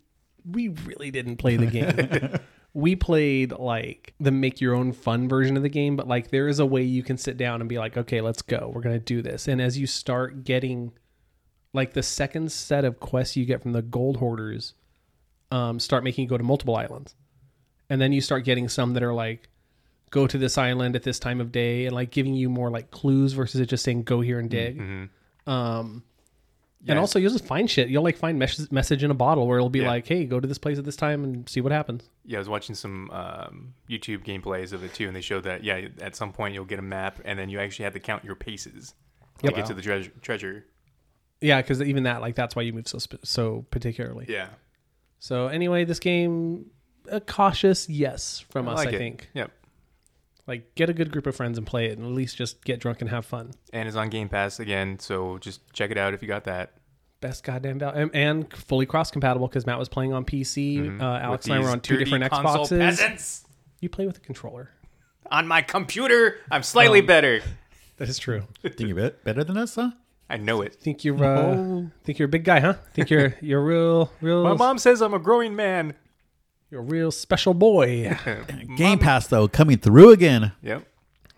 we 0.49 0.68
really 0.68 1.11
didn't 1.11 1.36
play 1.36 1.57
the 1.57 1.66
game. 1.66 2.38
we 2.74 2.94
played 2.94 3.53
like 3.53 4.14
the 4.20 4.30
make 4.30 4.61
your 4.61 4.74
own 4.74 4.92
fun 4.92 5.28
version 5.28 5.57
of 5.57 5.64
the 5.64 5.68
game, 5.68 5.97
but 5.97 6.07
like 6.07 6.30
there 6.30 6.47
is 6.47 6.61
a 6.61 6.66
way 6.66 6.82
you 6.82 7.03
can 7.03 7.16
sit 7.16 7.36
down 7.36 7.61
and 7.61 7.68
be 7.68 7.78
like, 7.78 7.97
okay, 7.97 8.20
let's 8.20 8.42
go. 8.42 8.70
We're 8.72 8.82
gonna 8.82 9.01
do 9.01 9.20
this. 9.20 9.49
And 9.49 9.61
as 9.61 9.78
you 9.78 9.86
start 9.86 10.44
getting 10.44 10.92
like 11.72 11.94
the 11.94 12.03
second 12.03 12.53
set 12.53 12.84
of 12.84 13.01
quests 13.01 13.36
you 13.36 13.44
get 13.44 13.62
from 13.62 13.72
the 13.72 13.82
gold 13.82 14.18
hoarders, 14.18 14.74
um, 15.51 15.78
start 15.80 16.05
making 16.05 16.22
you 16.24 16.28
go 16.28 16.36
to 16.38 16.44
multiple 16.44 16.76
islands, 16.76 17.14
and 17.90 18.01
then 18.01 18.12
you 18.12 18.20
start 18.20 18.44
getting 18.44 18.68
some 18.68 18.94
that 18.94 19.03
are 19.03 19.14
like 19.14 19.49
go 20.11 20.26
to 20.26 20.38
this 20.38 20.57
island 20.57 20.94
at 20.97 21.03
this 21.03 21.18
time 21.18 21.40
of 21.40 21.51
day 21.53 21.84
and 21.86 21.94
like 21.94 22.11
giving 22.11 22.34
you 22.34 22.49
more 22.49 22.70
like 22.70 22.90
clues 22.90 23.32
versus 23.32 23.61
it 23.61 23.66
just 23.66 23.84
saying 23.84 24.03
go 24.05 24.20
here 24.20 24.38
and 24.38 24.49
dig. 24.51 24.80
Um, 25.47 26.05
and 26.88 26.99
also 27.01 27.18
you'll 27.18 27.32
just 27.32 27.44
find 27.44 27.68
shit. 27.68 27.88
You'll 27.88 28.05
like 28.05 28.16
find 28.16 28.38
mes- 28.38 28.70
message 28.70 29.03
in 29.03 29.11
a 29.11 29.14
bottle 29.14 29.47
where 29.49 29.59
it'll 29.59 29.68
be 29.68 29.80
Yeah. 29.80 29.88
like, 29.88 30.07
hey, 30.07 30.24
go 30.24 30.38
to 30.38 30.47
this 30.47 30.59
place 30.59 30.78
at 30.78 30.84
this 30.84 30.94
time 30.94 31.24
and 31.24 31.49
see 31.49 31.61
what 31.61 31.72
happens. 31.72 32.09
Yeah, 32.24 32.38
I 32.38 32.40
was 32.40 32.49
watching 32.49 32.76
some 32.76 33.11
um, 33.11 33.74
YouTube 33.90 34.24
gameplays 34.24 34.72
of 34.72 34.84
it 34.84 34.94
too, 34.94 35.09
and 35.09 35.16
they 35.16 35.20
showed 35.20 35.42
that 35.44 35.64
yeah, 35.64 35.88
at 36.01 36.14
some 36.14 36.32
point 36.32 36.55
you'll 36.55 36.64
get 36.64 36.78
a 36.78 36.82
map, 36.82 37.18
and 37.24 37.36
then 37.38 37.49
you 37.49 37.59
actually 37.59 37.84
have 37.84 37.94
to 37.94 38.01
count 38.01 38.24
your 38.24 38.36
paces 38.36 38.94
to 39.40 39.47
Yep. 39.47 39.55
get 39.57 39.66
to 39.66 39.74
the 39.74 39.82
treasure. 39.82 40.11
Treasure. 40.22 40.64
Yeah, 41.40 41.61
because 41.61 41.82
even 41.82 42.05
that 42.05 42.20
like 42.20 42.36
that's 42.36 42.55
why 42.55 42.62
you 42.62 42.72
move 42.72 42.86
so 42.86 42.99
sp- 43.03 43.24
so 43.24 43.66
particularly. 43.72 44.26
Yeah, 44.28 44.49
So 45.19 45.49
anyway, 45.49 45.85
this 45.85 45.99
game 45.99 46.67
a 47.11 47.21
cautious 47.21 47.89
yes 47.89 48.45
from 48.51 48.69
I 48.69 48.73
us. 48.73 48.79
like 48.79 48.89
I 48.89 48.93
it. 48.93 48.99
think 48.99 49.31
Yep, 49.35 49.51
like 50.47 50.75
get 50.75 50.89
a 50.91 50.93
good 50.93 51.11
group 51.12 51.27
of 51.27 51.35
friends 51.37 51.57
and 51.59 51.67
play 51.67 51.87
it, 51.87 51.99
and 51.99 52.07
at 52.07 52.12
least 52.12 52.37
just 52.37 52.64
get 52.64 52.81
drunk 52.81 53.01
and 53.01 53.11
have 53.11 53.25
fun. 53.27 53.53
and 53.73 53.87
it's 53.89 53.97
on 53.97 54.09
Game 54.11 54.29
Pass 54.29 54.61
again, 54.61 54.99
so 54.99 55.39
just 55.39 55.61
check 55.73 55.91
it 55.91 55.99
out 55.99 56.14
if 56.14 56.23
you 56.23 56.29
got 56.29 56.45
that. 56.45 56.73
Best 57.21 57.45
goddamn 57.45 57.79
val- 57.79 57.93
and, 57.95 58.11
and 58.14 58.53
fully 58.53 58.85
cross 58.87 59.11
compatible 59.11 59.49
because 59.49 59.64
Matt 59.67 59.79
was 59.79 59.89
playing 59.89 60.12
on 60.12 60.25
PC. 60.25 61.01
Uh, 61.01 61.05
Alex 61.19 61.47
With 61.47 61.57
and 61.57 61.62
I 61.64 61.67
were 61.67 61.71
on 61.73 61.81
two 61.81 61.97
different 61.97 62.29
console 62.31 62.67
Xboxes. 62.67 62.79
peasants. 62.79 63.45
You 63.81 63.89
play 63.89 64.07
with 64.07 64.19
a 64.19 64.21
controller. 64.21 64.71
On 65.31 65.47
my 65.49 65.62
computer, 65.62 66.39
I'm 66.51 66.62
slightly 66.62 67.01
Um, 67.01 67.07
better. 67.07 67.41
That 67.97 68.09
is 68.11 68.19
true. 68.19 68.43
Think 68.62 68.79
you're 68.81 69.11
better 69.11 69.43
than 69.45 69.57
us, 69.57 69.75
huh? 69.77 69.93
I 70.29 70.37
know 70.39 70.61
it. 70.62 70.74
Think 70.74 71.05
you're 71.05 71.24
uh, 71.24 71.83
think 72.05 72.18
you're 72.18 72.27
a 72.27 72.31
big 72.31 72.45
guy, 72.45 72.61
huh? 72.61 72.74
Think 72.95 73.11
you're 73.11 73.37
you're 73.41 73.64
real 73.64 74.11
real 74.20 74.43
My 74.43 74.55
mom 74.55 74.79
says 74.79 75.01
I'm 75.01 75.14
a 75.14 75.18
growing 75.18 75.55
man. 75.55 75.95
you're 76.70 76.81
a 76.81 76.85
real 76.85 77.11
special 77.11 77.55
boy. 77.55 78.16
Game 78.77 78.99
Pass 78.99 79.27
though 79.29 79.49
coming 79.49 79.79
through 79.79 80.11
again. 80.11 80.53
Yep. 80.62 80.87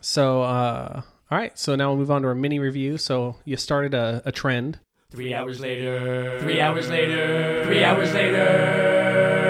So 0.00 0.42
uh 0.42 1.02
all 1.30 1.36
right, 1.36 1.58
so 1.58 1.76
now 1.76 1.90
we'll 1.90 1.98
move 1.98 2.10
on 2.10 2.22
to 2.22 2.28
our 2.28 2.34
mini 2.34 2.58
review. 2.58 2.96
So 2.96 3.36
you 3.44 3.58
started 3.58 3.92
a, 3.92 4.22
a 4.24 4.32
trend. 4.32 4.80
Three 5.10 5.34
hours 5.34 5.60
later. 5.60 6.38
Three 6.40 6.58
hours 6.58 6.88
later. 6.88 7.64
Three 7.66 7.84
hours 7.84 8.14
later. 8.14 9.48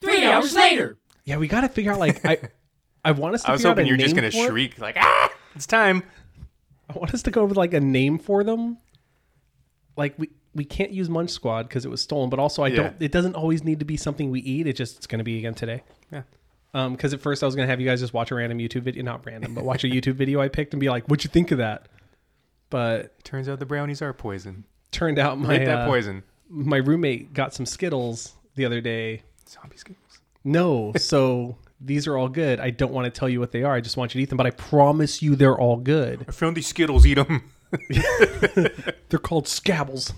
Three 0.00 0.24
hours 0.24 0.54
later. 0.54 0.96
Yeah, 1.24 1.36
we 1.36 1.46
got 1.46 1.60
to 1.60 1.68
figure 1.68 1.92
out 1.92 1.98
like 1.98 2.24
I 2.24 2.38
I 3.04 3.12
want 3.12 3.34
us 3.34 3.42
to 3.42 3.50
I 3.50 3.52
was 3.52 3.60
figure 3.60 3.70
out 3.70 3.76
hoping 3.76 3.86
a 3.86 3.88
you're 3.88 3.98
just 3.98 4.14
gonna 4.14 4.30
shriek 4.30 4.78
like 4.78 4.96
ah, 4.98 5.32
it's 5.54 5.66
time. 5.66 6.02
I 6.88 6.98
want 6.98 7.14
us 7.14 7.22
to 7.24 7.30
go 7.30 7.44
with 7.44 7.56
like 7.56 7.74
a 7.74 7.80
name 7.80 8.18
for 8.18 8.44
them. 8.44 8.78
Like 9.96 10.14
we 10.18 10.30
we 10.54 10.64
can't 10.64 10.90
use 10.90 11.08
Munch 11.08 11.30
Squad 11.30 11.64
because 11.68 11.84
it 11.84 11.90
was 11.90 12.00
stolen, 12.02 12.28
but 12.30 12.38
also 12.38 12.62
I 12.62 12.68
Yeah. 12.68 12.76
don't. 12.76 12.96
It 13.00 13.12
doesn't 13.12 13.34
always 13.34 13.64
need 13.64 13.78
to 13.80 13.84
be 13.84 13.96
something 13.96 14.30
we 14.30 14.40
eat. 14.40 14.66
It 14.66 14.74
just 14.76 14.96
it's 14.98 15.06
going 15.06 15.18
to 15.18 15.24
be 15.24 15.38
again 15.38 15.54
today. 15.54 15.82
Yeah. 16.10 16.22
Um, 16.74 16.92
because 16.92 17.12
at 17.12 17.20
first 17.20 17.42
I 17.42 17.46
was 17.46 17.54
going 17.54 17.66
to 17.66 17.70
have 17.70 17.80
you 17.80 17.86
guys 17.86 18.00
just 18.00 18.14
watch 18.14 18.30
a 18.30 18.34
random 18.34 18.58
YouTube 18.58 18.82
video, 18.82 19.02
not 19.02 19.24
random, 19.26 19.54
but 19.54 19.64
watch 19.64 19.84
a 19.84 19.88
YouTube 19.88 20.14
video 20.14 20.40
I 20.40 20.48
picked 20.48 20.72
and 20.72 20.80
be 20.80 20.88
like, 20.88 21.04
"What'd 21.06 21.24
you 21.24 21.28
think 21.30 21.50
of 21.50 21.58
that?" 21.58 21.88
But 22.70 23.22
Turns 23.24 23.48
out 23.48 23.58
the 23.58 23.66
brownies 23.66 24.00
are 24.02 24.12
poison. 24.12 24.64
turned 24.90 25.18
out 25.18 25.38
my 25.38 25.58
Hit 25.58 25.66
that 25.66 25.80
uh, 25.80 25.86
poison. 25.86 26.22
my 26.48 26.78
roommate 26.78 27.32
got 27.34 27.52
some 27.54 27.66
Skittles 27.66 28.32
the 28.54 28.64
other 28.64 28.80
day. 28.80 29.22
Zombie 29.48 29.76
skittles. 29.76 30.20
No, 30.44 30.92
so 30.96 31.56
these 31.84 32.06
are 32.06 32.16
all 32.16 32.28
good. 32.28 32.60
I 32.60 32.70
don't 32.70 32.92
want 32.92 33.12
to 33.12 33.18
tell 33.18 33.28
you 33.28 33.40
what 33.40 33.52
they 33.52 33.62
are. 33.62 33.74
I 33.74 33.80
just 33.80 33.96
want 33.96 34.14
you 34.14 34.20
to 34.20 34.22
eat 34.22 34.28
them, 34.28 34.36
but 34.38 34.46
I 34.46 34.50
promise 34.50 35.22
you 35.22 35.34
they're 35.36 35.58
all 35.58 35.76
good. 35.76 36.24
I 36.28 36.32
found 36.32 36.56
these 36.56 36.66
skittles. 36.66 37.04
Eat 37.06 37.14
them. 37.14 37.50
They're 39.08 39.18
called 39.18 39.48
scabbles. 39.48 40.12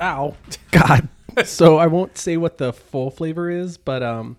Ow. 0.00 0.36
God. 0.70 1.08
so 1.44 1.78
I 1.78 1.86
won't 1.86 2.18
say 2.18 2.36
what 2.36 2.58
the 2.58 2.72
full 2.72 3.10
flavor 3.10 3.50
is, 3.50 3.76
but 3.78 4.02
um 4.02 4.36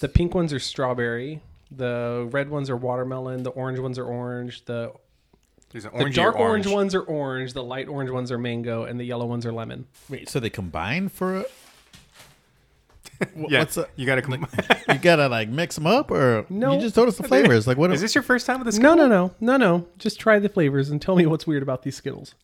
the 0.00 0.08
pink 0.08 0.34
ones 0.34 0.52
are 0.52 0.58
strawberry, 0.58 1.40
the 1.70 2.28
red 2.30 2.50
ones 2.50 2.68
are 2.68 2.76
watermelon, 2.76 3.42
the 3.42 3.50
orange 3.50 3.78
ones 3.78 3.98
are 3.98 4.04
orange, 4.04 4.64
the 4.64 4.92
There's 5.70 5.84
an 5.84 5.92
the 5.94 6.00
orange 6.00 6.16
dark 6.16 6.36
orange. 6.36 6.66
orange. 6.66 6.74
ones 6.74 6.94
are 6.94 7.02
orange, 7.02 7.52
the 7.52 7.62
light 7.62 7.88
orange 7.88 8.10
ones 8.10 8.32
are 8.32 8.38
mango, 8.38 8.84
and 8.84 8.98
the 8.98 9.04
yellow 9.04 9.26
ones 9.26 9.46
are 9.46 9.52
lemon. 9.52 9.86
Wait, 10.08 10.28
so 10.28 10.40
they 10.40 10.50
combine 10.50 11.08
for? 11.08 11.44
A, 13.20 13.26
Wh- 13.26 13.50
Yeah, 13.50 13.58
What's 13.60 13.76
a, 13.76 13.88
you 13.96 14.06
gotta 14.06 14.22
come. 14.22 14.46
you 14.88 14.98
gotta 14.98 15.28
like 15.28 15.48
mix 15.48 15.74
them 15.74 15.86
up, 15.86 16.10
or 16.10 16.46
No. 16.48 16.74
You 16.74 16.80
just 16.80 16.94
told 16.94 17.08
us 17.08 17.16
the 17.16 17.22
flavors. 17.24 17.66
Like 17.66 17.76
what? 17.76 17.90
Is 17.92 18.00
this 18.00 18.14
your 18.14 18.22
first 18.22 18.46
time 18.46 18.58
with 18.58 18.66
this? 18.66 18.78
No, 18.78 18.94
no, 18.94 19.06
no, 19.08 19.34
no, 19.40 19.56
no. 19.56 19.86
Just 19.98 20.20
try 20.20 20.38
the 20.38 20.48
flavors 20.48 20.90
and 20.90 21.00
tell 21.02 21.16
me 21.16 21.26
what's 21.26 21.46
weird 21.46 21.62
about 21.62 21.82
these 21.82 21.96
Skittles. 21.96 22.34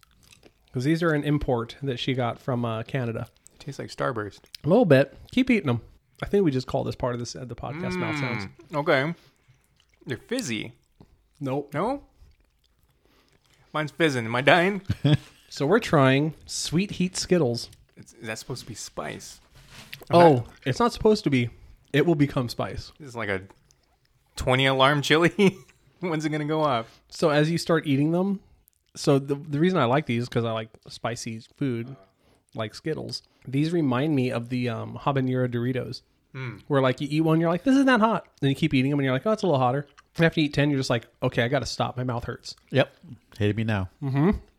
Because 0.66 0.85
these 0.85 1.03
are 1.03 1.11
an 1.12 1.22
import 1.25 1.77
that 1.83 1.99
she 1.99 2.14
got 2.14 2.41
from 2.41 2.64
uh, 2.64 2.83
Canada. 2.83 3.29
Tastes 3.59 3.79
like 3.79 3.89
Starburst. 3.89 4.41
A 4.64 4.68
little 4.68 4.85
bit. 4.85 5.16
Keep 5.31 5.51
eating 5.51 5.68
them. 5.68 5.81
I 6.22 6.27
think 6.27 6.45
we 6.45 6.51
just 6.51 6.66
call 6.66 6.85
this 6.85 6.97
part 6.97 7.14
of 7.14 7.20
this 7.20 7.37
uh, 7.37 7.45
the 7.45 7.55
podcast 7.55 7.97
mouth 7.97 8.18
sounds. 8.18 8.47
Mm, 8.72 8.79
okay. 8.79 9.14
They're 10.07 10.16
fizzy. 10.16 10.72
Nope. 11.41 11.72
No. 11.75 12.03
Mine's 13.72 13.91
fizzing. 13.93 14.25
Am 14.25 14.35
I 14.35 14.41
dying? 14.41 14.83
So 15.55 15.66
we're 15.66 15.79
trying 15.79 16.35
sweet 16.47 16.91
heat 16.91 17.16
Skittles. 17.16 17.70
It's, 17.97 18.12
is 18.14 18.27
that 18.27 18.41
supposed 18.41 18.62
to 18.62 18.66
be 18.66 18.75
spice? 18.75 19.39
I'm 20.11 20.17
Oh, 20.17 20.35
not- 20.37 20.47
it's 20.67 20.79
not 20.81 20.93
supposed 20.93 21.25
to 21.25 21.31
be. 21.31 21.51
It 21.93 22.07
will 22.07 22.15
become 22.17 22.49
spice. 22.49 22.93
this 22.99 23.09
is 23.09 23.17
like 23.17 23.29
a 23.29 23.43
twenty 24.37 24.67
alarm 24.67 25.03
chili. 25.03 25.57
When's 26.01 26.25
it 26.25 26.31
gonna 26.31 26.45
go 26.45 26.61
off? 26.63 27.01
So 27.09 27.31
as 27.31 27.51
you 27.51 27.59
start 27.59 27.87
eating 27.87 28.13
them, 28.13 28.41
so 28.97 29.19
the 29.19 29.35
the 29.37 29.59
reason 29.59 29.79
I 29.79 29.85
like 29.85 30.07
these 30.07 30.23
is 30.25 30.29
because 30.29 30.45
I 30.45 30.53
like 30.53 30.69
spicy 30.89 31.41
food, 31.57 31.95
like 32.55 32.75
Skittles. 32.75 33.23
These 33.47 33.73
remind 33.73 34.15
me 34.15 34.31
of 34.31 34.49
the 34.49 34.69
um, 34.69 34.99
habanero 35.03 35.49
Doritos, 35.49 36.03
where 36.67 36.81
like 36.83 37.01
you 37.01 37.09
eat 37.11 37.21
one, 37.21 37.41
you're 37.41 37.49
like, 37.51 37.63
this 37.65 37.73
isn't 37.75 37.87
that 37.87 38.01
hot. 38.01 38.27
Then 38.41 38.51
you 38.51 38.57
keep 38.57 38.75
eating 38.75 38.91
them, 38.91 38.99
and 38.99 39.05
you're 39.05 39.15
like, 39.15 39.25
oh, 39.27 39.33
it's 39.33 39.43
a 39.43 39.47
little 39.47 39.61
hotter. 39.61 39.87
And 40.17 40.25
after 40.25 40.41
you 40.41 40.47
eat 40.47 40.55
ten, 40.55 40.71
you're 40.71 40.79
just 40.79 40.91
like, 40.91 41.07
okay, 41.23 41.43
I 41.43 41.49
got 41.49 41.59
to 41.61 41.67
stop. 41.67 41.97
My 41.97 42.05
mouth 42.05 42.25
hurts. 42.25 42.55
Yep. 42.71 42.95
Hated 43.39 43.57
me 43.57 43.65
now. 43.65 43.91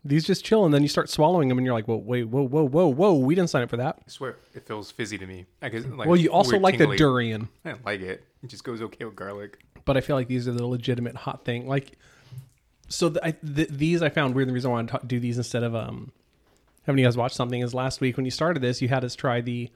These 0.04 0.24
just 0.24 0.44
chill, 0.44 0.64
and 0.64 0.72
then 0.72 0.82
you 0.82 0.88
start 0.88 1.08
swallowing 1.08 1.48
them, 1.48 1.58
and 1.58 1.64
you're 1.64 1.74
like, 1.74 1.88
whoa, 1.88 1.96
wait, 1.96 2.24
whoa, 2.24 2.42
whoa, 2.42 2.62
whoa, 2.68 2.86
whoa. 2.86 3.14
We 3.14 3.34
didn't 3.34 3.50
sign 3.50 3.62
up 3.62 3.70
for 3.70 3.78
that. 3.78 3.96
I 4.06 4.10
swear 4.10 4.36
it 4.54 4.66
feels 4.66 4.90
fizzy 4.92 5.18
to 5.18 5.26
me. 5.26 5.46
I 5.62 5.68
guess, 5.68 5.84
like, 5.86 6.06
Well, 6.06 6.16
you 6.16 6.30
also 6.30 6.52
weird 6.52 6.62
like 6.62 6.78
the 6.78 6.94
durian. 6.96 7.48
I 7.64 7.70
don't 7.70 7.84
like 7.84 8.00
it. 8.02 8.22
It 8.44 8.46
just 8.50 8.62
goes 8.64 8.80
okay 8.82 9.04
with 9.04 9.16
garlic. 9.16 9.58
but 9.84 9.96
I 9.96 10.00
feel 10.00 10.14
like 10.14 10.28
these 10.28 10.46
are 10.46 10.52
the 10.52 10.66
legitimate 10.66 11.16
hot 11.16 11.44
thing. 11.44 11.66
Like, 11.66 11.92
so 12.88 13.08
the, 13.08 13.24
I, 13.26 13.30
th 13.32 13.68
these 13.70 14.02
I 14.02 14.10
found 14.10 14.34
weird. 14.36 14.48
The 14.48 14.52
reason 14.52 14.70
why 14.70 14.76
I 14.78 14.82
want 14.82 15.00
to 15.00 15.06
do 15.06 15.18
these 15.18 15.38
instead 15.38 15.64
of 15.64 15.74
um, 15.74 16.12
having 16.84 16.98
you 17.00 17.04
guys 17.06 17.16
watch 17.16 17.32
something 17.34 17.60
is 17.60 17.74
last 17.74 18.00
week 18.00 18.16
when 18.16 18.24
you 18.26 18.30
started 18.30 18.62
this, 18.62 18.80
you 18.80 18.88
had 18.88 19.04
us 19.04 19.16
try 19.16 19.40
the 19.40 19.70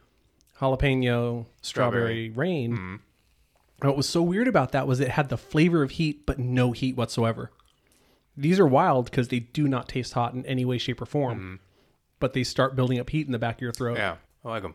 jalapeno 0.61 1.47
strawberry, 1.63 2.29
Strawberry. 2.29 2.31
rain. 2.31 2.73
Mm-hmm. 2.73 2.97
And 3.81 3.89
what 3.89 3.97
was 3.97 4.09
so 4.09 4.23
weird 4.23 4.49
about 4.49 4.73
that 4.73 4.87
was 4.87 5.01
it 5.01 5.09
had 5.09 5.29
the 5.29 5.39
flavor 5.39 5.83
of 5.83 5.93
heat, 5.93 6.27
but 6.27 6.39
no 6.39 6.73
heat 6.73 6.97
whatsoever. 6.97 7.51
These 8.37 8.59
are 8.61 8.67
wild 8.67 9.07
because 9.07 9.29
they 9.29 9.41
do 9.41 9.69
not 9.69 9.89
taste 9.89 10.13
hot 10.15 10.35
in 10.35 10.45
any 10.47 10.65
way, 10.65 10.79
shape, 10.79 11.01
or 11.03 11.07
form. 11.07 11.61
But 12.19 12.33
they 12.33 12.45
start 12.45 12.77
building 12.77 12.99
up 12.99 13.11
heat 13.11 13.27
in 13.27 13.33
the 13.33 13.39
back 13.39 13.57
of 13.57 13.63
your 13.63 13.73
throat. 13.73 13.95
Mm-hmm. 13.97 14.03
Yeah, 14.03 14.17
I 14.45 14.49
like 14.49 14.63
them. 14.63 14.75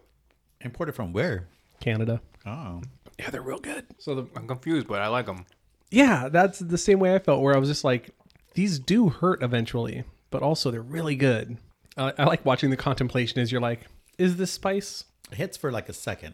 Imported 0.61 0.95
from 0.95 1.13
where? 1.13 1.47
Canada. 1.79 2.21
Oh, 2.45 2.81
Yeah, 3.19 3.29
they're 3.29 3.41
real 3.41 3.59
good. 3.59 3.85
So 3.97 4.15
the 4.15 4.27
I'm 4.35 4.47
confused, 4.47 4.87
but 4.87 5.01
I 5.01 5.07
like 5.07 5.25
them. 5.27 5.45
yeah, 5.91 6.29
that's 6.29 6.59
the 6.59 6.77
same 6.77 6.99
way 6.99 7.13
I 7.15 7.19
felt. 7.19 7.41
Where 7.41 7.55
I 7.55 7.59
was 7.59 7.69
just 7.69 7.83
like, 7.83 8.09
these 8.55 8.79
do 8.79 9.09
hurt 9.09 9.43
eventually, 9.43 10.03
but 10.31 10.41
also 10.41 10.71
they're 10.71 10.81
really 10.81 11.15
good. 11.15 11.57
I 11.97 12.13
I 12.17 12.23
like 12.25 12.45
watching 12.45 12.69
the 12.71 12.77
contemplation 12.77 13.39
as 13.39 13.51
you're 13.51 13.61
like, 13.61 13.81
is 14.17 14.37
this 14.37 14.51
spice? 14.51 15.05
it 15.31 15.37
hits 15.37 15.57
for 15.57 15.71
like 15.71 15.89
a 15.89 15.91
2nd 15.91 16.33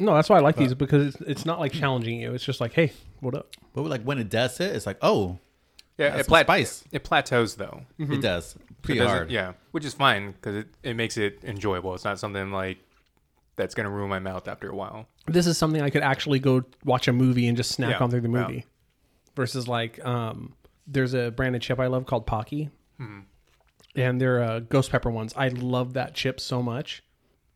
No, 0.00 0.14
that's 0.14 0.28
why 0.28 0.38
I 0.38 0.40
like 0.40 0.56
these 0.56 0.74
because 0.74 1.14
it's, 1.14 1.20
it's 1.22 1.46
not 1.46 1.60
like 1.60 1.72
challenging 1.72 2.20
you. 2.20 2.34
It's 2.34 2.44
just 2.44 2.60
like, 2.60 2.72
hey, 2.72 2.92
what 3.20 3.34
up? 3.34 3.54
But 3.74 3.82
like 3.84 4.02
when 4.02 4.18
it 4.18 4.28
does 4.30 4.58
it, 4.60 4.74
it's 4.74 4.86
like 4.86 4.98
oh, 5.02 5.38
Yeah, 5.98 6.08
That's 6.10 6.20
it, 6.20 6.24
some 6.24 6.28
plat- 6.30 6.46
spice. 6.46 6.84
it 6.92 7.04
plateaus 7.04 7.54
though. 7.56 7.82
Mm-hmm. 8.00 8.12
it 8.14 8.20
does 8.22 8.56
pretty 8.82 8.98
It 8.98 9.02
doesn't- 9.04 9.16
hard. 9.16 9.30
Yeah, 9.30 9.52
which 9.70 9.84
is 9.84 9.94
fine 9.94 10.32
because 10.32 10.56
it, 10.56 10.68
it 10.82 10.94
makes 10.94 11.16
it 11.16 11.40
enjoyable. 11.44 11.94
It's 11.94 12.04
not 12.04 12.18
something 12.18 12.50
like 12.50 12.78
that's 13.56 13.74
gonna 13.74 13.90
ruin 13.90 14.08
my 14.10 14.18
mouth 14.18 14.48
after 14.48 14.68
a 14.70 14.74
while. 14.74 15.06
This 15.26 15.46
is 15.46 15.56
something 15.58 15.80
I 15.82 15.90
could 15.90 16.02
actually 16.02 16.40
go 16.40 16.64
watch 16.84 17.06
a 17.06 17.12
movie 17.12 17.46
and 17.46 17.56
just 17.56 17.70
snack 17.70 17.90
Yeah, 17.90 17.98
on 18.04 18.10
through 18.10 18.22
the 18.22 18.28
yeah. 18.30 18.46
movie. 18.46 18.66
Versus 19.36 19.68
like, 19.68 20.04
um, 20.04 20.54
there's 20.86 21.14
a 21.14 21.30
branded 21.30 21.62
chip 21.62 21.78
I 21.78 21.86
love 21.86 22.06
called 22.06 22.26
Paqui, 22.26 22.70
Hmm. 22.98 23.20
and 23.94 24.20
they're 24.20 24.42
uh, 24.42 24.60
ghost 24.60 24.90
pepper 24.90 25.10
ones. 25.10 25.32
I 25.36 25.48
love 25.48 25.94
that 25.94 26.14
chip 26.14 26.40
so 26.40 26.62
much, 26.62 27.02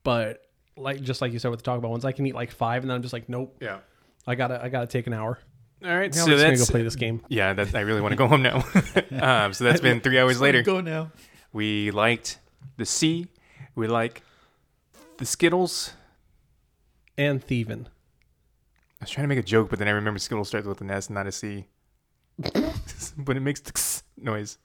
but 0.05 0.45
like 0.77 1.01
just 1.01 1.20
like 1.20 1.33
you 1.33 1.39
said 1.39 1.51
with 1.51 1.61
the 1.61 1.64
talk 1.64 1.79
about 1.79 1.91
ones, 1.91 2.05
I 2.05 2.12
can 2.12 2.27
eat 2.27 2.35
like 2.35 2.51
five, 2.51 2.83
and 2.83 2.91
then 2.91 2.97
I'm 2.97 3.03
just 3.03 3.12
like, 3.12 3.29
nope, 3.29 3.57
Yeah. 3.61 3.79
I 4.27 4.35
gotta 4.35 4.62
I 4.62 4.68
gotta 4.68 4.87
take 4.87 5.07
an 5.07 5.12
hour. 5.12 5.39
All 5.85 5.97
right. 5.97 6.07
I'm 6.07 6.12
so 6.12 6.27
just 6.27 6.43
gonna 6.43 6.57
go 6.57 6.64
play 6.64 6.83
this 6.83 6.97
game. 6.97 7.22
yeah. 7.29 7.53
That 7.53 7.74
I 7.74 7.81
really 7.81 8.01
want 8.01 8.12
to 8.12 8.16
go 8.16 8.27
home 8.27 8.43
now. 8.43 8.57
um, 9.45 9.53
so 9.53 9.64
that's 9.64 9.81
been 9.83 10.01
three 10.01 10.18
hours 10.18 10.41
later. 10.41 10.62
Go 10.62 10.81
now. 10.81 11.12
We 11.53 11.91
liked 11.91 12.39
the 12.77 12.85
sea. 12.87 13.29
We 13.74 13.87
like 13.87 14.22
the 15.18 15.27
Skittles. 15.27 15.93
And 17.18 17.43
thieving. 17.43 17.87
I 19.01 19.05
was 19.05 19.11
trying 19.11 19.24
to 19.24 19.29
make 19.29 19.39
a 19.39 19.43
joke, 19.43 19.70
but 19.70 19.79
then 19.79 19.89
I 19.89 19.93
remember 19.93 20.18
Skittles 20.18 20.49
starts 20.49 20.66
with 20.66 20.81
an 20.83 20.91
S, 20.91 21.09
not 21.09 21.27
a 21.27 21.33
C. 21.33 21.66
but 23.16 23.37
it 23.37 23.41
makes 23.41 23.61
the 23.61 24.03
noise. 24.18 24.59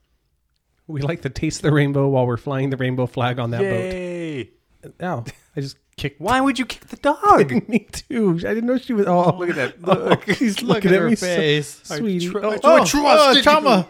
We 0.87 1.01
like 1.01 1.21
to 1.21 1.29
taste 1.29 1.61
the 1.61 1.71
rainbow 1.71 2.09
while 2.09 2.25
we're 2.25 2.35
flying 2.37 2.69
the 2.69 2.77
rainbow 2.77 3.05
flag 3.05 3.39
on 3.39 3.51
that 3.51 3.61
boat. 3.61 3.93
Yay! 3.93 4.43
boat. 4.43 4.93
Oh, 4.99 5.23
I 5.55 5.61
just 5.61 5.77
kicked. 5.97 6.19
Why 6.21 6.41
would 6.41 6.57
you 6.59 6.65
kick 6.65 6.87
the 6.87 6.95
dog? 6.97 7.51
me 7.69 7.79
too. 7.91 8.35
I 8.39 8.53
didn't 8.53 8.65
know 8.65 8.77
she 8.77 8.93
was. 8.93 9.05
Oh, 9.07 9.35
Look 9.37 9.49
at 9.49 9.55
that. 9.55 9.75
Oh, 9.83 9.93
Look. 9.93 10.23
he's 10.29 10.61
Look 10.61 10.75
looking 10.83 10.91
at 10.91 10.95
at 10.95 11.01
her 11.01 11.09
me, 11.09 11.15
so- 11.15 11.25
face. 11.27 11.81
sweetie. 11.83 12.29
tr- 12.29 12.39
oh, 12.43 12.51
I 12.51 12.59
Oh, 12.63 12.85
trusted 12.85 12.93
oh, 12.99 13.41
trauma. 13.41 13.87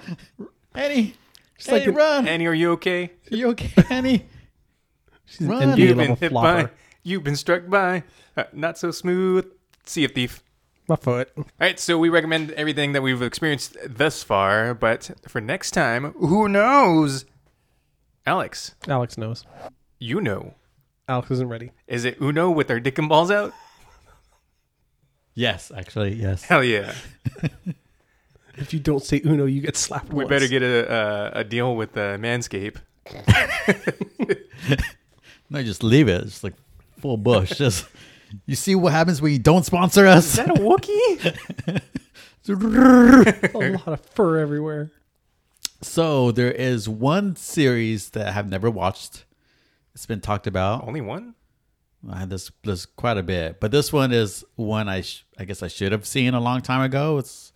Annie, 0.74 1.16
She's 1.58 1.68
Annie, 1.70 1.80
like 1.80 1.88
an- 1.90 1.96
run. 1.96 2.28
Annie, 2.28 2.48
are 2.48 2.54
you 2.54 2.72
okay? 2.72 3.12
Are 3.32 3.36
you 3.36 3.50
okay, 3.50 3.72
Annie? 3.90 4.26
she's 5.26 5.42
an 5.42 5.50
Run. 5.50 5.62
NBA 5.74 5.78
You've 5.78 5.98
been 5.98 6.16
hit 6.16 6.32
flopper. 6.32 6.64
by. 6.64 6.70
You've 7.04 7.24
been 7.24 7.36
struck 7.36 7.68
by. 7.68 8.04
Uh, 8.38 8.44
not 8.54 8.78
so 8.78 8.92
smooth. 8.92 9.46
Sea 9.86 10.06
of 10.06 10.12
Thief. 10.14 10.44
My 10.88 10.96
foot. 10.96 11.30
All 11.38 11.46
right, 11.60 11.80
so 11.80 11.98
we 11.98 12.10
recommend 12.10 12.52
everything 12.52 12.94
that 12.94 13.02
we've 13.02 13.22
experienced 13.22 13.76
thus 13.86 14.24
far, 14.24 14.74
but 14.74 15.12
for 15.28 15.40
next 15.42 15.72
time, 15.72 16.12
who 16.14 16.48
knows? 16.50 17.26
Alex, 18.26 18.76
Alex 18.88 19.18
knows. 19.18 19.46
you 20.00 20.22
know. 20.22 20.54
Alex 21.08 21.32
isn't 21.32 21.50
ready. 21.50 21.72
Is 21.88 22.06
it 22.06 22.22
Uno 22.22 22.50
with 22.52 22.70
our 22.72 22.80
dick 22.80 22.98
and 22.98 23.10
balls 23.10 23.32
out? 23.32 23.54
Yes, 25.34 25.72
actually, 25.76 26.14
yes. 26.16 26.44
Hell 26.44 26.64
yeah. 26.64 26.94
If 28.56 28.74
you 28.74 28.80
don't 28.80 29.04
say 29.04 29.22
Uno, 29.26 29.46
you 29.46 29.62
get 29.62 29.78
slapped. 29.78 30.10
We 30.10 30.18
once. 30.26 30.30
better 30.30 30.48
get 30.48 30.62
a, 30.62 30.94
a, 31.36 31.40
a 31.40 31.44
deal 31.44 31.76
with 31.76 31.96
uh, 31.98 32.18
Manscape. 32.18 32.76
No, 35.50 35.64
just 35.64 35.84
leave 35.84 36.08
it. 36.08 36.24
It's 36.24 36.44
like 36.44 36.54
full 37.00 37.18
bush. 37.18 37.52
just 37.58 37.88
you 38.46 38.56
see 38.56 38.76
what 38.76 38.92
happens 38.92 39.22
when 39.22 39.32
you 39.32 39.40
don't 39.40 39.66
sponsor 39.66 40.06
us. 40.06 40.26
Is 40.26 40.36
that 40.36 40.50
a 40.50 40.54
Wookiee? 40.54 41.82
a 43.56 43.78
lot 43.78 43.88
of 43.88 44.02
fur 44.02 44.38
everywhere. 44.40 44.92
so 45.82 46.32
there 46.32 46.52
is 46.52 46.88
one 46.90 47.36
series 47.36 48.10
that 48.12 48.28
I 48.28 48.32
have 48.32 48.50
never 48.50 48.70
watched. 48.70 49.26
It's 49.94 50.06
been 50.06 50.22
talked 50.22 50.48
about. 50.48 50.88
Only 50.88 51.02
one? 51.02 51.36
I 52.10 52.20
had 52.20 52.30
this 52.30 52.52
this 52.64 52.86
quite 52.86 53.18
a 53.18 53.24
bit, 53.24 53.60
but 53.60 53.72
this 53.72 53.94
one 53.94 54.12
is 54.12 54.44
one 54.56 54.90
I 54.90 55.02
sh- 55.02 55.24
I 55.38 55.46
guess 55.46 55.62
I 55.62 55.68
should 55.68 55.92
have 55.92 56.06
seen 56.06 56.34
a 56.34 56.40
long 56.40 56.62
time 56.62 56.82
ago. 56.82 57.18
It's 57.20 57.54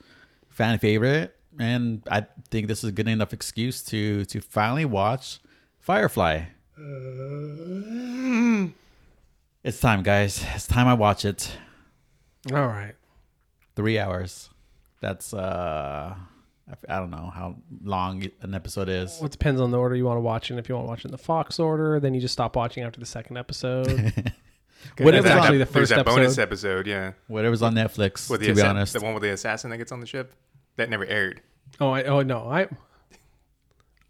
fan 0.50 0.78
favorite, 0.78 1.36
and 1.58 2.04
I 2.12 2.28
think 2.52 2.68
this 2.68 2.84
is 2.84 2.90
a 2.90 2.92
good 2.92 3.08
enough 3.08 3.34
excuse 3.34 3.82
to 3.86 4.26
to 4.26 4.42
finally 4.42 4.86
watch 4.86 5.40
Firefly. 5.80 6.46
It's 9.64 9.80
time, 9.80 10.04
guys. 10.04 10.44
It's 10.54 10.68
time 10.68 10.88
I 10.88 10.94
watch 10.94 11.26
it. 11.26 11.58
All 12.52 12.68
right. 12.68 12.94
Three 13.76 13.98
hours. 13.98 14.50
That's 15.02 15.34
uh, 15.34 16.16
I- 16.70 16.96
I 16.96 17.00
don't 17.00 17.12
know 17.12 17.32
how 17.34 17.56
long 17.84 18.26
an 18.42 18.54
episode 18.56 18.90
is. 18.90 19.18
Well, 19.20 19.28
it 19.28 19.32
depends 19.32 19.62
on 19.62 19.72
the 19.72 19.78
order 19.78 19.96
you 19.96 20.06
want 20.06 20.18
to 20.18 20.22
watch 20.22 20.50
it. 20.52 20.58
If 20.58 20.68
you 20.68 20.76
want 20.76 20.86
to 20.86 20.90
watch 20.90 21.00
it 21.02 21.06
in 21.06 21.12
the 21.12 21.18
Fox 21.18 21.60
order, 21.60 22.00
then 22.00 22.14
you 22.14 22.22
just 22.22 22.34
stop 22.34 22.56
watching 22.56 22.84
after 22.84 23.00
the 23.00 23.06
second 23.06 23.38
episode. 23.38 23.88
Whatever's 24.98 25.24
There's 25.26 25.26
on- 25.26 25.42
actually 25.44 25.58
the 25.60 25.66
first 25.66 25.90
that 25.96 26.06
bonus 26.06 26.38
episode. 26.38 26.42
episode, 26.82 26.88
yeah. 26.88 27.12
Whatever's 27.28 27.62
on 27.62 27.74
Netflix. 27.76 28.30
With 28.30 28.42
the 28.42 28.48
to 28.48 28.54
be 28.56 28.62
assa- 28.62 28.70
honest, 28.70 28.94
the 28.94 29.02
one 29.02 29.14
with 29.14 29.24
the 29.24 29.32
assassin 29.32 29.70
that 29.72 29.78
gets 29.78 29.92
on 29.92 30.00
the 30.00 30.06
ship. 30.08 30.34
That 30.78 30.90
never 30.90 31.06
aired. 31.06 31.42
oh, 31.80 31.90
I, 31.92 32.04
oh 32.04 32.22
no, 32.22 32.50
I 32.50 32.68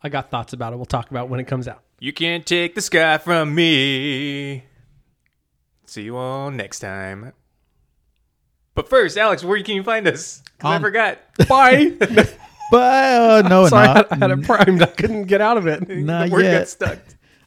I 0.01 0.09
got 0.09 0.29
thoughts 0.31 0.53
about 0.53 0.73
it. 0.73 0.77
We'll 0.77 0.85
talk 0.85 1.11
about 1.11 1.25
it 1.25 1.29
when 1.29 1.39
it 1.39 1.45
comes 1.45 1.67
out. 1.67 1.81
You 1.99 2.11
can't 2.13 2.45
take 2.45 2.75
the 2.75 2.81
sky 2.81 3.17
from 3.19 3.53
me. 3.55 4.63
See 5.85 6.03
you 6.03 6.17
all 6.17 6.51
next 6.51 6.79
time. 6.79 7.33
But 8.73 8.89
first, 8.89 9.17
Alex, 9.17 9.43
where 9.43 9.61
can 9.63 9.75
you 9.75 9.83
find 9.83 10.07
us? 10.07 10.41
'Cause 10.59 10.71
I 10.71 10.75
Um, 10.77 10.81
forgot. 10.81 11.19
Bye. 11.47 11.93
But 12.71 13.45
uh, 13.45 13.47
no, 13.49 13.67
Sorry, 13.67 13.87
not 13.87 14.11
I 14.11 14.15
had 14.15 14.31
it 14.31 14.43
primed. 14.43 14.81
I 14.81 14.87
couldn't 14.87 15.25
get 15.25 15.41
out 15.41 15.57
of 15.57 15.67
it. 15.67 15.87
not 15.89 16.27
the 16.29 16.31
word 16.33 16.43
yet. 16.43 16.59
got 16.59 16.67
stuck. 16.67 16.99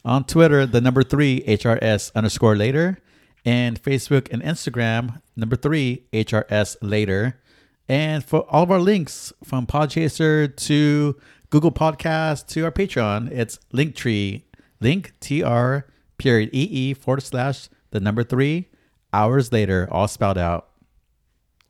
on 0.04 0.24
Twitter, 0.24 0.66
the 0.66 0.80
number 0.80 1.02
three 1.02 1.42
HRS 1.46 2.12
underscore 2.14 2.56
later, 2.56 2.98
and 3.44 3.82
Facebook 3.82 4.28
and 4.32 4.42
Instagram, 4.42 5.20
number 5.36 5.56
three 5.56 6.04
HRS 6.12 6.76
later. 6.82 7.40
And 7.88 8.22
for 8.24 8.40
all 8.50 8.62
of 8.64 8.70
our 8.70 8.80
links 8.80 9.32
from 9.42 9.66
Podchaser 9.66 10.54
to 10.56 11.16
Google 11.50 11.72
Podcast 11.72 12.46
to 12.48 12.64
our 12.64 12.72
Patreon, 12.72 13.30
it's 13.30 13.58
Linktree, 13.72 14.42
link 14.80 15.14
tr 15.20 15.86
period 16.18 16.50
ee 16.52 16.92
forward 16.94 17.22
slash 17.22 17.68
the 17.90 18.00
number 18.00 18.22
three 18.22 18.68
hours 19.12 19.52
later, 19.52 19.88
all 19.90 20.08
spelled 20.08 20.36
out. 20.36 20.68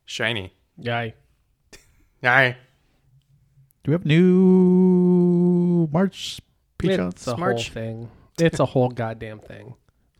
Shiny. 0.05 0.53
Guy. 0.83 1.13
Aye. 2.23 2.57
Do 3.83 3.91
we 3.91 3.93
have 3.93 4.05
new 4.05 5.87
March 5.91 6.39
Patreons? 6.77 7.11
It's 7.11 7.27
a 7.27 7.31
whole 7.31 7.39
March. 7.39 7.69
thing. 7.71 8.09
It's 8.37 8.59
a 8.59 8.65
whole 8.73 8.89
goddamn 8.89 9.39
thing. 9.39 9.75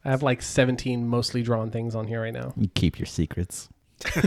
I 0.06 0.12
have 0.12 0.24
like 0.24 0.42
17 0.42 1.08
mostly 1.08 1.44
drawn 1.44 1.72
things 1.72 1.94
on 1.94 2.08
here 2.08 2.22
right 2.22 2.34
now. 2.34 2.54
You 2.56 2.70
keep 2.74 3.00
your 3.00 3.06
secrets. 3.06 3.70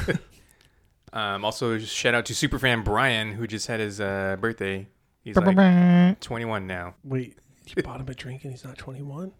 Um, 1.12 1.45
also, 1.45 1.78
shout 1.78 2.14
out 2.14 2.24
to 2.26 2.33
superfan 2.33 2.85
Brian, 2.85 3.33
who 3.33 3.47
just 3.47 3.66
had 3.66 3.80
his 3.80 4.01
uh, 4.01 4.37
birthday. 4.41 4.89
He's 5.22 5.37
like 5.37 6.20
21 6.20 6.66
now. 6.66 6.95
Wait, 7.05 7.39
you 7.66 7.83
bought 7.83 8.01
him 8.01 8.09
a 8.09 8.14
drink 8.14 8.45
and 8.45 8.53
he's 8.53 8.64
not 8.64 8.78
21? 8.78 9.33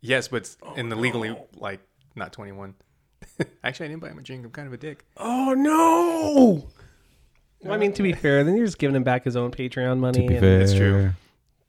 Yes, 0.00 0.28
but 0.28 0.54
in 0.76 0.88
the 0.88 0.96
legally, 0.96 1.36
like, 1.54 1.80
not 2.16 2.32
21. 2.32 2.74
Actually, 3.62 3.86
I 3.86 3.88
didn't 3.90 4.00
buy 4.00 4.08
him 4.08 4.18
a 4.18 4.22
drink. 4.22 4.44
I'm 4.44 4.50
kind 4.50 4.66
of 4.66 4.72
a 4.72 4.78
dick. 4.78 5.04
Oh 5.16 5.52
no! 5.52 6.68
Well, 7.62 7.74
I 7.74 7.76
mean, 7.76 7.92
to 7.94 8.02
be 8.02 8.12
fair, 8.12 8.44
then 8.44 8.56
you're 8.56 8.66
just 8.66 8.78
giving 8.78 8.94
him 8.94 9.02
back 9.02 9.24
his 9.24 9.36
own 9.36 9.50
Patreon 9.50 9.98
money. 9.98 10.22
To 10.22 10.28
be 10.28 10.34
and- 10.34 10.40
fair. 10.40 10.60
It's 10.60 10.74
true. 10.74 11.10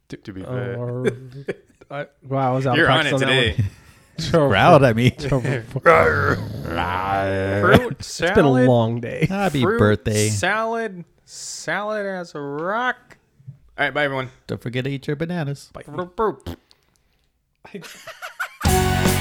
To, 0.08 0.16
to 0.16 0.32
be 0.32 0.44
oh, 0.44 0.54
fair. 0.54 0.76
Or, 0.76 1.06
I, 1.90 2.06
wow, 2.26 2.52
I 2.52 2.54
was 2.54 2.66
out 2.66 2.76
You're 2.76 2.90
on 2.90 3.06
it 3.06 3.10
practice 3.10 3.20
today. 3.20 3.52
that. 4.16 4.30
Proud 4.30 4.82
at 4.84 4.96
me. 4.96 5.10
Fruit 5.10 5.30
It's 7.92 8.06
salad. 8.06 8.34
been 8.34 8.44
a 8.44 8.50
long 8.50 9.00
day. 9.00 9.26
Happy 9.26 9.62
fruit 9.62 9.78
birthday. 9.78 10.28
Salad. 10.28 11.04
Salad 11.24 12.06
as 12.06 12.34
a 12.34 12.40
rock. 12.40 13.18
All 13.78 13.86
right, 13.86 13.94
bye, 13.94 14.04
everyone. 14.04 14.30
Don't 14.46 14.60
forget 14.60 14.84
to 14.84 14.90
eat 14.90 15.06
your 15.06 15.16
bananas. 15.16 15.70
Bye. 15.72 15.84